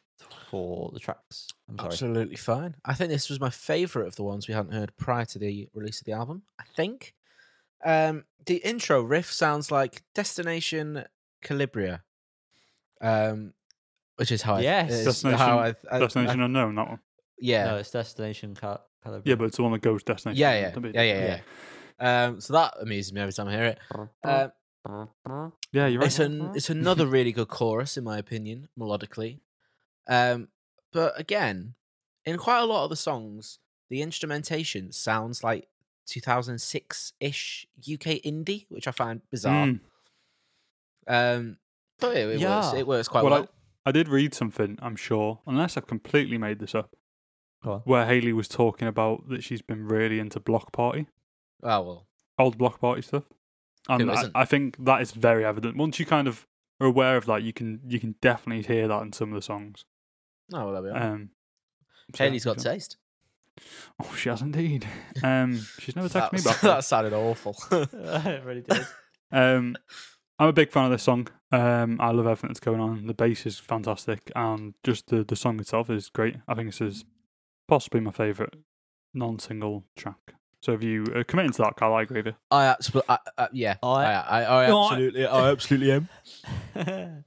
for 0.49 0.91
the 0.93 0.99
tracks. 0.99 1.47
I'm 1.67 1.77
sorry. 1.77 1.87
Absolutely 1.91 2.35
fine. 2.37 2.75
I 2.85 2.93
think 2.93 3.09
this 3.09 3.29
was 3.29 3.39
my 3.39 3.49
favourite 3.49 4.07
of 4.07 4.15
the 4.15 4.23
ones 4.23 4.47
we 4.47 4.53
hadn't 4.53 4.73
heard 4.73 4.95
prior 4.97 5.25
to 5.25 5.39
the 5.39 5.67
release 5.73 5.99
of 5.99 6.05
the 6.05 6.13
album. 6.13 6.43
I 6.59 6.63
think. 6.75 7.13
Um, 7.83 8.23
the 8.45 8.57
intro 8.57 9.01
riff 9.01 9.31
sounds 9.31 9.71
like 9.71 10.03
Destination 10.13 11.03
Calabria, 11.41 12.03
um, 13.01 13.53
which 14.15 14.31
is 14.31 14.41
how 14.43 14.57
Yes. 14.57 14.91
is 14.91 15.05
Destination- 15.05 15.39
how 15.39 15.59
I, 15.59 15.75
I, 15.91 15.99
Destination 15.99 16.41
I- 16.41 16.45
Unknown, 16.45 16.75
that 16.75 16.87
one. 16.87 16.99
yeah, 17.39 17.65
No, 17.65 17.77
it's 17.77 17.91
Destination 17.91 18.55
Cal- 18.55 18.85
Yeah, 19.23 19.35
but 19.35 19.45
it's 19.45 19.57
the 19.57 19.63
one 19.63 19.71
that 19.73 19.81
goes 19.81 20.03
Destination 20.03 20.39
yeah, 20.39 20.59
yeah, 20.59 20.71
don't 20.71 20.93
yeah, 20.93 21.01
yeah, 21.01 21.39
yeah. 21.99 22.25
Um, 22.27 22.41
so 22.41 22.53
that 22.53 22.75
amuses 22.81 23.13
me 23.13 23.21
every 23.21 23.33
time 23.33 23.47
I 23.47 23.51
hear 23.51 23.63
it. 23.65 23.79
Um, 24.23 24.51
Yeah, 25.71 25.87
you're 25.87 25.99
right. 25.99 26.07
It's 26.07 26.19
an 26.19 26.51
it's 26.55 26.69
another 26.69 27.07
really 27.07 27.31
good 27.31 27.47
chorus 27.47 27.97
in 27.97 28.03
my 28.03 28.17
opinion, 28.17 28.67
melodically. 28.77 29.39
Um, 30.07 30.49
but 30.91 31.19
again, 31.19 31.75
in 32.25 32.37
quite 32.37 32.59
a 32.59 32.65
lot 32.65 32.83
of 32.83 32.89
the 32.89 32.95
songs, 32.95 33.59
the 33.89 34.01
instrumentation 34.01 34.91
sounds 34.91 35.43
like 35.43 35.67
2006 36.07 37.13
ish 37.19 37.67
UK 37.79 38.21
indie, 38.23 38.65
which 38.69 38.87
I 38.87 38.91
find 38.91 39.21
bizarre. 39.31 39.67
Mm. 39.67 39.79
Um, 41.07 41.57
but 41.99 42.15
it, 42.15 42.27
it 42.27 42.27
works. 42.27 42.41
Yeah. 42.41 42.75
It 42.75 42.87
works 42.87 43.07
quite 43.07 43.23
Well, 43.23 43.31
well. 43.31 43.49
I 43.85 43.91
did 43.91 44.07
read 44.07 44.33
something, 44.33 44.79
I'm 44.81 44.95
sure, 44.95 45.39
unless 45.45 45.77
I've 45.77 45.85
completely 45.85 46.37
made 46.39 46.59
this 46.59 46.73
up, 46.73 46.95
Go 47.65 47.71
on. 47.73 47.79
where 47.81 48.05
Hayley 48.05 48.31
was 48.31 48.47
talking 48.47 48.87
about 48.87 49.27
that 49.29 49.43
she's 49.43 49.61
been 49.61 49.85
really 49.87 50.19
into 50.19 50.39
Bloc 50.39 50.71
Party, 50.71 51.07
Oh 51.63 51.81
well, 51.81 52.07
old 52.39 52.57
Bloc 52.57 52.79
Party 52.79 53.01
stuff. 53.01 53.23
And 53.89 54.03
Who 54.03 54.09
I, 54.11 54.13
isn't? 54.19 54.31
I 54.35 54.45
think 54.45 54.77
that 54.85 55.01
is 55.01 55.11
very 55.11 55.43
evident. 55.43 55.75
Once 55.77 55.99
you 55.99 56.05
kind 56.05 56.27
of 56.27 56.47
are 56.79 56.87
aware 56.87 57.17
of 57.17 57.25
that, 57.25 57.43
you 57.43 57.51
can 57.53 57.81
you 57.87 57.99
can 57.99 58.15
definitely 58.21 58.63
hear 58.63 58.87
that 58.87 59.01
in 59.01 59.11
some 59.13 59.29
of 59.29 59.35
the 59.35 59.41
songs. 59.41 59.83
oh 60.53 60.65
well, 60.65 60.73
there 60.73 60.81
we 60.83 60.89
are. 60.89 60.97
Um, 61.13 61.29
so 62.15 62.23
yeah, 62.23 62.29
Hayley's 62.29 62.45
got 62.45 62.61
sure. 62.61 62.71
taste. 62.73 62.97
Oh, 64.03 64.13
she 64.17 64.29
has 64.29 64.41
indeed. 64.41 64.85
Um, 65.23 65.61
she's 65.79 65.95
never 65.95 66.07
That, 66.09 66.31
texted 66.31 66.33
me 66.33 66.37
was- 66.37 66.43
back. 66.45 66.61
that 66.61 66.83
sounded 66.83 67.13
awful. 67.13 67.55
it 67.71 68.43
really 68.43 68.61
did. 68.61 68.85
Um, 69.31 69.75
I'm 70.37 70.49
a 70.49 70.53
big 70.53 70.71
fan 70.71 70.85
of 70.85 70.91
this 70.91 71.03
song. 71.03 71.27
Um, 71.51 71.97
I 72.01 72.11
love 72.11 72.25
everything 72.27 72.49
that's 72.49 72.59
going 72.59 72.81
on. 72.81 73.07
The 73.07 73.13
bass 73.13 73.45
is 73.45 73.57
fantastic, 73.57 74.29
and 74.35 74.73
just 74.83 75.07
the 75.07 75.23
the 75.23 75.35
song 75.37 75.59
itself 75.59 75.89
is 75.89 76.09
great. 76.09 76.35
I 76.47 76.53
think 76.55 76.67
this 76.69 76.81
is 76.81 77.05
possibly 77.67 77.99
my 78.01 78.11
favorite 78.11 78.53
non-single 79.13 79.85
track. 79.95 80.33
So 80.61 80.71
if 80.73 80.81
you 80.83 81.05
are 81.15 81.23
committing 81.23 81.51
to 81.53 81.61
that, 81.61 81.75
Carl, 81.75 81.93
I 81.93 82.01
agree 82.01 82.17
with 82.19 82.27
you. 82.27 82.33
I 82.49 82.65
absolutely, 82.65 83.09
I, 83.09 83.17
I, 83.37 83.47
yeah, 83.53 83.75
I, 83.83 83.87
I- 83.87 84.41
I, 84.41 84.63
I 84.65 84.67
No, 84.67 84.79
I- 84.81 84.85
absolutely, 84.85 85.25
I 85.27 85.49
absolutely 85.51 85.91
am. 85.91 86.09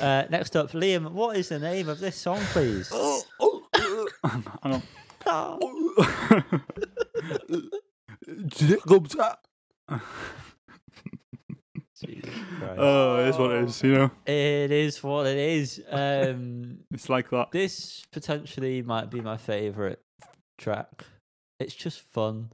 uh, 0.00 0.24
next 0.28 0.54
up, 0.56 0.72
Liam, 0.72 1.10
what 1.12 1.36
is 1.36 1.48
the 1.48 1.58
name 1.58 1.88
of 1.88 2.00
this 2.00 2.16
song, 2.16 2.38
please? 2.52 2.90
Hang 2.92 4.44
on. 4.64 4.82
Jesus 8.46 8.82
Christ. 8.82 9.16
Oh, 12.78 13.18
it 13.20 13.28
is 13.28 13.36
what 13.38 13.50
it 13.52 13.64
is. 13.64 13.82
You 13.82 13.94
know, 13.94 14.10
It 14.26 14.70
is 14.70 15.02
what 15.02 15.26
it 15.26 15.36
is. 15.38 15.82
Um, 15.90 16.78
it's 16.92 17.08
like 17.08 17.30
that. 17.30 17.50
this 17.52 18.04
potentially 18.12 18.82
might 18.82 19.10
be 19.10 19.20
my 19.20 19.36
favorite 19.36 20.00
track. 20.58 21.04
It's 21.60 21.74
just 21.74 22.00
fun. 22.12 22.50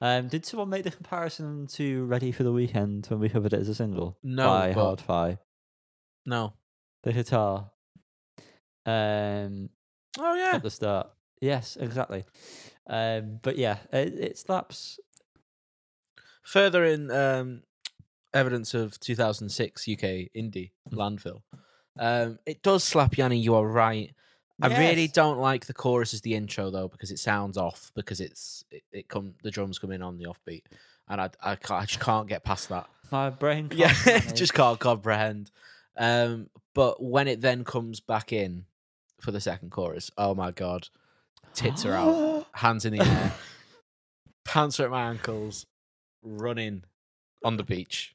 Um, 0.00 0.28
did 0.28 0.44
someone 0.44 0.68
make 0.68 0.84
the 0.84 0.90
comparison 0.90 1.66
to 1.68 2.04
"Ready 2.04 2.30
for 2.32 2.42
the 2.42 2.52
Weekend" 2.52 3.06
when 3.06 3.18
we 3.20 3.28
covered 3.28 3.52
it 3.54 3.60
as 3.60 3.68
a 3.68 3.74
single 3.74 4.18
No, 4.22 4.46
by 4.46 4.72
but- 4.72 4.82
Hard-Fi? 4.82 5.38
No. 6.26 6.52
The 7.02 7.12
guitar. 7.12 7.70
Um, 8.84 9.70
Oh 10.18 10.34
yeah. 10.34 10.52
at 10.54 10.62
the 10.62 10.70
start. 10.70 11.10
Yes, 11.40 11.76
exactly. 11.78 12.24
Um, 12.88 13.40
but 13.42 13.56
yeah, 13.58 13.78
it, 13.92 14.14
it 14.14 14.38
slaps. 14.38 14.98
Further 16.44 16.84
in 16.84 17.10
um, 17.10 17.62
evidence 18.34 18.74
of 18.74 18.98
2006 19.00 19.88
UK 19.88 20.28
indie 20.34 20.70
Mm. 20.90 20.94
landfill, 20.94 21.42
um, 21.98 22.38
it 22.46 22.62
does 22.62 22.84
slap 22.84 23.16
Yanni. 23.16 23.38
You 23.38 23.54
are 23.54 23.66
right. 23.66 24.12
I 24.62 24.68
really 24.78 25.06
don't 25.06 25.38
like 25.38 25.66
the 25.66 25.74
chorus 25.74 26.14
as 26.14 26.22
the 26.22 26.34
intro 26.34 26.70
though 26.70 26.88
because 26.88 27.10
it 27.10 27.18
sounds 27.18 27.58
off 27.58 27.92
because 27.94 28.20
it's 28.22 28.64
it, 28.70 28.82
it 28.90 29.08
come 29.08 29.34
the 29.42 29.50
drums 29.50 29.78
come 29.78 29.92
in 29.92 30.00
on 30.02 30.16
the 30.16 30.24
offbeat 30.24 30.62
and 31.08 31.20
I 31.20 31.28
I, 31.42 31.56
can't, 31.56 31.82
I 31.82 31.84
just 31.84 32.00
can't 32.00 32.26
get 32.26 32.42
past 32.42 32.70
that. 32.70 32.88
My 33.12 33.28
brain. 33.30 33.68
Can't 33.68 33.94
Yeah, 34.06 34.18
just 34.32 34.54
can't 34.54 34.78
comprehend. 34.80 35.50
Um, 35.96 36.48
but 36.74 37.02
when 37.02 37.28
it 37.28 37.40
then 37.42 37.64
comes 37.64 38.00
back 38.00 38.32
in 38.32 38.64
for 39.20 39.30
the 39.30 39.40
second 39.40 39.70
chorus, 39.72 40.10
oh 40.16 40.34
my 40.34 40.50
god, 40.52 40.88
tits 41.54 41.84
are 41.84 41.92
out, 41.94 42.46
hands 42.54 42.84
in 42.86 42.96
the 42.96 43.02
air, 43.04 43.32
pants 44.44 44.80
are 44.80 44.84
at 44.84 44.90
my 44.90 45.08
ankles, 45.10 45.66
running 46.22 46.84
on 47.44 47.56
the 47.56 47.62
beach. 47.64 48.12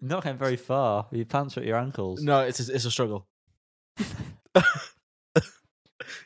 Not 0.00 0.22
getting 0.24 0.38
very 0.38 0.56
far. 0.56 1.06
Your 1.10 1.24
pants 1.26 1.56
are 1.56 1.60
at 1.60 1.66
your 1.66 1.76
ankles. 1.78 2.22
No, 2.22 2.40
it's 2.40 2.66
a, 2.68 2.72
it's 2.74 2.84
a 2.84 2.90
struggle. 2.90 3.26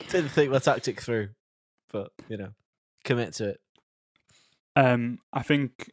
Didn't 0.09 0.29
think 0.29 0.51
my 0.51 0.59
tactic 0.59 1.01
through, 1.01 1.29
but 1.91 2.11
you 2.29 2.37
know, 2.37 2.49
commit 3.03 3.33
to 3.33 3.49
it. 3.49 3.59
Um, 4.75 5.19
I 5.31 5.41
think, 5.43 5.91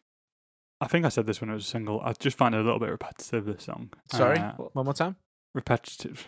I 0.81 0.87
think 0.89 1.05
I 1.07 1.09
said 1.09 1.27
this 1.27 1.41
when 1.41 1.49
it 1.51 1.55
was 1.55 1.65
a 1.65 1.69
single. 1.69 2.01
I 2.03 2.13
just 2.13 2.37
find 2.37 2.55
it 2.55 2.61
a 2.61 2.65
little 2.65 2.79
bit 2.79 2.91
repetitive. 2.91 3.47
This 3.47 3.65
song. 3.65 3.91
Sorry, 4.13 4.39
Uh, 4.39 4.53
one 4.73 4.85
more 4.85 4.95
time. 4.95 5.17
repetitive. 5.55 6.27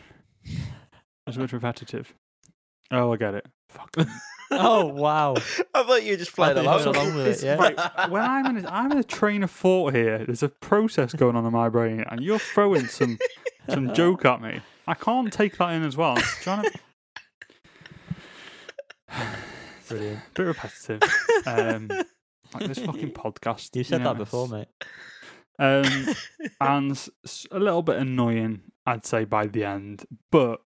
It's 1.27 1.37
a 1.37 1.41
bit 1.41 1.53
repetitive. 1.53 2.15
Oh, 2.93 3.12
I 3.12 3.16
get 3.16 3.34
it. 3.34 3.47
Fuck. 3.68 3.97
Oh 4.55 4.84
wow! 4.84 5.34
I 5.74 5.82
thought 5.82 6.03
you 6.03 6.11
were 6.11 6.18
just 6.18 6.34
playing 6.34 6.57
thought 6.57 6.84
along. 6.84 6.95
along 6.95 7.14
with 7.14 7.43
it, 7.43 7.43
yeah. 7.43 7.55
Right, 7.55 8.11
when 8.11 8.22
I'm 8.22 8.59
in, 8.59 8.66
a, 8.66 8.68
I'm 8.68 8.93
in 8.93 8.99
a 8.99 9.03
train 9.03 9.43
of 9.43 9.51
thought 9.51 9.95
here. 9.95 10.26
There's 10.26 10.43
a 10.43 10.51
process 10.51 11.14
going 11.14 11.36
on 11.36 11.47
in 11.47 11.53
my 11.53 11.70
brain, 11.70 12.05
and 12.11 12.20
you're 12.20 12.38
throwing 12.38 12.86
some 12.86 13.16
some 13.70 13.95
joke 13.95 14.26
at 14.26 14.43
me. 14.43 14.61
I 14.86 14.93
can't 14.93 15.32
take 15.32 15.57
that 15.57 15.70
in 15.72 15.84
as 15.84 15.97
well. 15.97 16.18
I'm 16.18 16.22
trying 16.43 16.64
to 16.64 16.72
Brilliant. 19.88 20.20
bit 20.34 20.43
repetitive. 20.43 21.03
Um, 21.47 21.88
like 22.55 22.66
this 22.66 22.78
fucking 22.78 23.12
podcast. 23.14 23.74
You 23.76 23.84
said 23.84 24.03
know, 24.03 24.12
that 24.12 24.18
before, 24.18 24.49
mate. 24.49 24.68
Um, 25.59 26.14
and 26.61 27.09
a 27.51 27.59
little 27.59 27.82
bit 27.82 27.97
annoying, 27.97 28.62
I'd 28.86 29.07
say, 29.07 29.24
by 29.24 29.47
the 29.47 29.64
end. 29.64 30.05
But 30.30 30.61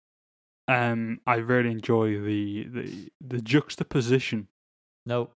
um, 0.69 1.21
I 1.27 1.37
really 1.37 1.71
enjoy 1.71 2.21
the 2.21 2.65
the 2.69 3.09
the 3.21 3.41
juxtaposition. 3.43 4.49
No, 5.07 5.31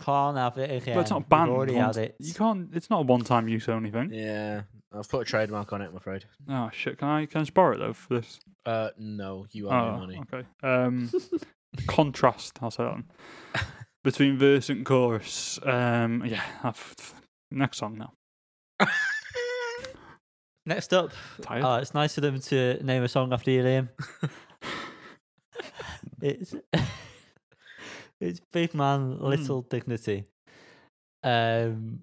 can't 0.00 0.36
have 0.36 0.58
it 0.58 0.82
again. 0.82 0.94
But 0.94 1.00
it's 1.02 1.10
not 1.10 1.20
We've 1.20 1.28
banned. 1.28 1.50
Already 1.50 1.74
had 1.74 1.96
it. 1.96 2.16
You 2.18 2.34
can't. 2.34 2.68
It's 2.74 2.90
not 2.90 3.00
a 3.00 3.02
one-time 3.02 3.48
use 3.48 3.68
only 3.68 3.90
thing. 3.90 4.10
Yeah, 4.12 4.62
I've 4.92 5.08
put 5.08 5.22
a 5.22 5.24
trademark 5.24 5.72
on 5.72 5.82
it. 5.82 5.86
I'm 5.90 5.96
afraid. 5.96 6.24
Oh 6.48 6.70
shit! 6.72 6.98
Can 6.98 7.08
I 7.08 7.26
can 7.26 7.40
I 7.42 7.44
borrow 7.54 7.74
it 7.74 7.78
though 7.78 7.92
for 7.92 8.14
this? 8.20 8.38
Uh, 8.66 8.90
no, 8.98 9.46
you 9.52 9.68
owe 9.68 9.72
Oh, 9.72 9.92
me 9.92 9.98
money. 10.18 10.22
okay. 10.32 10.46
Um, 10.62 11.10
contrast. 11.86 12.58
I'll 12.60 12.70
say 12.70 12.84
that 12.84 12.92
one. 12.92 13.04
between 14.04 14.36
verse 14.38 14.68
and 14.68 14.84
chorus. 14.84 15.58
Um, 15.62 16.22
yeah. 16.26 16.42
I've, 16.62 17.14
next 17.50 17.78
song 17.78 17.96
now. 17.98 18.12
Next 20.66 20.92
up, 20.92 21.10
uh, 21.48 21.78
it's 21.80 21.94
nice 21.94 22.16
of 22.18 22.22
them 22.22 22.38
to 22.38 22.78
name 22.84 23.02
a 23.02 23.08
song 23.08 23.32
after 23.32 23.50
you, 23.50 23.62
Liam. 23.62 23.88
it's 26.22 26.54
it's 28.20 28.40
Big 28.52 28.74
Man, 28.74 29.12
Hmm. 29.12 29.24
Little 29.24 29.62
Dignity. 29.62 30.24
Um, 31.22 32.00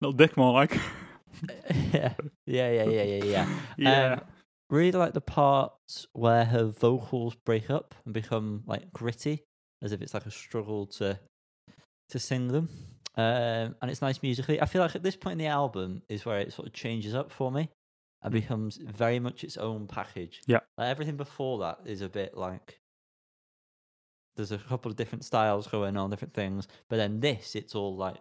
Little 0.00 0.12
dick 0.12 0.36
more 0.36 0.52
like. 0.52 0.74
yeah, 1.92 2.14
yeah, 2.46 2.70
yeah, 2.70 2.84
yeah, 2.84 3.02
yeah, 3.02 3.24
yeah. 3.24 3.48
yeah. 3.76 4.12
Um, 4.14 4.20
really 4.70 4.92
like 4.92 5.12
the 5.12 5.20
parts 5.20 6.06
where 6.12 6.44
her 6.44 6.64
vocals 6.64 7.34
break 7.44 7.70
up 7.70 7.94
and 8.04 8.14
become 8.14 8.62
like 8.66 8.92
gritty, 8.92 9.44
as 9.82 9.92
if 9.92 10.00
it's 10.00 10.14
like 10.14 10.26
a 10.26 10.30
struggle 10.30 10.86
to 10.86 11.18
to 12.08 12.18
sing 12.18 12.48
them. 12.48 12.68
Um, 13.16 13.76
and 13.82 13.90
it's 13.90 14.00
nice 14.00 14.22
musically. 14.22 14.60
I 14.60 14.66
feel 14.66 14.80
like 14.80 14.96
at 14.96 15.02
this 15.02 15.16
point 15.16 15.32
in 15.32 15.38
the 15.38 15.46
album 15.46 16.02
is 16.08 16.24
where 16.24 16.38
it 16.38 16.52
sort 16.52 16.68
of 16.68 16.72
changes 16.72 17.14
up 17.14 17.30
for 17.30 17.52
me 17.52 17.68
and 18.22 18.32
becomes 18.32 18.76
very 18.76 19.18
much 19.18 19.44
its 19.44 19.56
own 19.56 19.86
package. 19.86 20.40
Yeah. 20.46 20.60
Like 20.78 20.88
everything 20.88 21.16
before 21.16 21.58
that 21.60 21.80
is 21.84 22.00
a 22.02 22.08
bit 22.08 22.36
like 22.36 22.79
there's 24.36 24.52
a 24.52 24.58
couple 24.58 24.90
of 24.90 24.96
different 24.96 25.24
styles 25.24 25.66
going 25.66 25.96
on, 25.96 26.10
different 26.10 26.34
things. 26.34 26.68
But 26.88 26.96
then 26.96 27.20
this, 27.20 27.54
it's 27.54 27.74
all 27.74 27.96
like, 27.96 28.16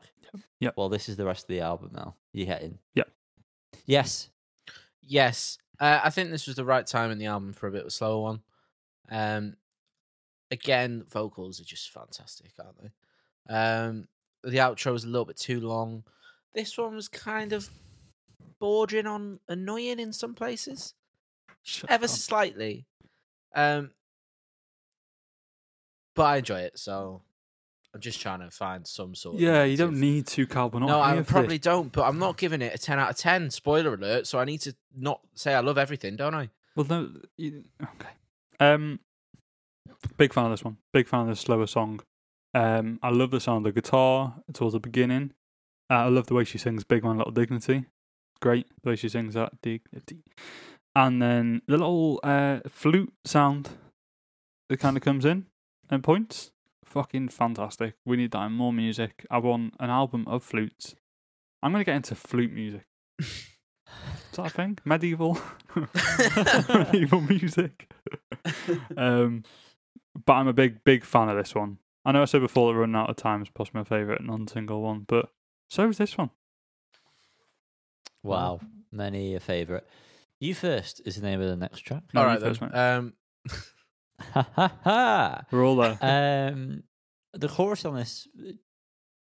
Yep. 0.60 0.74
well, 0.78 0.90
this 0.90 1.10
is 1.10 1.16
the 1.18 1.26
rest 1.26 1.44
of 1.44 1.48
the 1.48 1.62
album 1.62 1.92
now. 1.94 2.16
You 2.34 2.46
get 2.46 2.62
in. 2.62 2.78
Yep. 2.96 3.10
Yes. 3.86 4.30
Yes, 5.02 5.58
uh, 5.80 6.02
I 6.04 6.12
think 6.12 6.30
this 6.30 6.46
was 6.46 6.56
the 6.56 6.66
right 6.66 6.86
time 6.86 7.10
in 7.10 7.18
the 7.18 7.26
album 7.26 7.54
for 7.54 7.68
a 7.68 7.72
bit 7.72 7.82
of 7.82 7.88
a 7.88 7.92
slower 7.92 8.22
one. 8.22 8.42
Um, 9.10 9.56
again, 10.52 11.04
vocals 11.10 11.60
are 11.60 11.64
just 11.64 11.90
fantastic, 11.92 12.52
aren't 12.60 12.78
they? 12.80 13.54
Um, 13.56 14.08
the 14.44 14.58
outro 14.58 14.92
was 14.92 15.04
a 15.06 15.08
little 15.08 15.26
bit 15.26 15.38
too 15.38 15.60
long. 15.62 16.04
This 16.54 16.78
one 16.78 16.94
was 16.96 17.08
kind 17.08 17.54
of 17.54 17.68
bordering 18.60 19.08
on 19.08 19.40
annoying 19.48 20.00
in 20.00 20.14
some 20.14 20.36
places, 20.36 20.94
Shut 21.64 21.90
ever 21.90 22.04
up. 22.06 22.10
so 22.12 22.18
slightly. 22.18 22.86
Um, 23.56 23.90
but 26.20 26.26
I 26.26 26.36
enjoy 26.40 26.60
it, 26.60 26.78
so 26.78 27.22
I'm 27.94 28.02
just 28.02 28.20
trying 28.20 28.42
to 28.42 28.52
find 28.52 28.86
some 28.86 29.16
sort. 29.16 29.36
of 29.36 29.42
Yeah, 29.42 29.64
you 29.64 29.78
don't 29.78 29.98
need 29.98 30.28
to, 30.28 30.46
Cal. 30.46 30.70
We're 30.70 30.82
not 30.82 30.88
No, 30.90 31.00
I 31.00 31.14
here 31.14 31.24
for 31.24 31.32
probably 31.32 31.56
this. 31.56 31.64
don't, 31.64 31.94
but 31.94 32.04
I'm 32.04 32.20
not 32.20 32.36
giving 32.36 32.62
it 32.62 32.76
a 32.76 32.78
10 32.78 33.00
out 33.00 33.10
of 33.10 33.16
10. 33.16 33.52
Spoiler 33.52 33.94
alert. 33.94 34.28
So 34.28 34.38
I 34.38 34.44
need 34.44 34.60
to 34.64 34.76
not 34.94 35.22
say 35.34 35.56
I 35.56 35.62
love 35.62 35.78
everything, 35.78 36.18
don't 36.18 36.36
I? 36.36 36.50
Well, 36.76 36.86
no. 36.90 37.10
You, 37.38 37.64
okay. 37.82 38.10
Um, 38.60 39.00
big 40.18 40.34
fan 40.34 40.44
of 40.44 40.52
this 40.52 40.62
one. 40.62 40.76
Big 40.92 41.08
fan 41.08 41.22
of 41.22 41.28
this 41.28 41.40
slower 41.40 41.68
song. 41.68 42.02
Um, 42.54 43.00
I 43.02 43.12
love 43.12 43.32
the 43.32 43.40
sound 43.40 43.66
of 43.66 43.74
the 43.74 43.82
guitar 43.82 44.36
towards 44.52 44.74
the 44.74 44.82
beginning. 44.82 45.32
Uh, 45.90 45.94
I 45.94 46.08
love 46.10 46.28
the 46.28 46.34
way 46.34 46.44
she 46.44 46.58
sings 46.58 46.84
"Big 46.84 47.06
Man, 47.06 47.18
Little 47.18 47.32
Dignity." 47.32 47.86
Great 48.42 48.68
the 48.84 48.90
way 48.90 48.96
she 48.98 49.08
sings 49.08 49.36
that 49.36 49.62
dignity. 49.62 50.24
And 50.96 51.22
then 51.22 51.62
the 51.66 51.78
little 51.78 52.20
uh, 52.24 52.60
flute 52.68 53.14
sound 53.24 53.70
that 54.68 54.82
kind 54.82 54.98
of 54.98 55.04
comes 55.04 55.24
in 55.24 55.46
and 55.90 56.04
points. 56.04 56.52
Fucking 56.86 57.30
fantastic. 57.30 57.96
We 58.06 58.18
need 58.18 58.32
that 58.32 58.46
in 58.48 58.54
more 58.54 58.74
music. 58.74 59.26
I 59.30 59.38
want 59.38 59.76
an 59.80 59.90
album 59.90 60.26
of 60.28 60.44
flutes. 60.44 60.96
I'm 61.62 61.72
gonna 61.72 61.84
get 61.84 61.96
into 61.96 62.16
flute 62.16 62.52
music. 62.52 62.86
Is 63.20 63.48
that 64.36 64.48
a 64.48 64.50
thing? 64.50 64.78
Medieval, 64.86 65.38
medieval 66.70 67.22
music. 67.22 67.92
um, 68.98 69.44
but 70.26 70.34
I'm 70.34 70.48
a 70.48 70.54
big, 70.54 70.84
big 70.84 71.04
fan 71.04 71.30
of 71.30 71.38
this 71.38 71.54
one. 71.54 71.78
I 72.06 72.12
know 72.12 72.22
I 72.22 72.26
said 72.26 72.42
before 72.42 72.72
that 72.74 72.80
Running 72.80 72.96
Out 72.96 73.10
of 73.10 73.18
Time 73.18 73.42
is 73.42 73.50
possibly 73.50 73.80
my 73.82 73.84
favourite 73.84 74.24
non-single 74.24 74.82
one, 74.82 75.06
but 75.08 75.30
so 75.70 75.90
is 75.90 75.98
this 75.98 76.18
one. 76.18 76.30
Wow. 78.24 78.60
Many 78.92 79.36
a 79.36 79.40
favourite. 79.40 79.84
You 80.40 80.56
first 80.56 81.02
is 81.06 81.18
the 81.18 81.22
name 81.22 81.42
of 81.42 81.48
the 81.48 81.56
next 81.56 81.82
track. 81.82 82.04
No, 82.14 82.24
All 82.26 82.34
you 82.34 82.40
first, 82.40 82.60
then. 82.62 82.70
mate. 82.72 82.78
Um, 82.78 83.14
Ha 84.34 84.48
ha 84.56 84.74
ha. 84.84 85.42
There. 86.02 86.52
Um, 86.54 86.84
the 87.34 87.48
chorus 87.48 87.86
on 87.86 87.96
this 87.96 88.28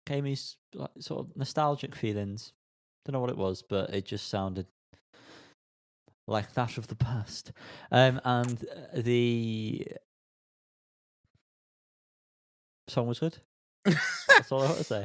gave 0.07 0.25
me 0.25 0.37
like, 0.75 0.91
sort 1.01 1.21
of 1.21 1.37
nostalgic 1.37 1.95
feelings. 1.95 2.53
Don't 3.05 3.13
know 3.15 3.21
what 3.21 3.31
it 3.31 3.37
was, 3.37 3.63
but 3.69 3.91
it 3.91 4.05
just 4.05 4.29
sounded 4.29 4.67
like 6.27 6.53
that 6.55 6.77
of 6.79 6.87
the 6.89 6.95
past. 6.95 7.53
Um, 7.91 8.21
and 8.25 8.65
uh, 8.71 9.01
the 9.01 9.87
song 12.89 13.07
was 13.07 13.19
good. 13.19 13.37
That's 13.85 14.51
all 14.53 14.63
I 14.63 14.67
want 14.67 14.79
to 14.79 14.85
say. 14.85 15.05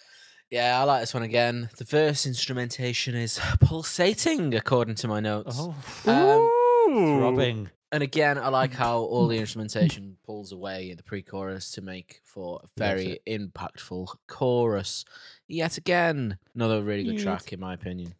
yeah, 0.50 0.80
I 0.80 0.84
like 0.84 1.02
this 1.02 1.14
one 1.14 1.22
again. 1.22 1.70
The 1.76 1.84
verse 1.84 2.26
instrumentation 2.26 3.14
is 3.14 3.40
pulsating, 3.60 4.54
according 4.54 4.96
to 4.96 5.08
my 5.08 5.20
notes. 5.20 5.56
Oh, 5.58 5.74
Um, 6.06 7.18
throbbing. 7.18 7.70
And 7.94 8.02
again, 8.02 8.38
I 8.38 8.48
like 8.48 8.72
how 8.72 8.98
all 8.98 9.28
the 9.28 9.38
instrumentation 9.38 10.16
pulls 10.26 10.50
away 10.50 10.90
in 10.90 10.96
the 10.96 11.04
pre-chorus 11.04 11.70
to 11.72 11.80
make 11.80 12.20
for 12.24 12.60
a 12.64 12.66
very 12.76 13.20
impactful 13.24 14.08
chorus. 14.26 15.04
Yet 15.46 15.78
again, 15.78 16.36
another 16.56 16.82
really 16.82 17.04
good 17.04 17.20
track, 17.20 17.52
in 17.52 17.60
my 17.60 17.72
opinion. 17.72 18.16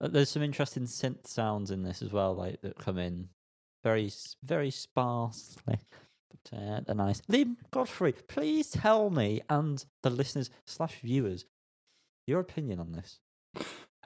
Uh, 0.00 0.06
There's 0.06 0.30
some 0.30 0.44
interesting 0.44 0.84
synth 0.84 1.26
sounds 1.26 1.72
in 1.72 1.82
this 1.82 2.00
as 2.00 2.12
well, 2.12 2.32
like 2.32 2.60
that 2.60 2.78
come 2.78 2.96
in 2.96 3.28
very, 3.82 4.08
very 4.44 4.70
sparsely. 4.70 5.80
But 6.30 6.56
uh, 6.56 6.80
they're 6.86 6.94
nice. 6.94 7.20
Liam 7.22 7.56
Godfrey, 7.72 8.12
please 8.12 8.70
tell 8.70 9.10
me 9.10 9.40
and 9.50 9.84
the 10.04 10.10
listeners 10.10 10.48
slash 10.64 10.94
viewers 11.02 11.44
your 12.28 12.38
opinion 12.38 12.78
on 12.78 12.92
this. 12.92 13.18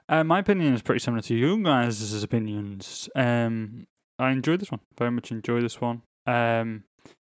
Uh, 0.09 0.23
my 0.23 0.39
opinion 0.39 0.73
is 0.73 0.81
pretty 0.81 0.99
similar 0.99 1.21
to 1.21 1.35
you 1.35 1.63
guys' 1.63 2.23
opinions. 2.23 3.09
Um, 3.15 3.85
I 4.19 4.31
enjoyed 4.31 4.59
this 4.59 4.71
one. 4.71 4.81
Very 4.97 5.11
much 5.11 5.31
enjoy 5.31 5.61
this 5.61 5.81
one. 5.81 6.01
Um, 6.25 6.83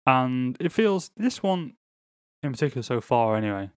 and 0.07 0.57
it 0.61 0.73
feels 0.73 1.11
this 1.17 1.43
one 1.43 1.75
in 2.43 2.53
particular 2.53 2.83
so 2.83 3.01
far 3.01 3.37
anyway 3.37 3.71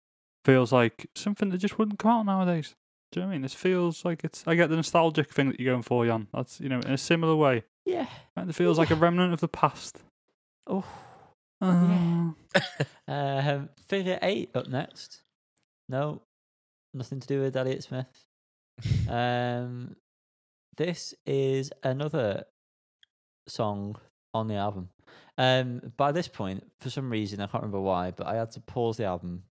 feels 0.47 0.71
like 0.71 1.09
something 1.13 1.49
that 1.49 1.57
just 1.57 1.77
wouldn't 1.77 1.99
come 1.99 2.09
out 2.11 2.25
nowadays. 2.25 2.73
Do 3.11 3.19
you 3.19 3.21
know 3.21 3.27
what 3.27 3.31
I 3.31 3.35
mean? 3.35 3.41
This 3.41 3.53
feels 3.53 4.05
like 4.05 4.23
it's. 4.23 4.45
I 4.47 4.55
get 4.55 4.69
the 4.69 4.77
nostalgic 4.77 5.29
thing 5.29 5.49
that 5.49 5.59
you're 5.59 5.73
going 5.73 5.83
for, 5.83 6.05
Jan. 6.05 6.27
That's 6.33 6.61
you 6.61 6.69
know 6.69 6.79
in 6.79 6.91
a 6.93 6.97
similar 6.97 7.35
way. 7.35 7.63
Yeah. 7.85 8.07
And 8.37 8.49
It 8.49 8.53
feels 8.53 8.77
like 8.77 8.89
a 8.89 8.95
remnant 8.95 9.33
of 9.33 9.41
the 9.41 9.47
past. 9.49 9.99
Oh. 10.65 10.85
Uh, 11.61 12.31
Um, 13.07 13.69
figure 13.87 14.19
eight 14.21 14.51
up 14.55 14.67
next. 14.67 15.21
No, 15.89 16.21
nothing 16.93 17.19
to 17.19 17.27
do 17.27 17.41
with 17.41 17.55
Elliott 17.57 17.83
Smith. 17.83 18.25
Um, 19.09 19.95
this 20.77 21.13
is 21.25 21.71
another 21.83 22.45
song 23.47 23.95
on 24.33 24.47
the 24.47 24.55
album. 24.55 24.89
Um, 25.37 25.93
by 25.97 26.11
this 26.11 26.27
point, 26.27 26.63
for 26.79 26.89
some 26.89 27.09
reason 27.09 27.39
I 27.39 27.47
can't 27.47 27.63
remember 27.63 27.81
why, 27.81 28.11
but 28.11 28.27
I 28.27 28.35
had 28.35 28.51
to 28.51 28.59
pause 28.59 28.97
the 28.97 29.05
album 29.05 29.43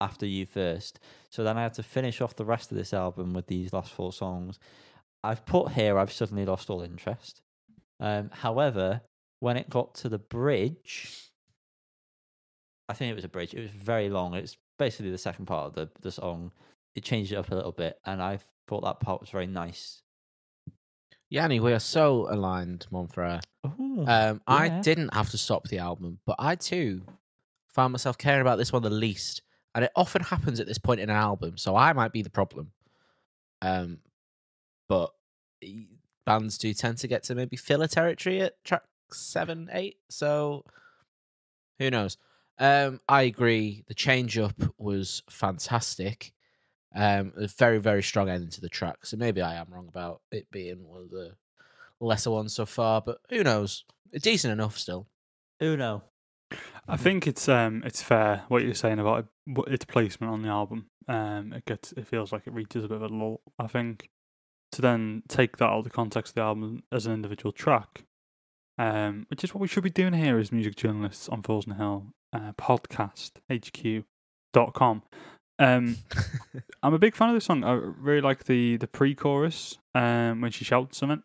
after 0.00 0.26
you 0.26 0.46
first. 0.46 0.98
So 1.30 1.44
then 1.44 1.56
I 1.56 1.62
had 1.62 1.74
to 1.74 1.82
finish 1.82 2.20
off 2.20 2.36
the 2.36 2.44
rest 2.44 2.70
of 2.70 2.78
this 2.78 2.92
album 2.92 3.32
with 3.32 3.46
these 3.46 3.72
last 3.72 3.92
four 3.92 4.12
songs. 4.12 4.58
I've 5.22 5.44
put 5.44 5.72
here, 5.72 5.98
I've 5.98 6.12
suddenly 6.12 6.44
lost 6.44 6.70
all 6.70 6.82
interest. 6.82 7.42
Um, 8.00 8.30
however, 8.32 9.02
when 9.40 9.56
it 9.56 9.70
got 9.70 9.94
to 9.96 10.08
the 10.08 10.18
bridge, 10.18 11.30
I 12.88 12.94
think 12.94 13.10
it 13.10 13.16
was 13.16 13.24
a 13.24 13.28
bridge. 13.28 13.54
It 13.54 13.60
was 13.60 13.70
very 13.70 14.08
long. 14.08 14.34
It's 14.34 14.56
basically 14.78 15.10
the 15.10 15.18
second 15.18 15.46
part 15.46 15.66
of 15.66 15.74
the, 15.74 15.90
the 16.00 16.12
song. 16.12 16.52
It 16.94 17.04
changed 17.04 17.32
it 17.32 17.36
up 17.36 17.50
a 17.50 17.54
little 17.54 17.72
bit, 17.72 17.98
and 18.04 18.22
I 18.22 18.38
thought 18.68 18.84
that 18.84 19.00
part 19.00 19.20
was 19.20 19.30
very 19.30 19.46
nice. 19.46 20.02
Yanni, 21.28 21.60
we 21.60 21.72
are 21.72 21.80
so 21.80 22.28
aligned, 22.30 22.86
Monfrere. 22.92 23.42
Ooh, 23.66 24.04
Um, 24.06 24.40
I 24.46 24.66
yeah. 24.66 24.80
didn't 24.82 25.12
have 25.14 25.30
to 25.30 25.38
stop 25.38 25.68
the 25.68 25.78
album, 25.78 26.20
but 26.24 26.36
I 26.38 26.54
too 26.54 27.02
found 27.68 27.92
myself 27.92 28.16
caring 28.16 28.40
about 28.40 28.58
this 28.58 28.72
one 28.72 28.82
the 28.82 28.90
least. 28.90 29.42
And 29.74 29.84
it 29.84 29.92
often 29.94 30.22
happens 30.22 30.60
at 30.60 30.66
this 30.66 30.78
point 30.78 31.00
in 31.00 31.10
an 31.10 31.16
album, 31.16 31.58
so 31.58 31.76
I 31.76 31.92
might 31.92 32.12
be 32.12 32.22
the 32.22 32.30
problem. 32.30 32.72
Um, 33.60 33.98
but 34.88 35.10
bands 36.24 36.56
do 36.58 36.72
tend 36.72 36.98
to 36.98 37.08
get 37.08 37.24
to 37.24 37.34
maybe 37.34 37.56
filler 37.56 37.86
territory 37.88 38.40
at 38.40 38.62
track 38.64 38.84
seven, 39.12 39.68
eight. 39.72 39.98
So 40.08 40.64
who 41.78 41.90
knows? 41.90 42.16
Um, 42.58 43.00
I 43.08 43.22
agree. 43.22 43.84
The 43.86 43.94
change 43.94 44.38
up 44.38 44.54
was 44.78 45.22
fantastic. 45.28 46.32
Um, 46.96 47.34
a 47.36 47.46
very, 47.46 47.78
very 47.78 48.02
strong 48.02 48.30
end 48.30 48.50
to 48.52 48.60
the 48.62 48.70
track. 48.70 49.04
So 49.04 49.18
maybe 49.18 49.42
I 49.42 49.56
am 49.56 49.66
wrong 49.70 49.86
about 49.86 50.22
it 50.32 50.50
being 50.50 50.88
one 50.88 51.02
of 51.02 51.10
the 51.10 51.32
lesser 52.00 52.30
ones 52.30 52.54
so 52.54 52.64
far, 52.64 53.02
but 53.02 53.18
who 53.28 53.44
knows? 53.44 53.84
Decent 54.22 54.52
enough 54.52 54.78
still. 54.78 55.06
Uno. 55.62 56.04
I 56.88 56.96
think 56.96 57.26
it's 57.26 57.48
um 57.48 57.82
it's 57.84 58.00
fair 58.00 58.44
what 58.48 58.62
you're 58.62 58.74
saying 58.74 59.00
about 59.00 59.26
it, 59.46 59.64
its 59.66 59.84
placement 59.84 60.32
on 60.32 60.42
the 60.42 60.48
album. 60.48 60.86
Um, 61.08 61.52
it 61.52 61.64
gets 61.64 61.92
it 61.92 62.06
feels 62.06 62.32
like 62.32 62.46
it 62.46 62.54
reaches 62.54 62.84
a 62.84 62.88
bit 62.88 62.96
of 62.96 63.02
a 63.02 63.14
lull. 63.14 63.40
I 63.58 63.66
think 63.66 64.08
to 64.72 64.82
then 64.82 65.22
take 65.28 65.56
that 65.56 65.66
out 65.66 65.78
of 65.78 65.84
the 65.84 65.90
context 65.90 66.30
of 66.30 66.34
the 66.36 66.42
album 66.42 66.82
as 66.92 67.06
an 67.06 67.12
individual 67.12 67.52
track, 67.52 68.04
um, 68.78 69.26
which 69.28 69.42
is 69.44 69.52
what 69.54 69.60
we 69.60 69.68
should 69.68 69.84
be 69.84 69.90
doing 69.90 70.12
here 70.12 70.38
as 70.38 70.52
music 70.52 70.76
journalists 70.76 71.28
on 71.28 71.42
Falls 71.42 71.66
and 71.66 71.76
Hill 71.76 72.06
uh, 72.32 72.52
podcast 72.52 73.32
HQ.com. 73.50 75.02
Um, 75.58 75.96
I'm 76.82 76.94
a 76.94 76.98
big 76.98 77.14
fan 77.16 77.28
of 77.30 77.34
this 77.34 77.44
song. 77.44 77.64
I 77.64 77.72
really 77.72 78.20
like 78.20 78.44
the 78.44 78.76
the 78.76 78.86
pre-chorus 78.86 79.78
um 79.94 80.40
when 80.40 80.50
she 80.50 80.64
shouts 80.64 80.98
something. 80.98 81.22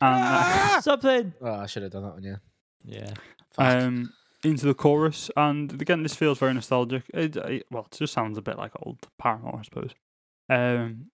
And, 0.00 0.24
uh, 0.24 0.80
Something. 0.80 1.32
Oh, 1.40 1.52
I 1.54 1.66
should 1.66 1.82
have 1.84 1.92
done 1.92 2.02
that 2.02 2.14
one, 2.14 2.22
yeah. 2.24 2.36
Yeah. 2.84 3.14
Fuck. 3.54 3.82
um, 3.82 4.12
into 4.44 4.66
the 4.66 4.74
chorus, 4.74 5.30
and 5.36 5.80
again, 5.80 6.02
this 6.02 6.16
feels 6.16 6.38
very 6.40 6.52
nostalgic. 6.54 7.04
It, 7.14 7.36
it, 7.36 7.66
well, 7.70 7.86
it 7.90 7.96
just 7.96 8.12
sounds 8.12 8.36
a 8.36 8.42
bit 8.42 8.58
like 8.58 8.72
old 8.82 8.98
Paramore, 9.20 9.58
I 9.60 9.62
suppose. 9.62 9.92
Um, 10.50 11.10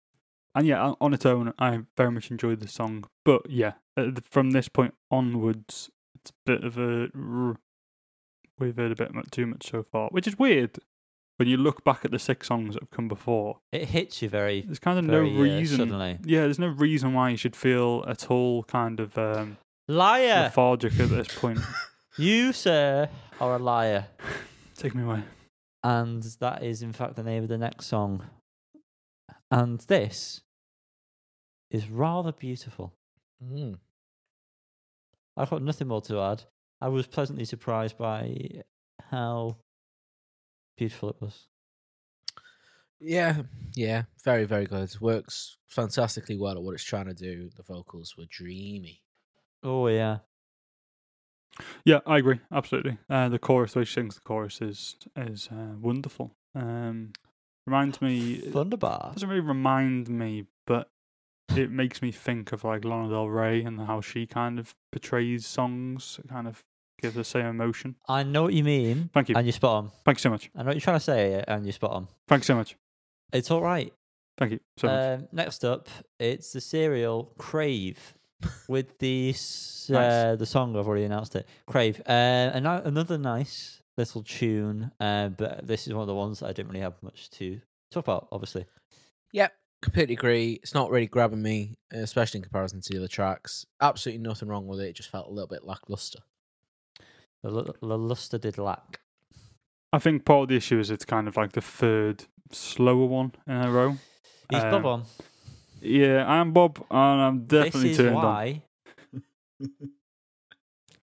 and 0.55 0.65
yeah, 0.65 0.81
on- 0.81 0.95
on 1.01 1.13
its 1.13 1.25
own, 1.25 1.53
I 1.59 1.81
very 1.97 2.11
much 2.11 2.31
enjoyed 2.31 2.61
the 2.61 2.69
song. 2.69 3.03
But 3.25 3.49
yeah, 3.49 3.73
uh, 3.97 4.11
from 4.29 4.51
this 4.51 4.69
point 4.69 4.93
onwards, 5.11 5.89
it's 6.15 6.31
a 6.31 6.33
bit 6.45 6.63
of 6.63 6.77
a 6.77 7.09
we've 8.59 8.75
heard 8.77 8.91
a 8.91 8.95
bit 8.95 9.13
mu- 9.13 9.23
too 9.29 9.45
much 9.47 9.69
so 9.69 9.83
far, 9.83 10.07
which 10.11 10.27
is 10.27 10.39
weird 10.39 10.79
when 11.37 11.47
you 11.47 11.57
look 11.57 11.83
back 11.83 12.03
at 12.03 12.11
the 12.11 12.19
six 12.19 12.47
songs 12.47 12.73
that 12.75 12.83
have 12.83 12.91
come 12.91 13.07
before. 13.07 13.59
It 13.71 13.85
hits 13.85 14.21
you 14.21 14.29
very, 14.29 14.61
There's 14.61 14.79
kind 14.79 14.99
of 14.99 15.05
very 15.05 15.31
no 15.31 15.39
uh, 15.39 15.43
reason. 15.43 15.77
suddenly. 15.77 16.19
yeah, 16.25 16.41
there's 16.41 16.59
no 16.59 16.67
reason 16.67 17.13
why 17.13 17.29
you 17.29 17.37
should 17.37 17.55
feel 17.55 18.03
at 18.07 18.29
all 18.29 18.63
kind 18.63 18.99
of 18.99 19.17
um, 19.17 19.57
Liar. 19.87 20.43
lethargic 20.43 20.99
at 20.99 21.09
this 21.09 21.27
point. 21.35 21.59
You, 22.19 22.51
sir, 22.51 23.09
are 23.39 23.55
a 23.55 23.59
liar. 23.59 24.07
Take 24.75 24.95
me 24.95 25.03
away. 25.03 25.21
And 25.83 26.23
that 26.39 26.63
is, 26.63 26.81
in 26.81 26.91
fact, 26.91 27.15
the 27.15 27.21
name 27.21 27.43
of 27.43 27.49
the 27.49 27.59
next 27.59 27.85
song. 27.85 28.23
And 29.51 29.79
this 29.81 30.41
is 31.69 31.87
rather 31.91 32.31
beautiful. 32.31 32.91
Mm. 33.45 33.77
I've 35.37 35.51
got 35.51 35.61
nothing 35.61 35.89
more 35.89 36.01
to 36.01 36.19
add. 36.19 36.45
I 36.81 36.87
was 36.87 37.05
pleasantly 37.05 37.45
surprised 37.45 37.99
by 37.99 38.63
how 39.11 39.57
beautiful 40.77 41.09
it 41.09 41.17
was. 41.19 41.47
Yeah, 42.99 43.43
yeah, 43.75 44.03
very, 44.23 44.45
very 44.45 44.65
good. 44.65 44.95
Works 44.99 45.57
fantastically 45.67 46.37
well 46.37 46.57
at 46.57 46.63
what 46.63 46.73
it's 46.73 46.83
trying 46.83 47.05
to 47.05 47.13
do. 47.13 47.49
The 47.55 47.63
vocals 47.63 48.15
were 48.17 48.25
dreamy. 48.29 49.01
Oh, 49.63 49.87
yeah. 49.87 50.19
Yeah, 51.85 51.99
I 52.05 52.17
agree. 52.17 52.39
Absolutely. 52.51 52.97
Uh, 53.09 53.29
the 53.29 53.39
chorus, 53.39 53.73
the 53.73 53.79
way 53.79 53.85
she 53.85 53.93
sings 53.93 54.15
the 54.15 54.21
chorus 54.21 54.61
is 54.61 54.95
is 55.15 55.49
uh, 55.51 55.75
wonderful. 55.79 56.35
Um, 56.55 57.13
reminds 57.65 58.01
me. 58.01 58.37
Thunderbar. 58.37 59.11
Doesn't 59.13 59.29
really 59.29 59.41
remind 59.41 60.09
me, 60.09 60.45
but 60.65 60.89
it 61.55 61.71
makes 61.71 62.01
me 62.01 62.11
think 62.11 62.51
of 62.51 62.63
like 62.63 62.85
Lana 62.85 63.09
Del 63.09 63.29
Rey 63.29 63.63
and 63.63 63.81
how 63.81 64.01
she 64.01 64.25
kind 64.25 64.59
of 64.59 64.75
portrays 64.91 65.45
songs. 65.45 66.19
It 66.23 66.29
kind 66.29 66.47
of 66.47 66.63
gives 67.01 67.15
the 67.15 67.23
same 67.23 67.45
emotion. 67.45 67.95
I 68.07 68.23
know 68.23 68.43
what 68.43 68.53
you 68.53 68.63
mean. 68.63 69.09
Thank 69.13 69.29
you. 69.29 69.35
And 69.35 69.45
you're 69.45 69.53
spot 69.53 69.75
on. 69.83 69.91
Thank 70.05 70.17
you 70.17 70.21
so 70.21 70.29
much. 70.29 70.49
I 70.55 70.59
know 70.59 70.67
what 70.67 70.75
you're 70.75 70.81
trying 70.81 70.97
to 70.97 71.03
say, 71.03 71.43
and 71.47 71.65
you're 71.65 71.73
spot 71.73 71.91
on. 71.91 72.07
Thank 72.27 72.41
you 72.41 72.45
so 72.45 72.55
much. 72.55 72.75
It's 73.33 73.51
all 73.51 73.61
right. 73.61 73.93
Thank 74.37 74.51
you 74.53 74.59
so 74.77 74.87
much. 74.87 75.19
Um, 75.19 75.27
next 75.31 75.63
up, 75.65 75.89
it's 76.19 76.51
the 76.53 76.61
cereal 76.61 77.33
Crave 77.37 78.13
with 78.67 78.97
the 78.99 79.29
s- 79.31 79.89
uh, 79.93 80.35
the 80.37 80.45
song 80.45 80.75
I've 80.77 80.87
already 80.87 81.05
announced 81.05 81.35
it. 81.35 81.47
Crave. 81.65 81.99
Uh, 82.07 82.11
and 82.53 82.65
another 82.67 83.17
nice 83.17 83.81
little 83.97 84.21
tune, 84.23 84.91
uh, 84.99 85.29
but 85.29 85.65
this 85.65 85.87
is 85.87 85.93
one 85.93 86.01
of 86.01 86.07
the 86.07 86.13
ones 86.15 86.39
that 86.39 86.47
I 86.47 86.53
didn't 86.53 86.69
really 86.69 86.81
have 86.81 87.01
much 87.01 87.29
to 87.31 87.59
talk 87.91 88.05
about. 88.05 88.27
Obviously, 88.31 88.65
Yep, 89.33 89.53
completely 89.81 90.13
agree. 90.13 90.59
It's 90.61 90.73
not 90.75 90.91
really 90.91 91.07
grabbing 91.07 91.41
me, 91.41 91.77
especially 91.91 92.37
in 92.39 92.43
comparison 92.43 92.79
to 92.81 92.93
the 92.93 92.99
other 92.99 93.07
tracks. 93.07 93.65
Absolutely 93.81 94.21
nothing 94.23 94.47
wrong 94.49 94.67
with 94.67 94.79
it. 94.81 94.89
It 94.89 94.95
just 94.95 95.09
felt 95.09 95.27
a 95.27 95.31
little 95.31 95.47
bit 95.47 95.63
lackluster. 95.63 96.19
The, 97.49 97.53
lu- 97.53 97.73
the 97.81 97.97
luster 97.97 98.37
did 98.37 98.57
lack. 98.57 98.99
I 99.93 99.99
think 99.99 100.25
part 100.25 100.43
of 100.43 100.47
the 100.49 100.55
issue 100.57 100.79
is 100.79 100.91
it's 100.91 101.05
kind 101.05 101.27
of 101.27 101.37
like 101.37 101.53
the 101.53 101.61
third 101.61 102.25
slower 102.51 103.05
one 103.05 103.31
in 103.47 103.53
a 103.55 103.71
row. 103.71 103.97
He's 104.49 104.63
Um, 104.63 104.71
Bob 104.71 104.85
on. 104.85 105.03
Yeah, 105.81 106.25
I'm 106.29 106.51
Bob, 106.53 106.83
and 106.91 107.21
I'm 107.21 107.45
definitely 107.45 107.89
This 107.89 107.99
is 107.99 108.05
turned 108.05 108.17
on. 108.17 108.61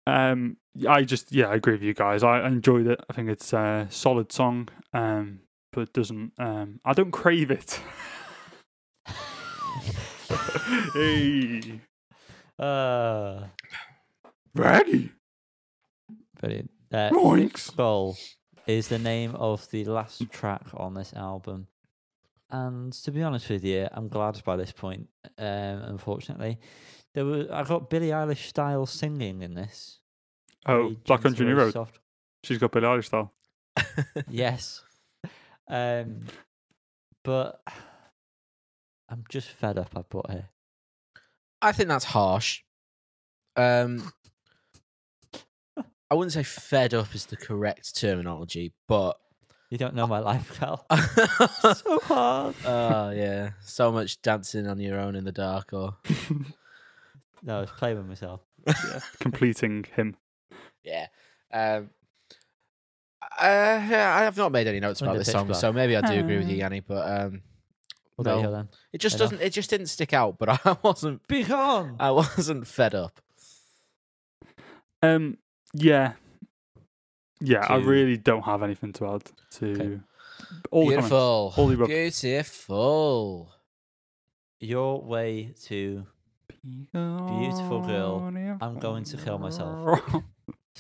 Um, 0.07 0.57
I 0.89 1.03
just 1.03 1.33
yeah, 1.33 1.49
I 1.49 1.57
agree 1.57 1.75
with 1.75 1.83
you 1.83 1.93
guys. 1.93 2.23
I 2.23 2.47
enjoyed 2.47 2.87
it. 2.87 2.99
I 3.11 3.13
think 3.13 3.29
it's 3.29 3.53
a 3.53 3.87
solid 3.91 4.33
song. 4.33 4.69
Um, 4.95 5.41
but 5.71 5.83
it 5.83 5.93
doesn't. 5.93 6.33
Um, 6.39 6.81
I 6.83 6.95
don't 6.95 7.11
crave 7.11 7.51
it. 7.51 7.79
hey, 10.95 11.81
Uh, 12.59 13.45
ready? 14.55 15.11
Brilliant. 16.39 16.71
Uh, 16.93 17.11
Yoinks. 17.11 17.59
Skull 17.59 18.17
is 18.67 18.89
the 18.89 18.99
name 18.99 19.35
of 19.35 19.69
the 19.71 19.85
last 19.85 20.31
track 20.31 20.67
on 20.75 20.95
this 20.95 21.13
album. 21.15 21.67
And 22.51 22.93
to 22.93 23.11
be 23.11 23.23
honest 23.23 23.49
with 23.51 23.65
you, 23.65 23.89
I'm 23.93 24.09
glad 24.09 24.43
by 24.45 24.57
this 24.57 24.73
point. 24.73 25.09
Um, 25.37 25.83
unfortunately, 25.85 26.59
there 27.15 27.25
was 27.25 27.49
I 27.51 27.63
got 27.65 27.91
Billie 27.91 28.09
Eilish 28.09 28.47
style 28.49 28.87
singing 28.87 29.43
in 29.43 29.55
this. 29.55 30.01
Oh, 30.67 30.91
Black 31.05 31.21
gentle, 31.21 31.23
Country 31.23 31.47
New 31.47 31.55
Road. 31.55 31.73
Soft. 31.73 31.99
She's 32.45 32.59
got 32.59 32.73
Billie 32.73 32.87
Eilish 32.87 33.07
style. 33.07 33.33
Yes. 34.29 34.83
Um, 35.69 36.25
but 37.23 37.61
I'm 39.09 39.25
just 39.29 39.49
fed 39.51 39.79
up. 39.79 39.91
I 39.95 40.03
put 40.03 40.31
here. 40.31 40.49
I 41.61 41.73
think 41.73 41.89
that's 41.89 42.05
harsh. 42.05 42.63
Um, 43.57 44.13
I 46.11 46.15
wouldn't 46.15 46.33
say 46.33 46.43
fed 46.43 46.95
up 46.95 47.15
is 47.15 47.27
the 47.27 47.37
correct 47.37 47.95
terminology, 47.97 48.73
but 48.87 49.19
You 49.71 49.77
don't 49.79 49.95
know 49.95 50.07
my 50.07 50.21
life, 50.21 50.59
Cal. 50.59 50.87
so 51.75 51.99
hard. 52.01 52.55
Oh 52.65 53.11
yeah, 53.11 53.51
so 53.61 53.93
much 53.93 54.21
dancing 54.23 54.67
on 54.67 54.79
your 54.81 54.99
own 54.99 55.15
in 55.17 55.25
the 55.25 55.33
dark, 55.33 55.73
or 55.73 55.97
No, 57.43 57.59
I 57.59 57.61
was 57.61 57.71
playing 57.71 57.99
with 57.99 58.07
myself. 58.07 58.41
yeah, 58.67 59.01
completing 59.21 59.85
him. 59.97 60.17
yeah. 60.83 61.07
Um, 61.53 61.91
uh, 63.41 63.81
yeah, 63.89 64.15
I 64.19 64.25
have 64.25 64.37
not 64.37 64.51
made 64.51 64.67
any 64.67 64.81
notes 64.81 65.01
about 65.01 65.11
Under 65.11 65.21
this 65.21 65.31
song, 65.31 65.47
black. 65.47 65.61
so 65.61 65.73
maybe 65.73 65.95
I 65.97 66.01
do 66.01 66.19
agree 66.19 66.39
with 66.39 66.49
you, 66.49 66.57
Yanni. 66.57 66.81
But 66.81 67.21
um, 67.21 67.43
no, 68.19 68.41
you 68.43 68.51
then? 68.51 68.69
it 68.93 68.99
just 68.99 69.17
Enough. 69.17 69.31
doesn't. 69.31 69.47
It 69.47 69.51
just 69.53 69.71
didn't 69.71 69.87
stick 69.87 70.13
out. 70.13 70.39
But 70.39 70.49
I 70.67 70.77
wasn't. 70.83 71.27
Be 71.29 71.45
gone. 71.45 71.97
I 72.01 72.11
wasn't 72.11 72.67
fed 72.67 72.95
up. 72.95 73.21
Um, 75.03 75.39
yeah, 75.75 76.13
yeah. 77.41 77.67
I 77.69 77.77
really 77.77 78.17
don't 78.17 78.43
have 78.43 78.63
anything 78.63 78.93
to 78.95 79.07
add 79.15 79.23
to 79.53 79.67
Okay. 79.73 80.01
all 80.71 80.87
the 80.87 80.95
comments. 80.97 81.09
Beautiful, 81.11 81.55
All 81.57 81.67
the 81.69 81.77
rub- 81.77 81.89
beautiful. 81.89 83.53
Your 84.61 85.01
way 85.03 85.55
to 85.65 86.07
Beautiful 86.63 87.81
girl, 87.87 88.33
I'm 88.61 88.79
going 88.79 89.05
to 89.05 89.17
kill 89.17 89.39
myself. 89.39 90.01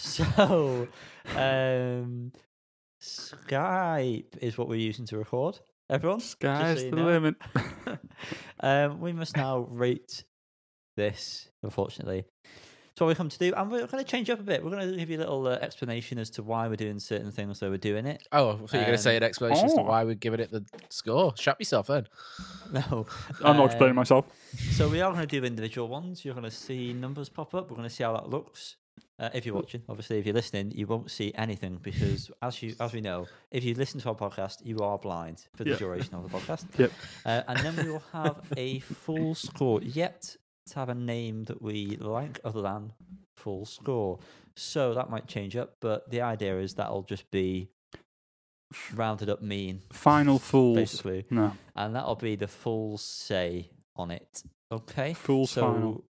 So, 0.00 0.86
um, 1.34 2.30
Skype 3.02 4.38
is 4.40 4.56
what 4.56 4.68
we're 4.68 4.76
using 4.78 5.06
to 5.06 5.18
record. 5.18 5.58
Everyone, 5.90 6.20
just 6.20 6.38
so 6.40 6.74
the 6.74 6.90
know. 6.92 7.04
limit. 7.06 7.34
um, 8.60 9.00
we 9.00 9.12
must 9.12 9.36
now 9.36 9.58
rate 9.68 10.22
this, 10.96 11.48
unfortunately. 11.64 12.24
It's 12.98 13.00
what 13.00 13.06
we 13.06 13.14
come 13.14 13.28
to 13.28 13.38
do, 13.38 13.54
and 13.56 13.70
we're 13.70 13.86
going 13.86 14.04
to 14.04 14.10
change 14.10 14.28
up 14.28 14.40
a 14.40 14.42
bit. 14.42 14.64
We're 14.64 14.72
going 14.72 14.90
to 14.90 14.96
give 14.96 15.08
you 15.08 15.18
a 15.18 15.20
little 15.20 15.46
uh, 15.46 15.52
explanation 15.62 16.18
as 16.18 16.30
to 16.30 16.42
why 16.42 16.66
we're 16.66 16.74
doing 16.74 16.98
certain 16.98 17.30
things, 17.30 17.60
so 17.60 17.70
we're 17.70 17.76
doing 17.76 18.06
it. 18.06 18.26
Oh, 18.32 18.48
I 18.48 18.56
thought 18.56 18.72
you 18.72 18.78
were 18.80 18.84
going 18.86 18.96
to 18.96 18.98
say 18.98 19.12
Um, 19.12 19.18
an 19.18 19.22
explanation 19.22 19.66
as 19.66 19.74
to 19.74 19.82
oh. 19.82 19.84
why 19.84 20.02
we're 20.02 20.16
giving 20.16 20.40
it 20.40 20.50
the 20.50 20.64
score. 20.88 21.32
Shut 21.36 21.60
yourself 21.60 21.86
then. 21.86 22.08
No, 22.72 23.06
I'm 23.44 23.56
not 23.56 23.66
explaining 23.66 23.90
um, 23.90 23.96
myself. 23.98 24.26
So 24.72 24.88
we 24.88 25.00
are 25.00 25.12
going 25.12 25.24
to 25.24 25.40
do 25.40 25.46
individual 25.46 25.86
ones. 25.86 26.24
You're 26.24 26.34
going 26.34 26.42
to 26.42 26.50
see 26.50 26.92
numbers 26.92 27.28
pop 27.28 27.54
up. 27.54 27.70
We're 27.70 27.76
going 27.76 27.88
to 27.88 27.94
see 27.94 28.02
how 28.02 28.14
that 28.14 28.30
looks. 28.30 28.74
Uh, 29.16 29.28
if 29.32 29.46
you're 29.46 29.54
watching, 29.54 29.82
obviously, 29.88 30.18
if 30.18 30.26
you're 30.26 30.34
listening, 30.34 30.72
you 30.72 30.88
won't 30.88 31.08
see 31.08 31.32
anything 31.36 31.78
because, 31.80 32.32
as 32.42 32.60
you 32.64 32.74
as 32.80 32.92
we 32.92 33.00
know, 33.00 33.28
if 33.52 33.62
you 33.62 33.74
listen 33.74 34.00
to 34.00 34.08
our 34.08 34.14
podcast, 34.16 34.56
you 34.64 34.80
are 34.80 34.98
blind 34.98 35.46
for 35.54 35.62
the 35.62 35.70
Yeah. 35.70 35.76
duration 35.76 36.16
of 36.16 36.28
the 36.28 36.36
podcast. 36.36 36.64
Yep. 36.76 36.90
Uh, 37.24 37.42
and 37.46 37.58
then 37.60 37.76
we 37.86 37.92
will 37.92 38.02
have 38.12 38.40
a 38.56 38.80
full 38.80 39.36
score. 39.36 39.80
Yet 39.82 40.22
to 40.22 40.38
have 40.74 40.88
a 40.88 40.94
name 40.94 41.44
that 41.44 41.60
we 41.62 41.96
like 42.00 42.40
other 42.44 42.62
than 42.62 42.92
full 43.36 43.64
score. 43.64 44.18
So 44.56 44.94
that 44.94 45.08
might 45.10 45.26
change 45.28 45.56
up, 45.56 45.74
but 45.80 46.10
the 46.10 46.20
idea 46.22 46.58
is 46.58 46.74
that'll 46.74 47.02
just 47.04 47.30
be 47.30 47.68
rounded 48.94 49.30
up 49.30 49.40
mean, 49.40 49.82
Final 49.92 50.38
fools. 50.38 50.76
basically, 50.76 51.24
No. 51.30 51.52
and 51.76 51.94
that'll 51.94 52.16
be 52.16 52.36
the 52.36 52.48
full 52.48 52.98
say 52.98 53.70
on 53.96 54.10
it. 54.10 54.42
Okay. 54.72 55.14
Fool's 55.14 55.50
so 55.52 55.60
final. 55.62 56.04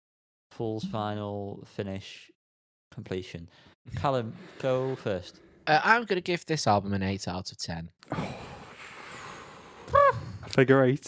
Fool's 0.52 0.86
final 0.86 1.64
finish 1.76 2.32
completion. 2.92 3.50
Callum, 3.96 4.34
go 4.60 4.96
first. 4.96 5.40
Uh, 5.68 5.80
I'm 5.84 6.06
going 6.06 6.16
to 6.18 6.22
give 6.22 6.46
this 6.46 6.66
album 6.66 6.94
an 6.94 7.04
8 7.04 7.28
out 7.28 7.52
of 7.52 7.58
10. 7.58 7.90
Figure 10.48 10.84
eight. 10.84 11.06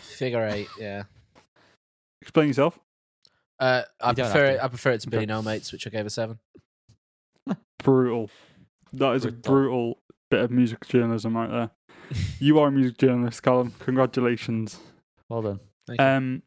Figure 0.00 0.46
8, 0.46 0.66
yeah. 0.78 1.02
Explain 2.22 2.48
yourself. 2.48 2.78
Uh, 3.58 3.82
I 4.00 4.10
You 4.10 4.14
prefer 4.16 4.44
it. 4.46 4.60
I 4.62 4.68
prefer 4.68 4.90
it 4.92 5.00
to 5.02 5.08
Okay. 5.08 5.18
be 5.20 5.26
No 5.26 5.42
Mates, 5.42 5.72
which 5.72 5.86
I 5.86 5.90
gave 5.90 6.06
a 6.06 6.10
seven. 6.10 6.38
Brutal. 7.82 8.30
That 8.92 9.12
is 9.14 9.24
a 9.24 9.28
Brutal. 9.32 9.52
brutal 9.52 9.98
bit 10.30 10.40
of 10.40 10.50
music 10.50 10.86
journalism 10.88 11.36
right 11.36 11.50
there. 11.50 11.70
You 12.40 12.58
are 12.58 12.68
a 12.68 12.70
music 12.72 12.98
journalist, 12.98 13.42
Callum. 13.42 13.72
Congratulations. 13.78 14.78
Well 15.28 15.42
done. 15.42 15.60
Thank 15.86 16.00
you. 16.00 16.06
Um, 16.06 16.42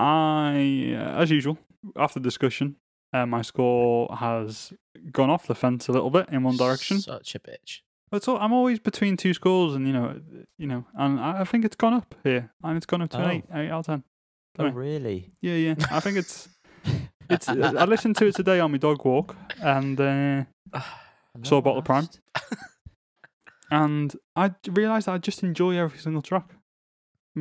I, 0.00 0.94
uh, 0.96 1.20
as 1.22 1.30
usual, 1.30 1.58
after 1.96 2.20
discussion, 2.20 2.76
uh, 3.12 3.26
my 3.26 3.42
score 3.42 4.08
has 4.16 4.72
gone 5.12 5.30
off 5.30 5.46
the 5.46 5.54
fence 5.54 5.88
a 5.88 5.92
little 5.92 6.10
bit 6.10 6.28
in 6.30 6.42
one 6.42 6.56
direction. 6.56 7.00
Such 7.00 7.34
a 7.34 7.38
bitch. 7.38 7.80
But 8.10 8.22
so 8.24 8.38
I'm 8.38 8.52
always 8.52 8.78
between 8.78 9.16
two 9.16 9.34
scores, 9.34 9.74
and 9.74 9.86
you 9.86 9.92
know, 9.92 10.20
you 10.56 10.66
know, 10.66 10.86
and 10.94 11.20
I 11.20 11.40
I 11.40 11.44
think 11.44 11.64
it's 11.64 11.76
gone 11.76 11.92
up 11.94 12.14
here, 12.24 12.50
and 12.62 12.76
it's 12.76 12.86
gone 12.86 13.02
up 13.02 13.10
to 13.10 13.18
an 13.18 13.24
Oh. 13.24 13.30
eight, 13.30 13.44
eight 13.52 13.70
out 13.70 13.80
of 13.80 13.86
ten. 13.86 14.04
Oh, 14.58 14.64
Sorry. 14.64 14.72
really? 14.72 15.32
Yeah, 15.40 15.54
yeah. 15.54 15.74
I 15.90 16.00
think 16.00 16.16
it's 16.18 16.48
it's. 17.30 17.48
I 17.48 17.84
listened 17.84 18.16
to 18.16 18.26
it 18.26 18.34
today 18.34 18.60
on 18.60 18.72
my 18.72 18.78
dog 18.78 19.04
walk, 19.04 19.36
and 19.62 20.00
uh, 20.00 20.44
Saw 21.42 21.58
a 21.58 21.62
bottle 21.62 21.78
of 21.78 21.84
Prime. 21.84 22.08
and 23.70 24.14
I 24.34 24.52
realised 24.68 25.08
I 25.08 25.18
just 25.18 25.42
enjoy 25.42 25.76
every 25.76 25.98
single 25.98 26.22
track, 26.22 26.54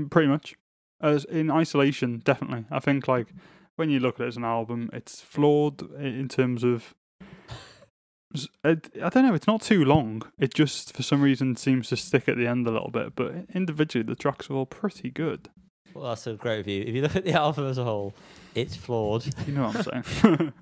pretty 0.10 0.28
much. 0.28 0.56
As 1.02 1.26
in 1.26 1.52
isolation, 1.52 2.20
definitely. 2.24 2.66
I 2.72 2.80
think 2.80 3.08
like 3.08 3.28
when 3.76 3.90
you 3.90 4.00
look 4.00 4.20
at 4.20 4.26
it 4.26 4.30
as 4.30 4.38
an 4.38 4.44
album, 4.44 4.90
it's 4.94 5.22
flawed 5.22 5.82
in 6.00 6.28
terms 6.28 6.64
of. 6.64 6.94
I 8.64 8.76
don't 8.76 9.16
know. 9.16 9.34
It's 9.34 9.48
not 9.48 9.62
too 9.62 9.86
long. 9.86 10.24
It 10.38 10.54
just 10.54 10.96
for 10.96 11.02
some 11.02 11.22
reason 11.22 11.56
seems 11.56 11.90
to 11.90 11.98
stick 11.98 12.28
at 12.28 12.38
the 12.38 12.46
end 12.48 12.68
a 12.68 12.72
little 12.72 12.92
bit. 12.92 13.16
But 13.16 13.34
individually, 13.54 14.04
the 14.04 14.16
tracks 14.16 14.50
are 14.50 14.54
all 14.54 14.66
pretty 14.66 15.10
good. 15.10 15.50
Well, 15.98 16.10
that's 16.10 16.28
a 16.28 16.34
great 16.34 16.58
review. 16.58 16.84
If 16.86 16.96
you 16.96 17.02
look 17.02 17.16
at 17.16 17.26
the 17.26 17.34
album 17.46 17.68
as 17.68 17.78
a 17.78 17.84
whole, 17.84 18.14
it's 18.56 18.76
flawed. 18.76 19.26
You 19.48 19.54
know 19.54 19.68
what 19.72 19.88
I'm 19.96 20.04
saying? 20.04 20.54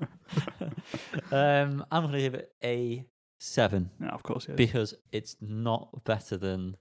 um, 1.32 1.86
I'm 1.92 2.04
going 2.04 2.14
to 2.14 2.20
give 2.20 2.36
it 2.36 2.52
a 2.64 3.06
seven 3.40 3.90
yeah, 4.02 4.10
of 4.10 4.24
course. 4.24 4.48
Yeah. 4.48 4.56
because 4.56 4.94
it's 5.12 5.36
not 5.42 5.90
better 6.06 6.38
than 6.38 6.78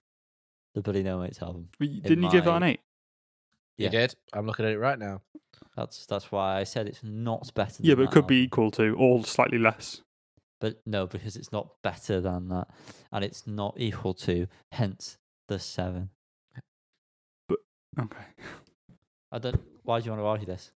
the 0.74 0.82
Billy 0.82 1.02
No 1.02 1.18
Mates 1.20 1.40
album. 1.42 1.68
But 1.78 1.88
you- 1.88 2.00
Didn't 2.00 2.24
you 2.24 2.30
give 2.30 2.44
that 2.44 2.54
an 2.54 2.60
my- 2.60 2.68
eight? 2.70 2.80
Yeah. 3.76 3.86
You 3.86 3.90
did? 3.90 4.14
I'm 4.32 4.46
looking 4.46 4.64
at 4.66 4.72
it 4.72 4.78
right 4.78 4.98
now. 4.98 5.20
That's 5.76 6.06
that's 6.06 6.30
why 6.30 6.60
I 6.60 6.64
said 6.64 6.86
it's 6.86 7.02
not 7.02 7.52
better. 7.54 7.78
Than 7.82 7.86
Yeah, 7.86 7.94
but 7.96 8.02
it 8.02 8.04
that 8.10 8.12
could 8.12 8.26
be 8.28 8.36
album. 8.36 8.44
equal 8.44 8.70
to 8.72 8.94
or 8.96 9.24
slightly 9.24 9.58
less. 9.58 10.00
But 10.60 10.80
no, 10.86 11.06
because 11.08 11.34
it's 11.34 11.50
not 11.50 11.70
better 11.82 12.20
than 12.20 12.48
that, 12.50 12.68
and 13.12 13.24
it's 13.24 13.46
not 13.48 13.74
equal 13.76 14.14
to. 14.14 14.46
Hence 14.70 15.18
the 15.48 15.58
seven. 15.58 16.10
Okay. 17.98 18.24
I 19.32 19.38
don't. 19.38 19.60
Why 19.82 20.00
do 20.00 20.06
you 20.06 20.10
want 20.12 20.22
to 20.22 20.26
argue 20.26 20.46
this? 20.46 20.72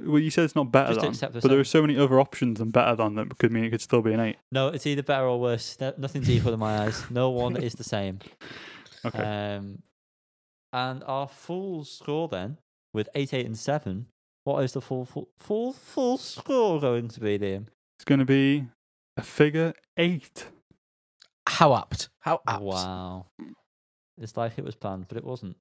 Well, 0.00 0.20
you 0.20 0.30
said 0.30 0.44
it's 0.44 0.54
not 0.54 0.70
better 0.70 0.90
Just 0.90 1.00
than, 1.00 1.10
accept 1.10 1.32
the 1.34 1.40
but 1.40 1.48
there 1.48 1.58
are 1.58 1.64
so 1.64 1.80
many 1.80 1.98
other 1.98 2.20
options 2.20 2.58
than 2.58 2.70
better 2.70 2.94
than 2.94 3.16
that 3.16 3.36
could 3.38 3.50
mean 3.50 3.64
it 3.64 3.70
could 3.70 3.80
still 3.80 4.00
be 4.00 4.12
an 4.12 4.20
eight. 4.20 4.36
No, 4.52 4.68
it's 4.68 4.86
either 4.86 5.02
better 5.02 5.26
or 5.26 5.40
worse. 5.40 5.76
No, 5.80 5.92
nothing's 5.98 6.30
equal 6.30 6.52
in 6.52 6.60
my 6.60 6.84
eyes. 6.84 7.02
No 7.10 7.30
one 7.30 7.56
is 7.56 7.74
the 7.74 7.84
same. 7.84 8.20
Okay. 9.04 9.22
Um, 9.22 9.82
and 10.72 11.04
our 11.04 11.28
full 11.28 11.84
score 11.84 12.26
then, 12.26 12.58
with 12.92 13.08
eight, 13.14 13.32
eight, 13.32 13.46
and 13.46 13.56
seven, 13.56 14.06
what 14.42 14.64
is 14.64 14.72
the 14.72 14.80
full 14.80 15.04
full 15.04 15.28
full, 15.38 15.72
full 15.72 16.18
score 16.18 16.80
going 16.80 17.06
to 17.06 17.20
be, 17.20 17.38
Liam? 17.38 17.66
it's 17.96 18.04
going 18.04 18.18
to 18.18 18.24
be 18.24 18.66
a 19.16 19.22
figure 19.22 19.72
eight. 19.96 20.46
How 21.48 21.76
apt? 21.76 22.08
How 22.18 22.40
apt? 22.46 22.62
Wow, 22.62 23.26
it's 24.20 24.36
like 24.36 24.54
it 24.58 24.64
was 24.64 24.74
planned, 24.74 25.06
but 25.06 25.16
it 25.16 25.24
wasn't. 25.24 25.56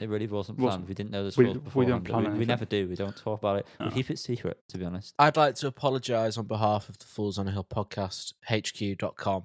It 0.00 0.08
really 0.08 0.26
wasn't 0.26 0.58
Wasn't. 0.58 0.82
planned. 0.82 0.88
We 0.88 0.94
didn't 0.94 1.10
know 1.10 1.22
the 1.22 1.26
We- 1.36 1.44
scores 1.44 1.54
we 1.54 1.60
beforehand. 1.60 2.04
don't 2.04 2.22
plan 2.22 2.32
we, 2.34 2.38
we 2.40 2.44
never 2.44 2.64
do. 2.64 2.88
We 2.88 2.94
don't 2.96 3.16
talk 3.16 3.40
about 3.40 3.58
it. 3.60 3.66
No. 3.80 3.86
We 3.86 3.92
keep 3.92 4.10
it 4.10 4.18
secret, 4.18 4.60
to 4.68 4.78
be 4.78 4.84
honest. 4.84 5.14
I'd 5.18 5.36
like 5.36 5.54
to 5.56 5.66
apologise 5.66 6.36
on 6.38 6.46
behalf 6.46 6.88
of 6.88 6.98
the 6.98 7.04
Fools 7.06 7.38
on 7.38 7.48
a 7.48 7.50
Hill 7.50 7.64
podcast, 7.64 8.34
HQ.com, 8.48 9.44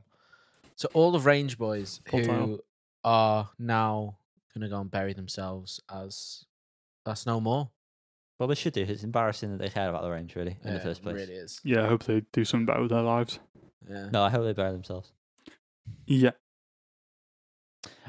to 0.78 0.88
all 0.90 1.12
the 1.12 1.20
Range 1.20 1.58
Boys 1.58 2.02
Full 2.08 2.20
who 2.20 2.26
title. 2.26 2.60
are 3.04 3.50
now 3.58 4.18
going 4.54 4.62
to 4.62 4.70
go 4.70 4.80
and 4.80 4.92
bury 4.92 5.14
themselves 5.14 5.80
as 5.92 6.46
that's 7.06 7.26
no 7.26 7.40
more. 7.42 7.72
Well, 8.40 8.48
they 8.48 8.56
should 8.56 8.74
do. 8.74 8.82
It's 8.84 9.04
embarrassing 9.04 9.52
that 9.52 9.58
they 9.60 9.70
care 9.70 9.90
about 9.90 10.02
the 10.04 10.10
range, 10.12 10.36
really, 10.36 10.58
in 10.64 10.68
Yeah, 10.68 10.74
the 10.74 10.80
first 10.80 11.02
place. 11.04 11.14
It 11.14 11.18
place. 11.18 11.30
really 11.30 11.40
is. 11.42 11.62
Yeah, 11.64 11.84
I 11.84 11.88
hope 11.88 12.04
they 12.04 12.22
do 12.34 12.44
something 12.46 12.66
better 12.66 12.82
with 12.82 12.92
their 12.92 13.02
lives. 13.02 13.40
Yeah. 13.90 14.10
No, 14.12 14.24
I 14.24 14.30
hope 14.30 14.44
they 14.44 14.54
bury 14.54 14.72
themselves. 14.72 15.12
Yeah. 16.06 16.32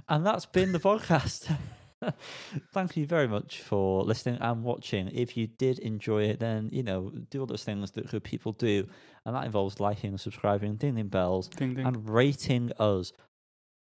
And 0.09 0.24
that's 0.26 0.47
been 0.47 0.72
the 0.72 0.78
podcast. 0.80 1.51
Thank 2.72 2.96
you 2.96 3.07
very 3.07 3.28
much 3.28 3.61
for 3.61 4.02
listening 4.05 4.38
and 4.40 4.62
watching. 4.62 5.09
If 5.12 5.36
you 5.36 5.46
did 5.46 5.78
enjoy 5.78 6.24
it, 6.24 6.40
then 6.40 6.68
you 6.72 6.82
know 6.82 7.11
do 7.30 7.40
all 7.40 7.46
those 7.46 7.64
things 7.64 7.90
that 7.92 8.11
good 8.11 8.24
people 8.24 8.52
do, 8.52 8.86
and 9.24 9.34
that 9.34 9.44
involves 9.44 9.80
liking, 9.80 10.16
subscribing, 10.18 10.70
and 10.70 10.78
ding 10.78 11.07
bells, 11.09 11.48
Ding 11.48 11.74
ding. 11.74 11.86
and 11.86 12.09
rating 12.09 12.72
us. 12.78 13.12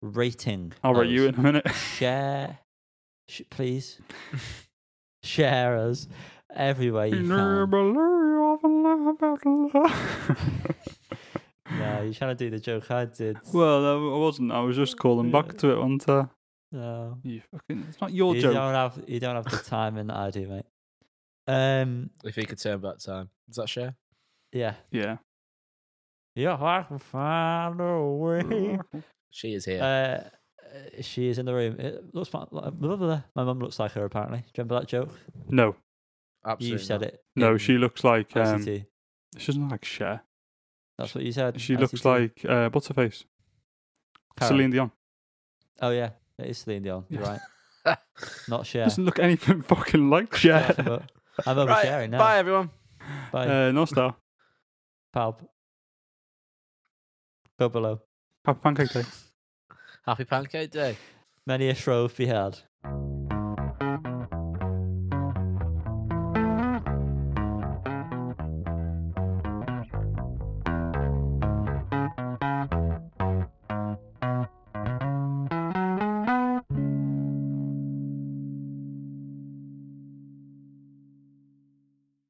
Rating. 0.01 0.73
I'll 0.83 0.93
rate 0.93 1.09
you 1.09 1.27
in 1.27 1.35
a 1.35 1.41
minute. 1.41 1.69
Share, 1.97 2.59
sh- 3.27 3.41
please. 3.49 3.99
Share 5.23 5.77
us 5.77 6.07
everywhere 6.55 7.07
you 7.07 7.17
can. 7.17 7.27
No, 7.27 7.65
you're 12.03 12.13
trying 12.13 12.35
to 12.35 12.35
do 12.35 12.49
the 12.49 12.59
joke 12.59 12.89
I 12.89 13.05
did. 13.05 13.37
well, 13.53 14.15
I 14.15 14.17
wasn't. 14.17 14.51
I 14.51 14.59
was 14.61 14.75
just 14.75 14.97
calling 14.97 15.31
back 15.31 15.57
to 15.57 15.71
it, 15.71 15.77
wasn't 15.77 16.09
I? 16.09 16.25
No. 16.71 17.17
You 17.23 17.41
fucking, 17.51 17.85
it's 17.89 17.99
not 17.99 18.13
your 18.13 18.35
you 18.35 18.41
joke. 18.43 18.53
don't 18.53 18.73
have 18.73 19.03
you 19.07 19.19
don't 19.19 19.35
have 19.35 19.45
the 19.45 19.57
timing 19.57 20.07
that 20.07 20.17
I 20.17 20.29
do, 20.29 20.47
mate. 20.47 20.65
Um, 21.47 22.11
If 22.23 22.35
he 22.35 22.45
could 22.45 22.59
turn 22.59 22.79
back 22.79 22.99
time. 22.99 23.29
is 23.49 23.55
that 23.55 23.67
share? 23.69 23.95
yeah, 24.51 24.75
Yeah. 24.91 25.17
yeah, 26.35 26.53
I 26.61 26.83
can 26.83 26.99
find 26.99 27.79
a 27.81 28.01
way. 28.01 28.79
She 29.31 29.53
is 29.53 29.63
here. 29.65 29.83
Uh, 29.83 31.01
she 31.01 31.27
is 31.29 31.37
in 31.37 31.45
the 31.45 31.53
room. 31.53 31.79
It 31.79 32.15
looks 32.15 32.33
my, 32.33 32.45
like- 32.51 32.73
my 33.35 33.43
mum 33.43 33.59
looks 33.59 33.77
like 33.79 33.91
her. 33.91 34.03
Apparently, 34.05 34.39
do 34.39 34.43
you 34.45 34.51
remember 34.57 34.79
that 34.79 34.87
joke? 34.87 35.09
No. 35.47 35.75
Absolutely. 36.43 36.79
you 36.79 36.83
said 36.83 37.01
not. 37.01 37.09
it. 37.09 37.23
No, 37.35 37.57
she 37.57 37.77
looks 37.77 38.03
like. 38.03 38.35
Um, 38.35 38.59
ICT. 38.63 38.85
she 39.37 39.45
doesn't 39.45 39.69
like 39.69 39.85
Cher. 39.85 40.21
That's 40.97 41.13
what 41.13 41.23
you 41.23 41.31
said. 41.31 41.61
She 41.61 41.77
looks 41.77 42.03
like 42.05 42.43
uh, 42.47 42.69
what's 42.71 42.87
her 42.87 42.93
face? 42.95 43.23
Karen. 44.37 44.51
Celine 44.53 44.71
Dion. 44.71 44.91
Oh 45.81 45.91
yeah, 45.91 46.09
it 46.41 46.49
is 46.49 46.57
Celine 46.59 46.83
Dion. 46.83 47.05
You're 47.09 47.23
right. 47.23 47.39
Not 48.47 48.65
Cher. 48.65 48.85
Doesn't 48.85 49.05
look 49.05 49.19
anything 49.19 49.61
fucking 49.61 50.09
like 50.09 50.35
Cher. 50.35 50.75
Yeah, 50.77 50.99
I'm 51.45 51.57
Right, 51.57 51.85
oversharing 51.85 52.09
now. 52.11 52.17
Bye, 52.19 52.37
everyone. 52.37 52.69
Bye. 53.31 53.47
Uh, 53.47 53.71
no 53.71 53.85
star. 53.85 54.15
Palp. 55.15 55.39
Go 57.57 57.69
below. 57.69 58.01
Happy 58.45 58.59
Pancake 58.61 58.89
Day. 58.91 59.03
Happy 60.05 60.25
Pancake 60.25 60.71
Day. 60.71 60.97
Many 61.45 61.69
a 61.69 61.75
shrove 61.75 62.15
be 62.15 62.25
had. 62.27 62.59